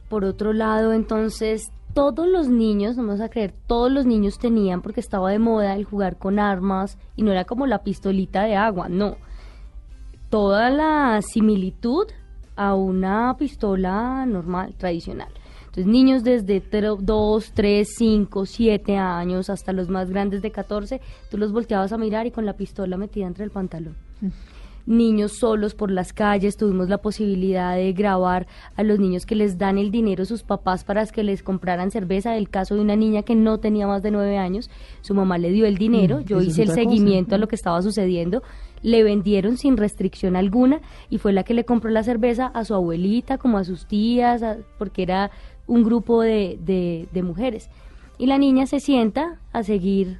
Por 0.09 0.23
otro 0.23 0.53
lado, 0.53 0.93
entonces 0.93 1.71
todos 1.93 2.27
los 2.27 2.47
niños, 2.47 2.95
no 2.95 3.03
vamos 3.03 3.21
a 3.21 3.29
creer, 3.29 3.53
todos 3.67 3.91
los 3.91 4.05
niños 4.05 4.39
tenían, 4.39 4.81
porque 4.81 4.99
estaba 4.99 5.31
de 5.31 5.39
moda 5.39 5.75
el 5.75 5.85
jugar 5.85 6.17
con 6.17 6.39
armas 6.39 6.97
y 7.15 7.23
no 7.23 7.31
era 7.31 7.45
como 7.45 7.67
la 7.67 7.83
pistolita 7.83 8.43
de 8.43 8.55
agua, 8.55 8.89
no. 8.89 9.17
Toda 10.29 10.69
la 10.69 11.21
similitud 11.21 12.05
a 12.59 12.75
una 12.75 13.37
pistola 13.39 14.25
normal, 14.25 14.75
tradicional. 14.75 15.29
Entonces, 15.61 15.85
niños 15.85 16.25
desde 16.25 16.61
2, 16.61 17.51
3, 17.53 17.87
5, 17.97 18.45
7 18.45 18.97
años 18.97 19.49
hasta 19.49 19.71
los 19.71 19.87
más 19.87 20.09
grandes 20.09 20.41
de 20.41 20.51
14, 20.51 20.99
tú 21.31 21.37
los 21.37 21.53
volteabas 21.53 21.93
a 21.93 21.97
mirar 21.97 22.27
y 22.27 22.31
con 22.31 22.45
la 22.45 22.57
pistola 22.57 22.97
metida 22.97 23.27
entre 23.27 23.45
el 23.45 23.51
pantalón. 23.51 23.95
Mm 24.19 24.27
niños 24.89 25.33
solos 25.33 25.75
por 25.75 25.91
las 25.91 26.13
calles, 26.13 26.57
tuvimos 26.57 26.89
la 26.89 26.97
posibilidad 26.97 27.75
de 27.75 27.93
grabar 27.93 28.47
a 28.75 28.83
los 28.83 28.99
niños 28.99 29.25
que 29.25 29.35
les 29.35 29.57
dan 29.57 29.77
el 29.77 29.91
dinero 29.91 30.23
a 30.23 30.25
sus 30.25 30.41
papás 30.41 30.83
para 30.83 31.05
que 31.05 31.23
les 31.23 31.43
compraran 31.43 31.91
cerveza. 31.91 32.35
El 32.35 32.49
caso 32.49 32.75
de 32.75 32.81
una 32.81 32.95
niña 32.95 33.21
que 33.21 33.35
no 33.35 33.59
tenía 33.59 33.87
más 33.87 34.01
de 34.01 34.11
nueve 34.11 34.37
años, 34.37 34.69
su 35.01 35.13
mamá 35.13 35.37
le 35.37 35.51
dio 35.51 35.67
el 35.67 35.77
dinero, 35.77 36.19
mm, 36.19 36.23
yo 36.23 36.41
hice 36.41 36.63
el 36.63 36.71
seguimiento 36.71 37.35
a 37.35 37.37
lo 37.37 37.47
que 37.47 37.55
estaba 37.55 37.81
sucediendo, 37.83 38.41
le 38.81 39.03
vendieron 39.03 39.57
sin 39.57 39.77
restricción 39.77 40.35
alguna 40.35 40.81
y 41.09 41.17
fue 41.17 41.33
la 41.33 41.43
que 41.43 41.53
le 41.53 41.65
compró 41.65 41.89
la 41.89 42.03
cerveza 42.03 42.47
a 42.47 42.65
su 42.65 42.73
abuelita, 42.73 43.37
como 43.37 43.57
a 43.57 43.63
sus 43.63 43.85
tías, 43.85 44.43
porque 44.77 45.03
era 45.03 45.31
un 45.67 45.83
grupo 45.83 46.21
de, 46.21 46.57
de, 46.61 47.07
de 47.11 47.23
mujeres. 47.23 47.69
Y 48.17 48.25
la 48.25 48.37
niña 48.37 48.65
se 48.65 48.79
sienta 48.79 49.39
a 49.53 49.63
seguir 49.63 50.19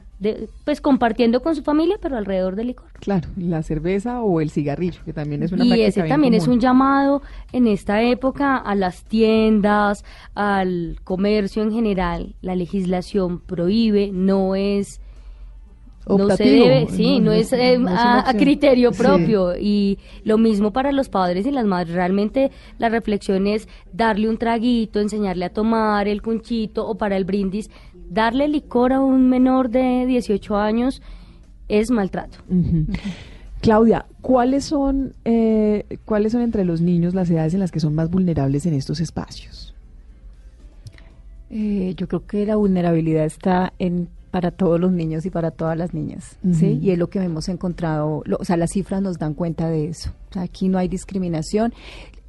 pues 0.66 0.82
compartiendo 0.82 1.42
con 1.42 1.56
su 1.56 1.64
familia, 1.64 1.98
pero 2.02 2.18
alrededor 2.18 2.56
del 2.56 2.68
licor. 2.68 2.88
Claro, 3.00 3.30
la 3.38 3.64
cerveza 3.64 4.22
o 4.22 4.42
el 4.42 4.50
cigarrillo, 4.50 5.02
que 5.06 5.14
también 5.14 5.44
es 5.44 5.52
una 5.52 5.64
Y 5.64 5.82
ese 5.82 6.04
también 6.04 6.34
es 6.34 6.48
un 6.48 6.60
llamado 6.60 7.22
en 7.54 7.68
esta 7.68 8.02
época 8.02 8.58
a 8.58 8.76
las 8.76 9.06
tiendas, 9.06 10.04
al 10.36 11.00
comercio 11.06 11.64
en 11.64 11.72
general. 11.72 12.36
La 12.42 12.56
legislación 12.56 13.40
prohíbe, 13.40 14.12
no 14.12 14.56
es 14.56 15.00
no 16.08 16.30
se 16.36 16.44
debe, 16.44 16.88
sí, 16.90 17.20
no, 17.20 17.26
no, 17.26 17.26
no 17.26 17.32
es 17.34 17.54
es- 17.54 17.60
eh, 17.60 17.78
no 17.78 17.90
es 17.90 17.96
a, 18.00 18.34
criterio 18.38 18.92
Sí. 18.94 18.98
propio. 19.04 19.56
Y 19.58 20.00
lo 20.24 20.38
mismo 20.38 20.72
para 20.72 20.92
los 20.92 21.10
padres 21.10 21.46
y 21.46 21.52
las 21.52 21.66
madres. 21.66 21.94
Realmente 21.94 22.52
la 22.78 22.90
reflexión 22.90 23.46
es 23.48 23.68
darle 23.94 24.28
un 24.30 24.38
traguito, 24.38 25.00
enseñarle 25.00 25.46
a 25.46 25.50
tomar 25.50 26.08
el 26.08 26.22
cunchito 26.22 26.88
o 26.88 26.96
para 26.96 27.16
el 27.18 27.26
brindis, 27.26 27.70
darle 28.10 28.48
licor 28.48 28.94
a 28.94 29.02
un 29.02 29.30
menor 29.30 29.70
de 29.70 30.06
18 30.08 30.58
años 30.58 31.02
es 31.68 31.92
maltrato. 31.92 32.40
Claudia, 33.62 34.06
¿cuáles 34.22 34.64
son, 34.64 35.14
eh, 35.26 35.84
¿cuáles 36.06 36.32
son 36.32 36.42
entre 36.42 36.64
los 36.64 36.80
niños 36.80 37.14
las 37.14 37.30
edades 37.30 37.54
en 37.54 37.60
las 37.60 37.72
que 37.72 37.82
son 37.82 37.94
más 37.94 38.10
vulnerables 38.10 38.66
en 38.66 38.74
estos 38.74 39.02
espacios? 39.02 39.76
Eh, 41.52 41.94
yo 41.98 42.08
creo 42.08 42.26
que 42.26 42.46
la 42.46 42.56
vulnerabilidad 42.56 43.26
está 43.26 43.74
en 43.80 44.08
para 44.32 44.52
todos 44.52 44.80
los 44.80 44.92
niños 44.92 45.26
y 45.26 45.30
para 45.30 45.52
todas 45.52 45.78
las 45.78 45.94
niñas, 45.94 46.38
¿sí? 46.54 46.80
Y 46.82 46.92
es 46.92 46.98
lo 47.00 47.08
que 47.10 47.20
hemos 47.20 47.50
encontrado, 47.50 48.22
lo- 48.26 48.38
o 48.40 48.46
sea, 48.46 48.58
las 48.58 48.72
cifras 48.72 49.02
nos 49.02 49.18
dan 49.18 49.34
cuenta 49.34 49.70
de 49.70 49.88
eso. 49.88 50.12
O 50.30 50.34
sea, 50.34 50.44
aquí 50.44 50.70
no 50.70 50.78
hay 50.78 50.88
discriminación. 50.88 51.74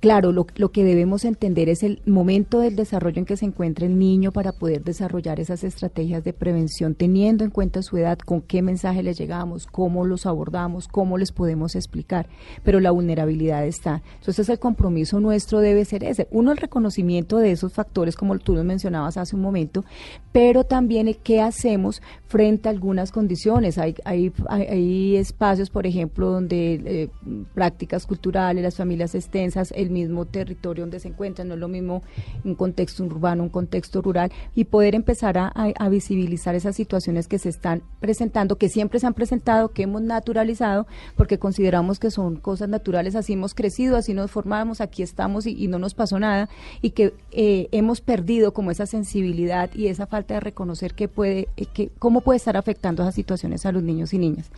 Claro, 0.01 0.33
lo, 0.33 0.47
lo 0.57 0.73
que 0.73 0.83
debemos 0.83 1.27
entender 1.27 1.69
es 1.69 1.83
el 1.83 2.01
momento 2.07 2.61
del 2.61 2.75
desarrollo 2.75 3.19
en 3.19 3.27
que 3.27 3.37
se 3.37 3.45
encuentra 3.45 3.85
el 3.85 3.99
niño 3.99 4.33
para 4.33 4.53
poder 4.53 4.83
desarrollar 4.83 5.41
esas 5.41 5.63
estrategias 5.63 6.25
de 6.25 6.33
prevención, 6.33 6.95
teniendo 6.95 7.45
en 7.45 7.51
cuenta 7.51 7.83
su 7.83 7.99
edad, 7.99 8.19
con 8.19 8.41
qué 8.41 8.63
mensaje 8.63 9.03
les 9.03 9.19
llegamos, 9.19 9.67
cómo 9.67 10.07
los 10.07 10.25
abordamos, 10.25 10.89
cómo 10.89 11.19
les 11.19 11.33
podemos 11.33 11.77
explicar. 11.77 12.31
Pero 12.65 12.81
la 12.81 12.93
vulnerabilidad 12.93 13.67
está. 13.67 14.03
Entonces, 14.21 14.49
el 14.49 14.59
compromiso 14.59 15.21
nuestro 15.21 15.61
debe 15.61 15.85
ser 15.85 16.03
ese. 16.05 16.29
Uno, 16.31 16.53
el 16.53 16.57
reconocimiento 16.57 17.37
de 17.37 17.53
esos 17.53 17.75
factores, 17.75 18.17
como 18.17 18.39
tú 18.39 18.55
los 18.55 18.65
mencionabas 18.65 19.19
hace 19.19 19.37
un 19.37 19.43
momento, 19.43 19.85
pero 20.33 20.65
también 20.65 21.09
el 21.09 21.19
qué 21.19 21.43
hacemos 21.43 22.01
frente 22.27 22.71
a 22.71 22.73
algunas 22.73 23.13
condiciones. 23.13 23.77
Hay, 23.77 23.95
hay, 24.05 24.33
hay, 24.49 24.63
hay 24.63 25.17
espacios, 25.17 25.69
por 25.69 25.87
ejemplo, 25.87 26.31
donde 26.31 26.81
eh, 26.87 27.09
prácticas 27.53 28.07
culturales, 28.07 28.63
las 28.63 28.77
familias 28.77 29.15
extensas, 29.15 29.75
el 29.77 29.90
mismo 29.91 30.25
territorio 30.25 30.83
donde 30.85 31.01
se 31.01 31.09
encuentran, 31.09 31.49
no 31.49 31.55
es 31.55 31.61
lo 31.61 31.69
mismo 31.69 32.03
un 32.45 32.55
contexto 32.55 33.05
urbano, 33.05 33.43
un 33.43 33.49
contexto 33.49 34.03
rural, 34.03 34.31
y 34.55 34.65
poder 34.65 34.95
empezar 34.95 35.37
a, 35.39 35.89
visibilizar 35.89 36.55
esas 36.55 36.77
situaciones 36.77 37.27
que 37.27 37.39
se 37.39 37.49
están 37.49 37.83
presentando, 38.01 38.57
que 38.57 38.69
siempre 38.69 39.01
se 39.01 39.07
han 39.07 39.15
presentado, 39.15 39.71
que 39.71 39.83
hemos 39.83 40.03
naturalizado, 40.03 40.87
porque 41.17 41.39
consideramos 41.39 41.99
que 41.99 42.11
son 42.11 42.37
cosas 42.37 42.69
naturales, 42.69 43.17
así 43.17 43.33
hemos 43.33 43.55
crecido, 43.55 43.97
así 43.97 44.15
nos 44.15 44.31
formamos, 44.31 44.81
aquí 44.81 45.03
estamos 45.03 45.47
y, 45.47 45.69
no 45.69 45.79
nos 45.79 45.95
pasó 45.95 46.19
nada, 46.19 46.49
y 46.83 46.91
que 46.91 47.15
eh, 47.33 47.69
hemos 47.73 48.01
perdido 48.01 48.53
como 48.53 48.71
esa 48.71 48.87
sensibilidad 48.87 49.71
y 49.75 49.89
esa 49.89 50.07
falta 50.07 50.35
de 50.35 50.41
reconocer 50.41 50.95
que 50.95 51.09
puede, 51.09 51.49
eh, 51.57 51.67
que, 51.67 51.91
cómo 51.99 52.21
puede 52.21 52.39
estar 52.39 52.57
afectando 52.57 53.03
esas 53.03 53.15
situaciones 53.15 53.67
a 53.67 53.73
los 53.73 53.83
niños 53.83 54.13
y 54.15 54.19
niñas. 54.19 54.51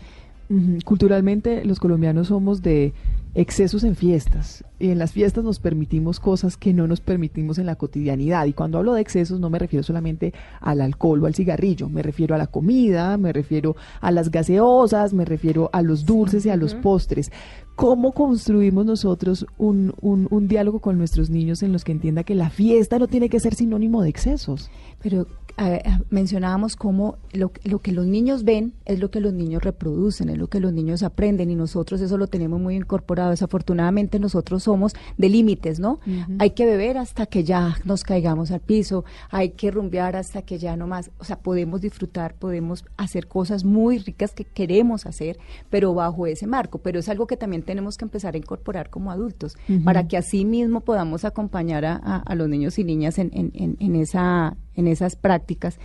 Culturalmente 0.85 1.64
los 1.64 1.80
colombianos 1.80 2.28
somos 2.28 2.61
de 2.61 2.93
excesos 3.35 3.85
en 3.85 3.97
fiestas 3.97 4.64
y 4.83 4.91
en 4.91 4.99
las 4.99 5.12
fiestas 5.12 5.45
nos 5.45 5.61
permitimos 5.61 6.18
cosas 6.18 6.57
que 6.57 6.74
no 6.74 6.89
nos 6.89 7.01
permitimos 7.01 7.59
en 7.59 7.66
la 7.66 7.76
cotidianidad 7.76 8.47
y 8.47 8.53
cuando 8.53 8.78
hablo 8.78 8.95
de 8.95 9.01
excesos 9.01 9.39
no 9.39 9.49
me 9.49 9.61
refiero 9.61 9.85
solamente 9.85 10.35
al 10.61 10.80
alcohol 10.80 11.22
o 11.22 11.26
al 11.26 11.37
cigarrillo, 11.37 11.89
me 11.89 12.03
refiero 12.03 12.35
a 12.35 12.39
la 12.39 12.49
comida, 12.49 13.16
me 13.16 13.33
refiero 13.33 13.76
a 14.01 14.11
las 14.11 14.33
gaseosas, 14.33 15.14
me 15.14 15.24
refiero 15.24 15.70
a 15.72 15.83
los 15.83 16.05
dulces 16.05 16.47
y 16.47 16.51
a 16.51 16.57
los 16.57 16.74
postres. 16.74 17.30
¿Cómo 17.76 18.11
construimos 18.11 18.85
nosotros 18.85 19.47
un, 19.57 19.95
un, 20.01 20.26
un 20.30 20.49
diálogo 20.49 20.80
con 20.80 20.99
nuestros 20.99 21.30
niños 21.30 21.62
en 21.62 21.72
los 21.72 21.85
que 21.85 21.93
entienda 21.93 22.24
que 22.24 22.35
la 22.35 22.51
fiesta 22.51 22.99
no 22.99 23.07
tiene 23.07 23.28
que 23.28 23.39
ser 23.39 23.55
sinónimo 23.55 24.03
de 24.03 24.09
excesos? 24.09 24.68
Pero 25.01 25.28
eh, 25.59 25.83
mencionábamos 26.09 26.76
cómo 26.76 27.18
lo, 27.33 27.53
lo 27.64 27.80
que 27.80 27.93
los 27.93 28.07
niños 28.07 28.43
ven 28.43 28.72
es 28.87 28.99
lo 28.99 29.11
que 29.11 29.20
los 29.20 29.35
niños 29.35 29.62
reproducen, 29.62 30.30
es 30.30 30.39
lo 30.39 30.49
que 30.49 30.61
los 30.61 30.72
niños 30.72 31.03
aprenden 31.03 31.51
y 31.51 31.55
nosotros 31.55 32.01
eso 32.01 32.16
lo 32.16 32.26
tenemos 32.26 32.61
muy 32.61 32.74
incorporado. 32.74 33.30
Desafortunadamente 33.30 34.18
nosotros 34.18 34.62
somos 34.73 34.95
de 35.18 35.29
límites, 35.29 35.79
¿no? 35.81 36.01
Hay 36.39 36.51
que 36.51 36.64
beber 36.66 36.97
hasta 36.99 37.27
que 37.27 37.45
ya 37.45 37.77
nos 37.85 38.03
caigamos 38.05 38.51
al 38.51 38.61
piso, 38.61 39.05
hay 39.31 39.51
que 39.51 39.70
rumbear 39.70 40.16
hasta 40.16 40.43
que 40.43 40.59
ya 40.59 40.77
no 40.77 40.87
más. 40.87 41.11
O 41.18 41.25
sea, 41.25 41.37
podemos 41.39 41.81
disfrutar, 41.81 42.35
podemos 42.35 42.85
hacer 42.97 43.27
cosas 43.29 43.64
muy 43.64 43.99
ricas 43.99 44.33
que 44.33 44.45
queremos 44.45 45.05
hacer, 45.07 45.39
pero 45.70 45.93
bajo 45.95 46.27
ese 46.27 46.47
marco. 46.47 46.79
Pero 46.79 47.01
es 47.01 47.09
algo 47.09 47.27
que 47.27 47.37
también 47.37 47.62
tenemos 47.62 47.97
que 47.99 48.05
empezar 48.05 48.35
a 48.35 48.39
incorporar 48.39 48.89
como 48.91 49.11
adultos 49.11 49.57
para 49.85 50.09
que 50.09 50.16
así 50.16 50.45
mismo 50.45 50.81
podamos 50.81 51.25
acompañar 51.25 51.85
a, 51.85 51.97
a- 52.03 52.23
a 52.25 52.35
los 52.35 52.49
niños 52.49 52.79
y 52.79 52.85
niñas 52.85 53.18
en, 53.18 53.31
en- 53.35 53.51
en- 53.55 53.77
en 53.79 53.97
esa 53.97 54.57
en 54.75 54.87
esas 54.89 55.16
prácticas. 55.16 55.79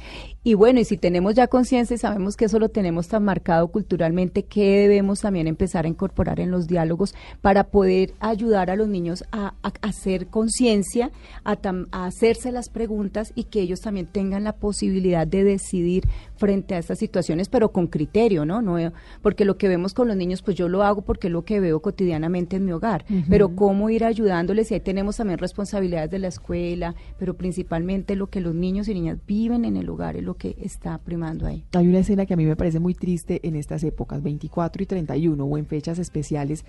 Y 0.45 0.53
bueno, 0.53 0.79
y 0.79 0.85
si 0.85 0.95
tenemos 0.95 1.35
ya 1.35 1.47
conciencia 1.47 1.93
y 1.95 1.97
sabemos 1.97 2.37
que 2.37 2.45
eso 2.45 2.57
lo 2.57 2.69
tenemos 2.69 3.09
tan 3.09 3.21
marcado 3.25 3.67
culturalmente, 3.67 4.45
¿qué 4.45 4.79
debemos 4.87 5.19
también 5.19 5.45
empezar 5.47 5.83
a 5.83 5.89
incorporar 5.89 6.39
en 6.39 6.51
los 6.51 6.67
diálogos 6.67 7.13
para 7.41 7.65
poder 7.65 8.13
ayudar 8.21 8.69
a 8.69 8.76
los 8.77 8.87
niños 8.87 9.23
a, 9.31 9.55
a 9.61 9.71
hacer 9.81 10.27
conciencia, 10.27 11.11
a, 11.43 11.57
a 11.91 12.05
hacerse 12.05 12.51
las 12.51 12.69
preguntas 12.69 13.33
y 13.35 13.45
que 13.45 13.61
ellos 13.61 13.81
también 13.81 14.07
tengan 14.07 14.43
la 14.43 14.53
posibilidad 14.53 15.27
de 15.27 15.43
decidir 15.43 16.03
frente 16.35 16.75
a 16.75 16.77
estas 16.77 16.99
situaciones, 16.99 17.49
pero 17.49 17.71
con 17.71 17.87
criterio, 17.87 18.45
¿no? 18.45 18.61
no 18.61 18.77
porque 19.21 19.45
lo 19.45 19.57
que 19.57 19.67
vemos 19.67 19.93
con 19.93 20.07
los 20.07 20.15
niños, 20.15 20.41
pues 20.41 20.55
yo 20.55 20.69
lo 20.69 20.83
hago 20.83 21.01
porque 21.01 21.27
es 21.27 21.33
lo 21.33 21.43
que 21.43 21.59
veo 21.59 21.81
cotidianamente 21.81 22.57
en 22.57 22.65
mi 22.65 22.71
hogar, 22.71 23.05
pero 23.29 23.55
cómo 23.55 23.89
ir 23.89 24.05
ayudándoles 24.05 24.71
y 24.71 24.75
ahí 24.75 24.79
tenemos 24.79 25.17
también 25.17 25.39
responsabilidades 25.39 26.11
de 26.11 26.19
la 26.19 26.27
escuela, 26.27 26.95
pero 27.17 27.35
principalmente 27.35 28.15
lo 28.15 28.27
que 28.27 28.41
los 28.41 28.53
niños 28.53 28.87
y 28.87 28.93
niñas 28.93 29.17
viven 29.25 29.65
en 29.65 29.77
el 29.77 29.89
hogar 29.89 30.15
es 30.15 30.23
lo 30.23 30.35
que 30.35 30.55
está 30.61 30.97
primando 30.99 31.45
ahí. 31.47 31.63
Hay 31.73 31.87
una 31.87 31.99
escena 31.99 32.25
que 32.25 32.33
a 32.33 32.37
mí 32.37 32.45
me 32.45 32.55
parece 32.55 32.79
muy 32.79 32.93
triste 32.93 33.39
en 33.43 33.55
estas 33.55 33.83
épocas, 33.83 34.21
24 34.21 34.83
y 34.83 34.85
31 34.85 35.43
o 35.43 35.57
en 35.57 35.65
fechas 35.65 35.99
especiales, 35.99 36.65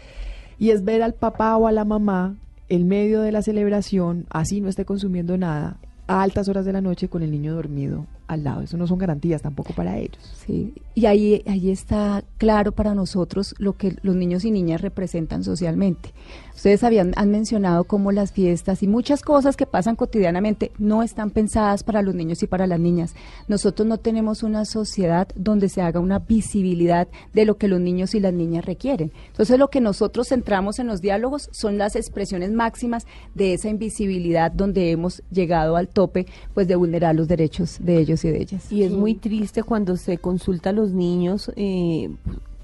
y 0.58 0.70
es 0.70 0.84
ver 0.84 1.02
al 1.02 1.14
papá 1.14 1.56
o 1.56 1.66
a 1.66 1.72
la 1.72 1.84
mamá 1.84 2.36
en 2.68 2.88
medio 2.88 3.22
de 3.22 3.32
la 3.32 3.42
celebración, 3.42 4.26
así 4.30 4.60
no 4.60 4.68
esté 4.68 4.84
consumiendo 4.84 5.38
nada, 5.38 5.78
a 6.06 6.22
altas 6.22 6.48
horas 6.48 6.64
de 6.64 6.72
la 6.72 6.80
noche 6.80 7.08
con 7.08 7.22
el 7.22 7.30
niño 7.30 7.54
dormido 7.54 8.06
al 8.28 8.44
lado. 8.44 8.62
Eso 8.62 8.76
no 8.76 8.86
son 8.86 8.98
garantías 8.98 9.42
tampoco 9.42 9.72
para 9.72 9.98
ellos. 9.98 10.18
Sí, 10.46 10.74
y 10.94 11.06
ahí, 11.06 11.42
ahí 11.46 11.70
está 11.70 12.22
claro 12.36 12.72
para 12.72 12.94
nosotros 12.94 13.54
lo 13.58 13.76
que 13.76 13.96
los 14.02 14.14
niños 14.14 14.44
y 14.44 14.50
niñas 14.50 14.82
representan 14.82 15.42
socialmente. 15.42 16.12
Ustedes 16.54 16.84
habían, 16.84 17.12
han 17.16 17.30
mencionado 17.30 17.84
cómo 17.84 18.12
las 18.12 18.32
fiestas 18.32 18.82
y 18.82 18.88
muchas 18.88 19.22
cosas 19.22 19.56
que 19.56 19.66
pasan 19.66 19.96
cotidianamente 19.96 20.72
no 20.78 21.02
están 21.02 21.30
pensadas 21.30 21.84
para 21.84 22.02
los 22.02 22.14
niños 22.14 22.42
y 22.42 22.46
para 22.46 22.66
las 22.66 22.80
niñas. 22.80 23.14
Nosotros 23.46 23.86
no 23.86 23.98
tenemos 23.98 24.42
una 24.42 24.64
sociedad 24.64 25.28
donde 25.34 25.68
se 25.68 25.82
haga 25.82 26.00
una 26.00 26.18
visibilidad 26.18 27.08
de 27.32 27.44
lo 27.44 27.56
que 27.56 27.68
los 27.68 27.80
niños 27.80 28.14
y 28.14 28.20
las 28.20 28.34
niñas 28.34 28.66
requieren. 28.66 29.12
Entonces 29.28 29.58
lo 29.58 29.70
que 29.70 29.80
nosotros 29.80 30.28
centramos 30.28 30.78
en 30.78 30.88
los 30.88 31.00
diálogos 31.00 31.48
son 31.52 31.78
las 31.78 31.96
expresiones 31.96 32.50
máximas 32.50 33.06
de 33.34 33.54
esa 33.54 33.68
invisibilidad 33.68 34.50
donde 34.52 34.90
hemos 34.90 35.22
llegado 35.30 35.76
al 35.76 35.88
tope 35.88 36.26
pues 36.54 36.68
de 36.68 36.76
vulnerar 36.76 37.14
los 37.14 37.28
derechos 37.28 37.78
de 37.80 37.98
ellos 37.98 38.17
y 38.24 38.30
de 38.30 38.42
ellas. 38.42 38.72
Y 38.72 38.82
es 38.82 38.92
muy 38.92 39.14
triste 39.14 39.62
cuando 39.62 39.96
se 39.96 40.18
consulta 40.18 40.70
a 40.70 40.72
los 40.72 40.92
niños 40.92 41.50
eh, 41.56 42.10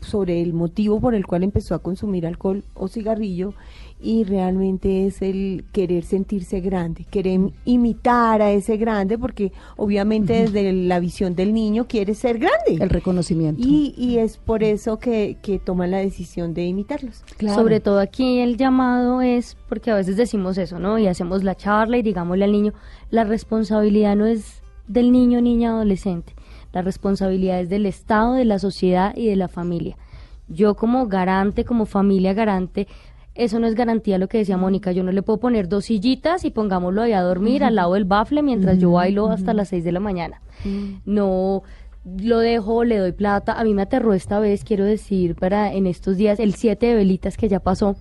sobre 0.00 0.42
el 0.42 0.52
motivo 0.52 1.00
por 1.00 1.14
el 1.14 1.26
cual 1.26 1.42
empezó 1.42 1.74
a 1.74 1.78
consumir 1.80 2.26
alcohol 2.26 2.62
o 2.74 2.88
cigarrillo 2.88 3.54
y 4.00 4.24
realmente 4.24 5.06
es 5.06 5.22
el 5.22 5.64
querer 5.72 6.04
sentirse 6.04 6.60
grande, 6.60 7.06
querer 7.10 7.40
imitar 7.64 8.42
a 8.42 8.50
ese 8.50 8.76
grande 8.76 9.16
porque 9.16 9.50
obviamente 9.76 10.34
desde 10.42 10.72
la 10.72 11.00
visión 11.00 11.34
del 11.34 11.54
niño 11.54 11.86
quiere 11.88 12.14
ser 12.14 12.38
grande. 12.38 12.82
El 12.84 12.90
reconocimiento. 12.90 13.62
Y, 13.64 13.94
y 13.96 14.18
es 14.18 14.36
por 14.36 14.62
eso 14.62 14.98
que, 14.98 15.38
que 15.40 15.58
toman 15.58 15.90
la 15.90 15.98
decisión 15.98 16.52
de 16.52 16.66
imitarlos. 16.66 17.24
Sobre 17.54 17.80
todo 17.80 17.98
aquí 17.98 18.40
el 18.40 18.58
llamado 18.58 19.22
es 19.22 19.56
porque 19.68 19.90
a 19.90 19.94
veces 19.94 20.16
decimos 20.18 20.58
eso, 20.58 20.78
¿no? 20.78 20.98
Y 20.98 21.06
hacemos 21.06 21.42
la 21.42 21.54
charla 21.54 21.96
y 21.96 22.02
digámosle 22.02 22.44
al 22.44 22.52
niño, 22.52 22.74
la 23.10 23.24
responsabilidad 23.24 24.16
no 24.16 24.26
es 24.26 24.63
del 24.86 25.12
niño, 25.12 25.40
niña, 25.40 25.70
adolescente. 25.70 26.34
La 26.72 26.82
responsabilidad 26.82 27.60
es 27.60 27.68
del 27.68 27.86
Estado, 27.86 28.34
de 28.34 28.44
la 28.44 28.58
sociedad 28.58 29.14
y 29.16 29.28
de 29.28 29.36
la 29.36 29.48
familia. 29.48 29.96
Yo 30.48 30.74
como 30.74 31.06
garante, 31.06 31.64
como 31.64 31.86
familia 31.86 32.34
garante, 32.34 32.86
eso 33.34 33.58
no 33.58 33.66
es 33.66 33.74
garantía 33.74 34.18
lo 34.18 34.28
que 34.28 34.38
decía 34.38 34.56
Mónica. 34.56 34.92
Yo 34.92 35.02
no 35.02 35.10
le 35.10 35.22
puedo 35.22 35.40
poner 35.40 35.68
dos 35.68 35.86
sillitas 35.86 36.44
y 36.44 36.50
pongámoslo 36.50 37.02
ahí 37.02 37.12
a 37.12 37.22
dormir 37.22 37.64
al 37.64 37.74
lado 37.74 37.94
del 37.94 38.04
bafle 38.04 38.42
mientras 38.42 38.78
yo 38.78 38.92
bailo 38.92 39.28
hasta 39.28 39.54
las 39.54 39.68
seis 39.68 39.84
de 39.84 39.92
la 39.92 40.00
mañana. 40.00 40.40
No 41.04 41.62
lo 42.04 42.38
dejo, 42.38 42.84
le 42.84 42.98
doy 42.98 43.12
plata. 43.12 43.58
A 43.58 43.64
mí 43.64 43.74
me 43.74 43.82
aterró 43.82 44.14
esta 44.14 44.38
vez, 44.38 44.62
quiero 44.62 44.84
decir, 44.84 45.34
para 45.34 45.72
en 45.72 45.86
estos 45.86 46.16
días, 46.16 46.38
el 46.38 46.54
7 46.54 46.86
de 46.86 46.94
velitas 46.94 47.36
que 47.36 47.48
ya 47.48 47.60
pasó, 47.60 47.96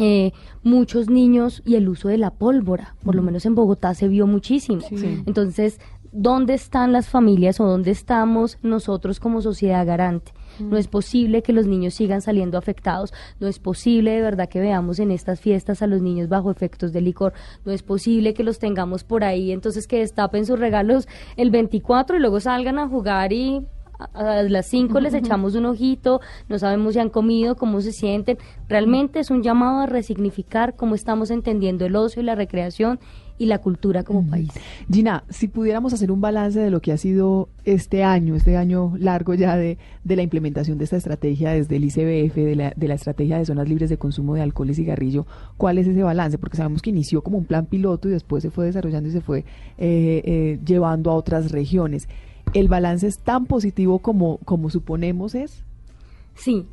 eh, 0.00 0.32
muchos 0.62 1.10
niños 1.10 1.62
y 1.66 1.74
el 1.74 1.88
uso 1.88 2.08
de 2.08 2.16
la 2.16 2.30
pólvora, 2.30 2.96
por 3.04 3.14
lo 3.14 3.22
menos 3.22 3.44
en 3.44 3.54
Bogotá 3.54 3.94
se 3.94 4.08
vio 4.08 4.26
muchísimo. 4.26 4.80
Sí. 4.80 5.22
Entonces, 5.26 5.78
¿dónde 6.10 6.54
están 6.54 6.92
las 6.92 7.08
familias 7.08 7.60
o 7.60 7.66
dónde 7.66 7.90
estamos 7.90 8.58
nosotros 8.62 9.20
como 9.20 9.42
sociedad 9.42 9.86
garante? 9.86 10.32
No 10.58 10.76
es 10.76 10.88
posible 10.88 11.42
que 11.42 11.52
los 11.52 11.66
niños 11.66 11.94
sigan 11.94 12.22
saliendo 12.22 12.58
afectados, 12.58 13.12
no 13.38 13.46
es 13.46 13.58
posible 13.58 14.12
de 14.12 14.22
verdad 14.22 14.48
que 14.48 14.60
veamos 14.60 14.98
en 14.98 15.10
estas 15.10 15.40
fiestas 15.40 15.82
a 15.82 15.86
los 15.86 16.02
niños 16.02 16.28
bajo 16.28 16.50
efectos 16.50 16.92
de 16.92 17.00
licor, 17.00 17.32
no 17.64 17.72
es 17.72 17.82
posible 17.82 18.34
que 18.34 18.42
los 18.42 18.58
tengamos 18.58 19.04
por 19.04 19.22
ahí, 19.22 19.52
entonces 19.52 19.86
que 19.86 19.98
destapen 19.98 20.44
sus 20.46 20.58
regalos 20.58 21.08
el 21.36 21.50
24 21.50 22.16
y 22.16 22.20
luego 22.20 22.40
salgan 22.40 22.78
a 22.78 22.88
jugar 22.88 23.32
y 23.32 23.66
a 24.12 24.42
las 24.42 24.66
5 24.66 25.00
les 25.00 25.14
echamos 25.14 25.54
un 25.54 25.66
ojito, 25.66 26.20
no 26.48 26.58
sabemos 26.58 26.94
si 26.94 27.00
han 27.00 27.10
comido, 27.10 27.56
cómo 27.56 27.80
se 27.80 27.92
sienten. 27.92 28.38
Realmente 28.68 29.20
es 29.20 29.30
un 29.30 29.42
llamado 29.42 29.80
a 29.80 29.86
resignificar 29.86 30.76
cómo 30.76 30.94
estamos 30.94 31.30
entendiendo 31.30 31.86
el 31.86 31.96
ocio 31.96 32.22
y 32.22 32.24
la 32.24 32.34
recreación 32.34 33.00
y 33.40 33.46
la 33.46 33.58
cultura 33.58 34.02
como 34.02 34.28
país. 34.28 34.50
Gina, 34.92 35.24
si 35.30 35.48
pudiéramos 35.48 35.94
hacer 35.94 36.12
un 36.12 36.20
balance 36.20 36.60
de 36.60 36.70
lo 36.70 36.82
que 36.82 36.92
ha 36.92 36.98
sido 36.98 37.48
este 37.64 38.04
año, 38.04 38.34
este 38.34 38.58
año 38.58 38.92
largo 38.98 39.32
ya 39.32 39.56
de, 39.56 39.78
de 40.04 40.16
la 40.16 40.22
implementación 40.22 40.76
de 40.76 40.84
esta 40.84 40.98
estrategia 40.98 41.52
desde 41.52 41.76
el 41.76 41.84
ICBF, 41.84 42.34
de 42.34 42.54
la, 42.54 42.74
de 42.76 42.88
la 42.88 42.94
estrategia 42.94 43.38
de 43.38 43.46
zonas 43.46 43.66
libres 43.66 43.88
de 43.88 43.96
consumo 43.96 44.34
de 44.34 44.42
alcohol 44.42 44.68
y 44.68 44.74
cigarrillo, 44.74 45.26
¿cuál 45.56 45.78
es 45.78 45.86
ese 45.86 46.02
balance? 46.02 46.36
Porque 46.36 46.58
sabemos 46.58 46.82
que 46.82 46.90
inició 46.90 47.22
como 47.22 47.38
un 47.38 47.46
plan 47.46 47.64
piloto 47.64 48.10
y 48.10 48.12
después 48.12 48.42
se 48.42 48.50
fue 48.50 48.66
desarrollando 48.66 49.08
y 49.08 49.12
se 49.12 49.22
fue 49.22 49.38
eh, 49.78 50.22
eh, 50.24 50.58
llevando 50.62 51.10
a 51.10 51.14
otras 51.14 51.50
regiones. 51.50 52.08
¿El 52.52 52.68
balance 52.68 53.06
es 53.06 53.18
tan 53.18 53.46
positivo 53.46 54.00
como, 54.00 54.38
como 54.38 54.70
suponemos 54.70 55.34
es? 55.34 55.64
Sí, 56.34 56.66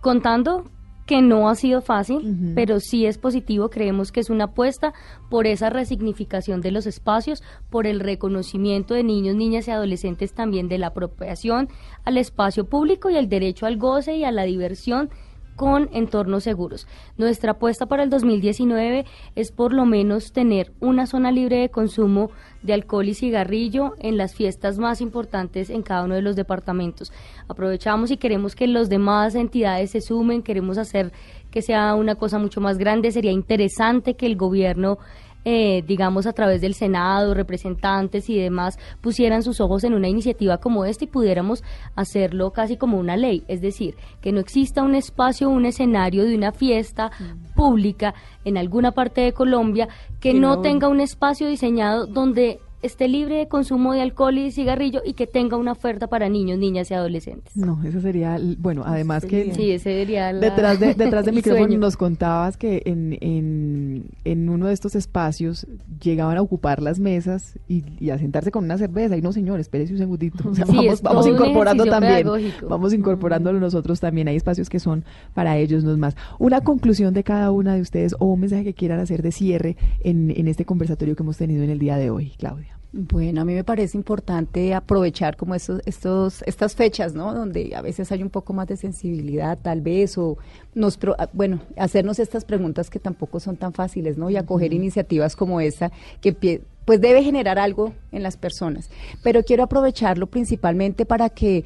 contando 0.00 0.64
que 1.06 1.20
no 1.20 1.48
ha 1.48 1.54
sido 1.54 1.82
fácil, 1.82 2.52
pero 2.54 2.80
sí 2.80 3.04
es 3.04 3.18
positivo. 3.18 3.68
Creemos 3.68 4.10
que 4.10 4.20
es 4.20 4.30
una 4.30 4.44
apuesta 4.44 4.94
por 5.28 5.46
esa 5.46 5.68
resignificación 5.68 6.62
de 6.62 6.70
los 6.70 6.86
espacios, 6.86 7.42
por 7.68 7.86
el 7.86 8.00
reconocimiento 8.00 8.94
de 8.94 9.04
niños, 9.04 9.36
niñas 9.36 9.68
y 9.68 9.70
adolescentes 9.70 10.32
también 10.32 10.68
de 10.68 10.78
la 10.78 10.88
apropiación 10.88 11.68
al 12.04 12.16
espacio 12.16 12.66
público 12.66 13.10
y 13.10 13.16
el 13.16 13.28
derecho 13.28 13.66
al 13.66 13.76
goce 13.76 14.16
y 14.16 14.24
a 14.24 14.32
la 14.32 14.44
diversión 14.44 15.10
con 15.56 15.88
entornos 15.92 16.44
seguros. 16.44 16.86
Nuestra 17.16 17.52
apuesta 17.52 17.86
para 17.86 18.02
el 18.02 18.10
2019 18.10 19.04
es 19.34 19.52
por 19.52 19.72
lo 19.72 19.84
menos 19.86 20.32
tener 20.32 20.72
una 20.80 21.06
zona 21.06 21.30
libre 21.30 21.58
de 21.58 21.68
consumo 21.68 22.30
de 22.62 22.74
alcohol 22.74 23.08
y 23.08 23.14
cigarrillo 23.14 23.94
en 23.98 24.16
las 24.16 24.34
fiestas 24.34 24.78
más 24.78 25.00
importantes 25.00 25.70
en 25.70 25.82
cada 25.82 26.04
uno 26.04 26.14
de 26.14 26.22
los 26.22 26.36
departamentos. 26.36 27.12
Aprovechamos 27.48 28.10
y 28.10 28.16
queremos 28.16 28.54
que 28.54 28.66
los 28.66 28.88
demás 28.88 29.34
entidades 29.34 29.90
se 29.90 30.00
sumen, 30.00 30.42
queremos 30.42 30.78
hacer 30.78 31.12
que 31.50 31.62
sea 31.62 31.94
una 31.94 32.16
cosa 32.16 32.38
mucho 32.38 32.60
más 32.60 32.78
grande. 32.78 33.12
Sería 33.12 33.30
interesante 33.30 34.14
que 34.14 34.26
el 34.26 34.36
gobierno 34.36 34.98
eh, 35.44 35.82
digamos, 35.86 36.26
a 36.26 36.32
través 36.32 36.60
del 36.60 36.74
Senado, 36.74 37.34
representantes 37.34 38.30
y 38.30 38.38
demás, 38.38 38.78
pusieran 39.00 39.42
sus 39.42 39.60
ojos 39.60 39.84
en 39.84 39.94
una 39.94 40.08
iniciativa 40.08 40.58
como 40.58 40.84
esta 40.84 41.04
y 41.04 41.08
pudiéramos 41.08 41.62
hacerlo 41.94 42.50
casi 42.52 42.76
como 42.76 42.98
una 42.98 43.16
ley. 43.16 43.44
Es 43.48 43.60
decir, 43.60 43.96
que 44.20 44.32
no 44.32 44.40
exista 44.40 44.82
un 44.82 44.94
espacio, 44.94 45.48
un 45.48 45.66
escenario 45.66 46.24
de 46.24 46.34
una 46.34 46.52
fiesta 46.52 47.10
mm. 47.18 47.54
pública 47.54 48.14
en 48.44 48.56
alguna 48.56 48.92
parte 48.92 49.20
de 49.20 49.32
Colombia 49.32 49.88
que, 50.20 50.34
no 50.34 50.60
tenga 50.62 50.88
un 50.88 51.00
espacio 51.00 51.46
diseñado 51.46 52.06
donde 52.06 52.58
esté 52.84 53.08
libre 53.08 53.36
de 53.36 53.48
consumo 53.48 53.92
de 53.92 54.02
alcohol 54.02 54.36
y 54.38 54.50
cigarrillo 54.50 55.00
y 55.04 55.14
que 55.14 55.26
tenga 55.26 55.56
una 55.56 55.72
oferta 55.72 56.06
para 56.06 56.28
niños, 56.28 56.58
niñas 56.58 56.90
y 56.90 56.94
adolescentes. 56.94 57.56
No, 57.56 57.82
eso 57.84 58.00
sería, 58.00 58.38
bueno, 58.58 58.82
además 58.84 59.24
que... 59.24 59.52
Sí, 59.54 59.70
ese 59.70 59.94
sería 59.94 60.32
Detrás 60.32 60.78
de, 60.80 60.94
detrás 60.94 61.24
de 61.24 61.32
micrófono 61.32 61.78
nos 61.78 61.96
contabas 61.96 62.56
que 62.56 62.82
en, 62.84 63.16
en, 63.20 64.04
en, 64.24 64.48
uno 64.48 64.66
de 64.66 64.74
estos 64.74 64.94
espacios 64.94 65.66
llegaban 66.02 66.36
a 66.36 66.42
ocupar 66.42 66.82
las 66.82 67.00
mesas 67.00 67.58
y, 67.68 68.10
a 68.10 68.18
sentarse 68.18 68.50
con 68.50 68.64
una 68.64 68.78
cerveza. 68.78 69.16
Y 69.16 69.22
no, 69.22 69.32
señor, 69.32 69.60
espérese 69.60 69.92
un 69.92 69.98
segundito. 69.98 70.44
vamos, 70.66 71.02
vamos 71.02 71.26
incorporando 71.26 71.84
también. 71.86 72.26
Vamos 72.68 72.92
incorporándolo 72.92 73.60
nosotros 73.60 74.00
también. 74.00 74.28
Hay 74.28 74.36
espacios 74.36 74.68
que 74.68 74.78
son 74.78 75.04
para 75.32 75.56
ellos, 75.56 75.84
no 75.84 75.92
es 75.92 75.98
más. 75.98 76.16
Una 76.38 76.60
conclusión 76.60 77.14
de 77.14 77.24
cada 77.24 77.50
una 77.50 77.74
de 77.74 77.80
ustedes 77.80 78.14
o 78.18 78.26
un 78.26 78.40
mensaje 78.40 78.64
que 78.64 78.74
quieran 78.74 79.00
hacer 79.00 79.22
de 79.22 79.32
cierre 79.32 79.76
en, 80.00 80.32
en 80.36 80.48
este 80.48 80.64
conversatorio 80.64 81.16
que 81.16 81.22
hemos 81.22 81.38
tenido 81.38 81.62
en 81.62 81.70
el 81.70 81.78
día 81.78 81.96
de 81.96 82.10
hoy, 82.10 82.32
Claudia. 82.38 82.73
Bueno, 82.96 83.40
a 83.40 83.44
mí 83.44 83.54
me 83.54 83.64
parece 83.64 83.98
importante 83.98 84.72
aprovechar 84.72 85.36
como 85.36 85.56
estos, 85.56 85.82
estos, 85.84 86.42
estas 86.42 86.76
fechas, 86.76 87.12
¿no? 87.12 87.34
Donde 87.34 87.74
a 87.74 87.82
veces 87.82 88.12
hay 88.12 88.22
un 88.22 88.30
poco 88.30 88.52
más 88.52 88.68
de 88.68 88.76
sensibilidad, 88.76 89.58
tal 89.60 89.80
vez, 89.80 90.16
o 90.16 90.38
nos, 90.76 90.96
ah, 91.18 91.28
bueno, 91.32 91.60
hacernos 91.76 92.20
estas 92.20 92.44
preguntas 92.44 92.90
que 92.90 93.00
tampoco 93.00 93.40
son 93.40 93.56
tan 93.56 93.72
fáciles, 93.72 94.16
¿no? 94.16 94.30
Y 94.30 94.36
acoger 94.36 94.72
iniciativas 94.72 95.34
como 95.34 95.60
esta 95.60 95.90
que 96.20 96.62
pues 96.84 97.00
debe 97.00 97.24
generar 97.24 97.58
algo 97.58 97.94
en 98.12 98.22
las 98.22 98.36
personas. 98.36 98.88
Pero 99.24 99.42
quiero 99.42 99.64
aprovecharlo 99.64 100.28
principalmente 100.28 101.04
para 101.04 101.30
que 101.30 101.64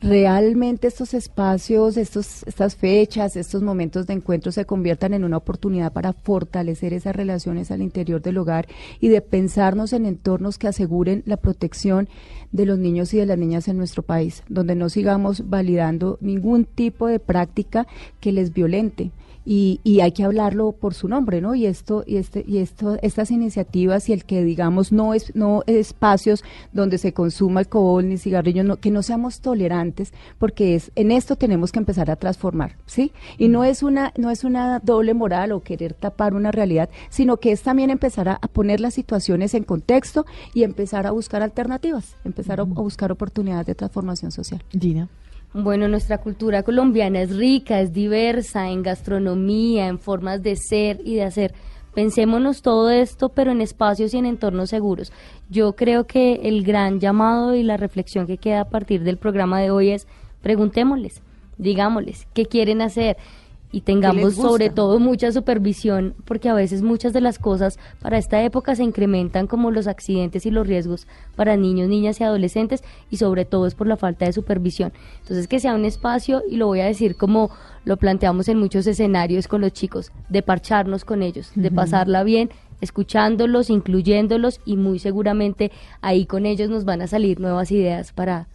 realmente 0.00 0.86
estos 0.86 1.12
espacios, 1.14 1.96
estos, 1.96 2.44
estas 2.46 2.76
fechas, 2.76 3.36
estos 3.36 3.62
momentos 3.62 4.06
de 4.06 4.14
encuentro 4.14 4.52
se 4.52 4.64
conviertan 4.64 5.14
en 5.14 5.24
una 5.24 5.38
oportunidad 5.38 5.92
para 5.92 6.12
fortalecer 6.12 6.92
esas 6.92 7.16
relaciones 7.16 7.70
al 7.70 7.82
interior 7.82 8.22
del 8.22 8.38
hogar 8.38 8.68
y 9.00 9.08
de 9.08 9.20
pensarnos 9.20 9.92
en 9.92 10.06
entornos 10.06 10.58
que 10.58 10.68
aseguren 10.68 11.22
la 11.26 11.36
protección 11.36 12.08
de 12.52 12.66
los 12.66 12.78
niños 12.78 13.12
y 13.12 13.18
de 13.18 13.26
las 13.26 13.38
niñas 13.38 13.68
en 13.68 13.76
nuestro 13.76 14.02
país, 14.02 14.44
donde 14.48 14.74
no 14.74 14.88
sigamos 14.88 15.48
validando 15.48 16.18
ningún 16.20 16.64
tipo 16.64 17.08
de 17.08 17.18
práctica 17.18 17.86
que 18.20 18.32
les 18.32 18.52
violente 18.52 19.10
y, 19.50 19.80
y, 19.82 20.00
hay 20.00 20.12
que 20.12 20.24
hablarlo 20.24 20.72
por 20.72 20.92
su 20.92 21.08
nombre, 21.08 21.40
¿no? 21.40 21.54
Y 21.54 21.64
esto 21.64 22.04
y 22.06 22.16
este 22.16 22.44
y 22.46 22.58
esto 22.58 22.98
estas 23.00 23.30
iniciativas 23.30 24.10
y 24.10 24.12
el 24.12 24.26
que 24.26 24.44
digamos 24.44 24.92
no 24.92 25.14
es 25.14 25.34
no 25.34 25.62
espacios 25.66 26.44
donde 26.74 26.98
se 26.98 27.14
consuma 27.14 27.60
alcohol 27.60 28.06
ni 28.06 28.18
cigarrillos, 28.18 28.66
no, 28.66 28.76
que 28.76 28.90
no 28.90 29.02
seamos 29.02 29.40
tolerantes, 29.40 30.12
porque 30.38 30.74
es 30.74 30.92
en 30.96 31.10
esto 31.10 31.36
tenemos 31.36 31.72
que 31.72 31.78
empezar 31.78 32.10
a 32.10 32.16
transformar, 32.16 32.76
¿sí? 32.84 33.10
Y 33.38 33.48
no 33.48 33.64
es 33.64 33.82
una 33.82 34.12
no 34.18 34.30
es 34.30 34.44
una 34.44 34.80
doble 34.80 35.14
moral 35.14 35.52
o 35.52 35.60
querer 35.60 35.94
tapar 35.94 36.34
una 36.34 36.52
realidad, 36.52 36.90
sino 37.08 37.38
que 37.38 37.50
es 37.50 37.62
también 37.62 37.88
empezar 37.88 38.28
a, 38.28 38.38
poner 38.52 38.80
las 38.80 38.92
situaciones 38.92 39.54
en 39.54 39.64
contexto 39.64 40.26
y 40.52 40.64
empezar 40.64 41.06
a 41.06 41.12
buscar 41.12 41.40
alternativas, 41.42 42.16
empezar 42.22 42.60
a, 42.60 42.64
a 42.64 42.66
buscar 42.66 43.12
oportunidades 43.12 43.64
de 43.64 43.74
transformación 43.74 44.30
social. 44.30 44.62
Gina. 44.78 45.08
Bueno, 45.54 45.88
nuestra 45.88 46.18
cultura 46.18 46.62
colombiana 46.62 47.22
es 47.22 47.34
rica, 47.34 47.80
es 47.80 47.94
diversa 47.94 48.68
en 48.68 48.82
gastronomía, 48.82 49.88
en 49.88 49.98
formas 49.98 50.42
de 50.42 50.56
ser 50.56 51.00
y 51.04 51.14
de 51.14 51.24
hacer. 51.24 51.54
Pensémonos 51.94 52.60
todo 52.60 52.90
esto, 52.90 53.30
pero 53.30 53.50
en 53.50 53.62
espacios 53.62 54.12
y 54.12 54.18
en 54.18 54.26
entornos 54.26 54.68
seguros. 54.68 55.10
Yo 55.48 55.74
creo 55.74 56.06
que 56.06 56.40
el 56.44 56.64
gran 56.64 57.00
llamado 57.00 57.54
y 57.54 57.62
la 57.62 57.78
reflexión 57.78 58.26
que 58.26 58.36
queda 58.36 58.60
a 58.60 58.68
partir 58.68 59.02
del 59.02 59.16
programa 59.16 59.58
de 59.60 59.70
hoy 59.70 59.90
es 59.90 60.06
preguntémosles, 60.42 61.22
digámosles, 61.56 62.28
¿qué 62.34 62.44
quieren 62.44 62.82
hacer? 62.82 63.16
Y 63.70 63.82
tengamos 63.82 64.34
sobre 64.34 64.70
todo 64.70 64.98
mucha 64.98 65.30
supervisión, 65.32 66.14
porque 66.24 66.48
a 66.48 66.54
veces 66.54 66.82
muchas 66.82 67.12
de 67.12 67.20
las 67.20 67.38
cosas 67.38 67.78
para 68.00 68.18
esta 68.18 68.42
época 68.42 68.74
se 68.74 68.84
incrementan 68.84 69.46
como 69.46 69.70
los 69.70 69.86
accidentes 69.86 70.46
y 70.46 70.50
los 70.50 70.66
riesgos 70.66 71.06
para 71.36 71.56
niños, 71.56 71.88
niñas 71.88 72.20
y 72.20 72.24
adolescentes 72.24 72.82
y 73.10 73.18
sobre 73.18 73.44
todo 73.44 73.66
es 73.66 73.74
por 73.74 73.86
la 73.86 73.96
falta 73.96 74.24
de 74.24 74.32
supervisión. 74.32 74.92
Entonces 75.20 75.48
que 75.48 75.60
sea 75.60 75.74
un 75.74 75.84
espacio, 75.84 76.42
y 76.48 76.56
lo 76.56 76.66
voy 76.66 76.80
a 76.80 76.86
decir 76.86 77.16
como 77.16 77.50
lo 77.84 77.96
planteamos 77.96 78.48
en 78.48 78.58
muchos 78.58 78.86
escenarios 78.86 79.48
con 79.48 79.60
los 79.60 79.72
chicos, 79.72 80.12
de 80.28 80.42
parcharnos 80.42 81.04
con 81.04 81.22
ellos, 81.22 81.50
de 81.54 81.70
pasarla 81.70 82.22
bien, 82.22 82.50
escuchándolos, 82.80 83.70
incluyéndolos 83.70 84.60
y 84.64 84.76
muy 84.76 84.98
seguramente 84.98 85.72
ahí 86.00 86.26
con 86.26 86.46
ellos 86.46 86.70
nos 86.70 86.84
van 86.84 87.02
a 87.02 87.06
salir 87.06 87.40
nuevas 87.40 87.70
ideas 87.70 88.12
para 88.12 88.46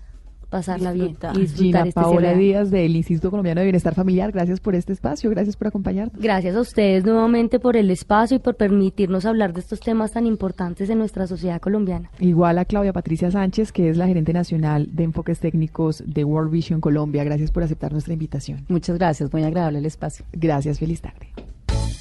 pasarla 0.53 0.91
bien 0.91 1.17
y 1.33 1.39
disfrutar 1.39 1.57
Gina 1.57 1.79
este 1.79 1.99
Paola 1.99 2.35
Díaz 2.35 2.69
del 2.69 2.95
Instituto 2.95 3.31
Colombiano 3.31 3.61
de 3.61 3.65
Bienestar 3.65 3.95
Familiar, 3.95 4.31
gracias 4.31 4.59
por 4.59 4.75
este 4.75 4.93
espacio, 4.93 5.31
gracias 5.31 5.57
por 5.57 5.67
acompañarnos. 5.67 6.21
Gracias 6.21 6.55
a 6.55 6.61
ustedes 6.61 7.03
nuevamente 7.03 7.59
por 7.59 7.75
el 7.75 7.89
espacio 7.89 8.37
y 8.37 8.39
por 8.39 8.55
permitirnos 8.55 9.25
hablar 9.25 9.51
de 9.53 9.61
estos 9.61 9.79
temas 9.79 10.11
tan 10.11 10.27
importantes 10.27 10.91
en 10.91 10.99
nuestra 10.99 11.25
sociedad 11.25 11.59
colombiana. 11.59 12.11
Igual 12.19 12.59
a 12.59 12.65
Claudia 12.65 12.93
Patricia 12.93 13.31
Sánchez, 13.31 13.71
que 13.71 13.89
es 13.89 13.97
la 13.97 14.05
gerente 14.05 14.31
nacional 14.31 14.89
de 14.91 15.05
enfoques 15.05 15.39
técnicos 15.39 16.03
de 16.05 16.23
World 16.23 16.51
Vision 16.51 16.81
Colombia, 16.81 17.23
gracias 17.23 17.49
por 17.49 17.63
aceptar 17.63 17.91
nuestra 17.91 18.13
invitación. 18.13 18.63
Muchas 18.67 18.99
gracias, 18.99 19.33
muy 19.33 19.41
agradable 19.41 19.79
el 19.79 19.87
espacio. 19.87 20.23
Gracias, 20.33 20.77
feliz 20.77 21.01
tarde. 21.01 21.33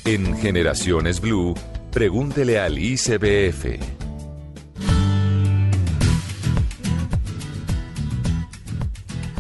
En 0.05 0.37
Generaciones 0.37 1.23
Blue, 1.23 1.55
pregúntele 1.91 2.59
al 2.59 2.77
ICBF. 2.77 4.02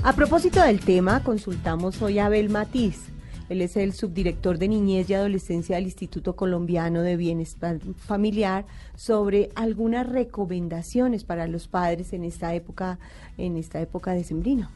A 0.04 0.14
propósito 0.16 0.60
del 0.60 0.80
tema, 0.80 1.22
consultamos 1.22 2.02
hoy 2.02 2.18
a 2.18 2.26
Abel 2.26 2.50
Matiz. 2.50 3.12
Él 3.48 3.62
es 3.62 3.76
el 3.76 3.92
subdirector 3.92 4.58
de 4.58 4.66
Niñez 4.66 5.08
y 5.08 5.14
Adolescencia 5.14 5.76
del 5.76 5.84
Instituto 5.84 6.34
Colombiano 6.34 7.02
de 7.02 7.16
Bienestar 7.16 7.78
Familiar 8.08 8.64
sobre 8.96 9.50
algunas 9.54 10.08
recomendaciones 10.08 11.22
para 11.22 11.46
los 11.46 11.68
padres 11.68 12.12
en 12.14 12.24
esta 12.24 12.52
época, 12.52 12.98
en 13.38 13.56
esta 13.56 13.80
época 13.80 14.10
de 14.10 14.24
sembrino. 14.24 14.68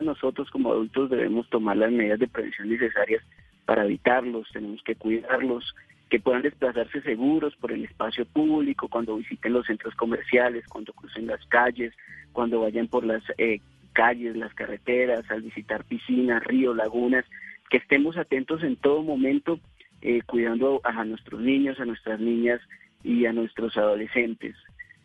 Nosotros 0.00 0.50
como 0.50 0.72
adultos 0.72 1.10
debemos 1.10 1.48
tomar 1.48 1.76
las 1.76 1.92
medidas 1.92 2.18
de 2.18 2.26
prevención 2.26 2.68
necesarias 2.68 3.22
para 3.66 3.84
evitarlos, 3.84 4.48
tenemos 4.52 4.82
que 4.82 4.96
cuidarlos, 4.96 5.76
que 6.10 6.18
puedan 6.18 6.42
desplazarse 6.42 7.02
seguros 7.02 7.54
por 7.60 7.70
el 7.70 7.84
espacio 7.84 8.26
público, 8.26 8.88
cuando 8.88 9.14
visiten 9.14 9.52
los 9.52 9.66
centros 9.66 9.94
comerciales, 9.94 10.66
cuando 10.66 10.92
crucen 10.92 11.28
las 11.28 11.44
calles, 11.46 11.94
cuando 12.32 12.62
vayan 12.62 12.88
por 12.88 13.04
las 13.04 13.22
eh, 13.38 13.60
calles, 13.96 14.36
las 14.36 14.52
carreteras, 14.52 15.24
al 15.30 15.40
visitar 15.40 15.84
piscinas, 15.84 16.44
ríos, 16.44 16.76
lagunas, 16.76 17.24
que 17.70 17.78
estemos 17.78 18.18
atentos 18.18 18.62
en 18.62 18.76
todo 18.76 19.02
momento 19.02 19.58
eh, 20.02 20.20
cuidando 20.26 20.82
a 20.84 21.02
nuestros 21.04 21.40
niños, 21.40 21.80
a 21.80 21.86
nuestras 21.86 22.20
niñas 22.20 22.60
y 23.02 23.24
a 23.24 23.32
nuestros 23.32 23.74
adolescentes. 23.78 24.54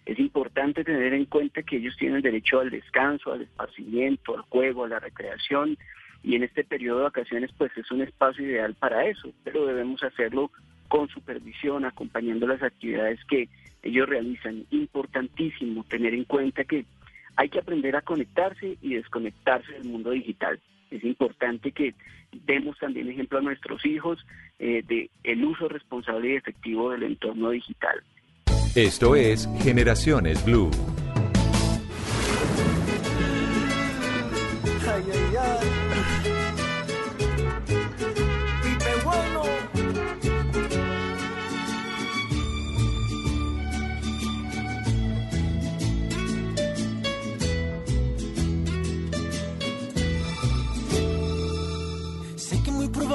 Es 0.05 0.19
importante 0.19 0.83
tener 0.83 1.13
en 1.13 1.23
cuenta 1.23 1.63
que 1.63 1.77
ellos 1.77 1.95
tienen 1.97 2.21
derecho 2.21 2.59
al 2.59 2.69
descanso, 2.69 3.31
al 3.31 3.43
esparcimiento, 3.43 4.35
al 4.35 4.41
juego, 4.41 4.83
a 4.83 4.89
la 4.89 4.99
recreación 4.99 5.77
y 6.21 6.35
en 6.35 6.43
este 6.43 6.65
periodo 6.65 6.97
de 6.97 7.03
vacaciones 7.05 7.49
pues 7.57 7.71
es 7.77 7.89
un 7.91 8.01
espacio 8.01 8.45
ideal 8.45 8.75
para 8.75 9.05
eso, 9.05 9.31
pero 9.45 9.65
debemos 9.67 10.03
hacerlo 10.03 10.51
con 10.89 11.07
supervisión, 11.07 11.85
acompañando 11.85 12.45
las 12.45 12.61
actividades 12.61 13.23
que 13.23 13.47
ellos 13.83 14.09
realizan. 14.09 14.65
Importantísimo 14.71 15.85
tener 15.85 16.13
en 16.13 16.25
cuenta 16.25 16.65
que 16.65 16.85
hay 17.35 17.49
que 17.49 17.59
aprender 17.59 17.95
a 17.95 18.01
conectarse 18.01 18.77
y 18.81 18.95
desconectarse 18.95 19.71
del 19.73 19.85
mundo 19.85 20.11
digital. 20.11 20.59
Es 20.89 21.03
importante 21.03 21.71
que 21.71 21.93
demos 22.45 22.77
también 22.79 23.09
ejemplo 23.09 23.39
a 23.39 23.41
nuestros 23.41 23.85
hijos 23.85 24.25
eh, 24.59 24.83
de 24.87 25.09
el 25.23 25.43
uso 25.43 25.67
responsable 25.67 26.33
y 26.33 26.35
efectivo 26.35 26.91
del 26.91 27.03
entorno 27.03 27.49
digital. 27.49 28.01
Esto 28.75 29.15
es 29.15 29.49
Generaciones 29.63 30.43
Blue. 30.45 30.71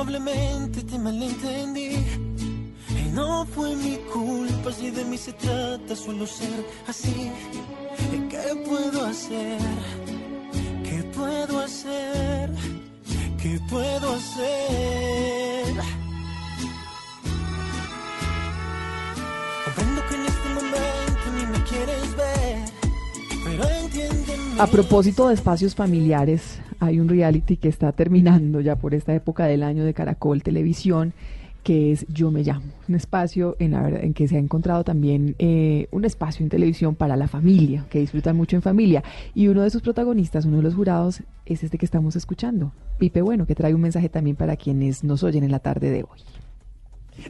Probablemente 0.07 0.82
te 0.82 0.98
malentendí. 0.98 1.96
Y 2.90 3.11
no 3.12 3.44
fue 3.46 3.74
mi 3.74 3.96
culpa 4.12 4.70
si 4.72 4.90
de 4.90 5.04
mí 5.04 5.18
se 5.18 5.32
trata, 5.32 5.96
suelo 5.96 6.26
ser 6.26 6.64
así. 6.86 7.30
¿Qué 8.30 8.54
puedo 8.64 9.04
hacer? 9.04 9.59
¿Qué 10.84 11.02
puedo 11.12 11.61
hacer? 11.61 12.50
¿Qué 13.42 13.61
puedo 13.68 14.14
hacer? 14.14 15.74
Comprendo 19.64 20.02
que 20.09 20.14
en 20.14 20.26
este 20.26 20.48
momento 20.59 21.24
ni 21.36 21.46
me 21.46 21.64
quieres 21.64 22.16
ver. 22.16 22.45
A 24.59 24.66
propósito 24.66 25.28
de 25.28 25.34
espacios 25.34 25.74
familiares, 25.74 26.61
hay 26.80 26.98
un 26.98 27.09
reality 27.09 27.59
que 27.59 27.68
está 27.68 27.92
terminando 27.92 28.62
ya 28.62 28.76
por 28.76 28.94
esta 28.94 29.14
época 29.14 29.44
del 29.44 29.62
año 29.62 29.84
de 29.84 29.92
Caracol 29.92 30.42
Televisión 30.42 31.12
que 31.62 31.90
es 31.90 32.07
Yo 32.09 32.30
me 32.30 32.44
llamo, 32.44 32.64
un 32.88 32.94
espacio 32.94 33.57
en, 33.59 33.72
la 33.72 33.88
en 33.88 34.14
que 34.14 34.28
se 34.28 34.36
ha 34.36 34.38
encontrado 34.38 34.84
también 34.84 35.34
eh, 35.40 35.88
un 35.90 36.04
espacio 36.04 36.44
en 36.44 36.48
televisión 36.48 36.94
para 36.94 37.16
la 37.16 37.26
familia, 37.26 37.84
que 37.90 37.98
disfrutan 37.98 38.36
mucho 38.36 38.54
en 38.54 38.62
familia. 38.62 39.02
Y 39.34 39.48
uno 39.48 39.62
de 39.62 39.70
sus 39.70 39.82
protagonistas, 39.82 40.44
uno 40.44 40.59
de 40.59 40.62
los 40.62 40.76
jurados, 40.76 41.24
es 41.44 41.64
este 41.64 41.76
que 41.76 41.84
estamos 41.84 42.14
escuchando, 42.14 42.72
Pipe 42.98 43.20
Bueno, 43.20 43.46
que 43.46 43.57
trae 43.57 43.74
un 43.74 43.80
mensaje 43.80 44.09
también 44.09 44.36
para 44.36 44.57
quienes 44.57 45.02
nos 45.02 45.24
oyen 45.24 45.42
en 45.42 45.50
la 45.50 45.59
tarde 45.59 45.90
de 45.90 46.04
hoy. 46.04 46.20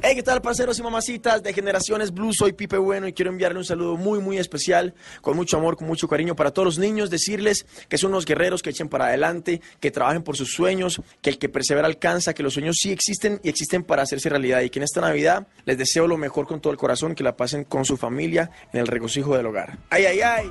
Hey, 0.03 0.14
¿qué 0.16 0.22
tal, 0.22 0.43
parceros 0.43 0.78
y 0.78 0.82
mamacitas 0.82 1.43
de 1.43 1.53
Generaciones 1.53 2.12
Blue? 2.12 2.32
Soy 2.32 2.53
Pipe 2.53 2.76
Bueno 2.76 3.07
y 3.07 3.12
quiero 3.12 3.30
enviarle 3.30 3.59
un 3.59 3.64
saludo 3.64 3.97
muy, 3.97 4.18
muy 4.18 4.37
especial, 4.37 4.95
con 5.20 5.37
mucho 5.37 5.57
amor, 5.57 5.76
con 5.76 5.87
mucho 5.87 6.09
cariño 6.09 6.34
para 6.34 6.51
todos 6.51 6.66
los 6.66 6.78
niños. 6.78 7.09
Decirles 7.09 7.66
que 7.89 7.97
son 7.97 8.11
unos 8.11 8.24
guerreros 8.24 8.62
que 8.62 8.70
echen 8.70 8.89
para 8.89 9.07
adelante, 9.07 9.61
que 9.80 9.91
trabajen 9.91 10.22
por 10.22 10.37
sus 10.37 10.53
sueños, 10.53 11.01
que 11.22 11.30
el 11.30 11.39
que 11.39 11.49
persevera 11.49 11.87
alcanza, 11.87 12.34
que 12.34 12.43
los 12.43 12.55
sueños 12.55 12.76
sí 12.80 12.91
existen 12.91 13.41
y 13.45 13.49
existen 13.49 13.84
para 13.84 14.03
hacerse 14.03 14.28
realidad. 14.28 14.61
Y 14.62 14.70
que 14.70 14.80
en 14.80 14.84
esta 14.84 15.01
Navidad 15.01 15.47
les 15.64 15.78
deseo 15.78 16.09
lo 16.09 16.16
mejor 16.16 16.47
con 16.47 16.61
todo 16.61 16.72
el 16.72 16.78
corazón, 16.78 17.14
que 17.14 17.22
la 17.22 17.37
pasen 17.37 17.64
con 17.64 17.84
su 17.84 17.97
familia 17.97 18.51
en 18.72 18.80
el 18.80 18.89
regocijo 18.89 19.37
del 19.37 19.47
hogar. 19.47 19.78
¡Ay, 19.91 20.07
ay, 20.07 20.20
ay! 20.20 20.51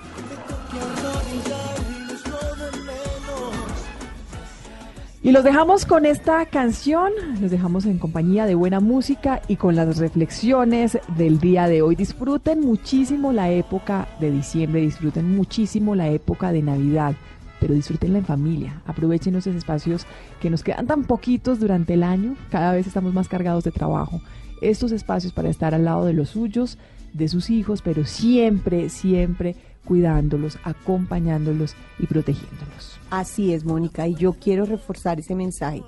Y 5.26 5.32
los 5.32 5.44
dejamos 5.44 5.88
con 5.88 6.06
esta 6.06 6.46
canción, 6.46 7.12
los 7.42 7.50
dejamos 7.50 7.88
en 7.88 7.98
compañía 7.98 8.46
de 8.46 8.54
buena 8.54 8.80
música 8.80 9.42
y 9.48 9.56
con 9.56 9.76
las 9.76 9.98
reflexiones 9.98 11.00
del 11.18 11.40
día 11.40 11.68
de 11.68 11.82
hoy. 11.82 11.96
Disfruten 11.96 12.62
muchísimo 12.62 13.34
la 13.34 13.50
época 13.50 14.08
de 14.20 14.30
diciembre, 14.30 14.82
disfruten 14.82 15.36
muchísimo 15.36 15.96
la 15.96 16.10
época 16.10 16.52
de 16.52 16.62
Navidad, 16.62 17.16
pero 17.60 17.74
disfrútenla 17.74 18.20
en 18.20 18.26
familia. 18.26 18.84
Aprovechen 18.86 19.36
esos 19.36 19.56
espacios 19.56 20.06
que 20.40 20.52
nos 20.52 20.62
quedan 20.62 20.86
tan 20.86 21.06
poquitos 21.06 21.60
durante 21.60 21.96
el 21.96 22.04
año, 22.04 22.36
cada 22.52 22.74
vez 22.74 22.86
estamos 22.86 23.12
más 23.12 23.28
cargados 23.28 23.64
de 23.64 23.72
trabajo. 23.72 24.22
Estos 24.62 24.92
espacios 24.92 25.34
para 25.34 25.50
estar 25.50 25.74
al 25.74 25.86
lado 25.86 26.06
de 26.06 26.14
los 26.14 26.30
suyos, 26.30 26.78
de 27.14 27.30
sus 27.30 27.50
hijos, 27.50 27.82
pero 27.82 28.06
siempre, 28.06 28.90
siempre 28.90 29.56
cuidándolos, 29.86 30.58
acompañándolos 30.64 31.76
y 32.00 32.08
protegiéndolos. 32.08 33.00
Así 33.10 33.54
es, 33.54 33.64
Mónica, 33.64 34.08
y 34.08 34.16
yo 34.16 34.34
quiero 34.34 34.66
reforzar 34.66 35.20
ese 35.20 35.36
mensaje. 35.36 35.84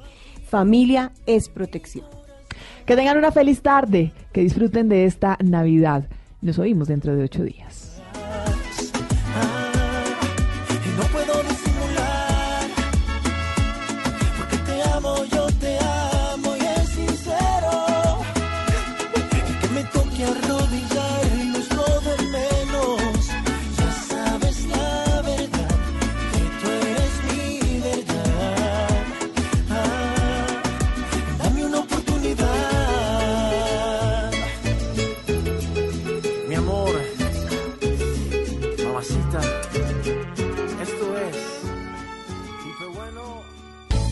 Familia 0.50 1.12
es 1.26 1.50
protección. 1.50 2.06
Que 2.86 2.96
tengan 2.96 3.18
una 3.18 3.32
feliz 3.32 3.62
tarde, 3.62 4.14
que 4.32 4.42
disfruten 4.42 4.88
de 4.88 5.06
esta 5.06 5.38
Navidad. 5.44 6.08
Nos 6.42 6.58
oímos 6.60 6.88
dentro 6.88 7.16
de 7.16 7.24
ocho 7.24 7.44
días. 7.44 7.87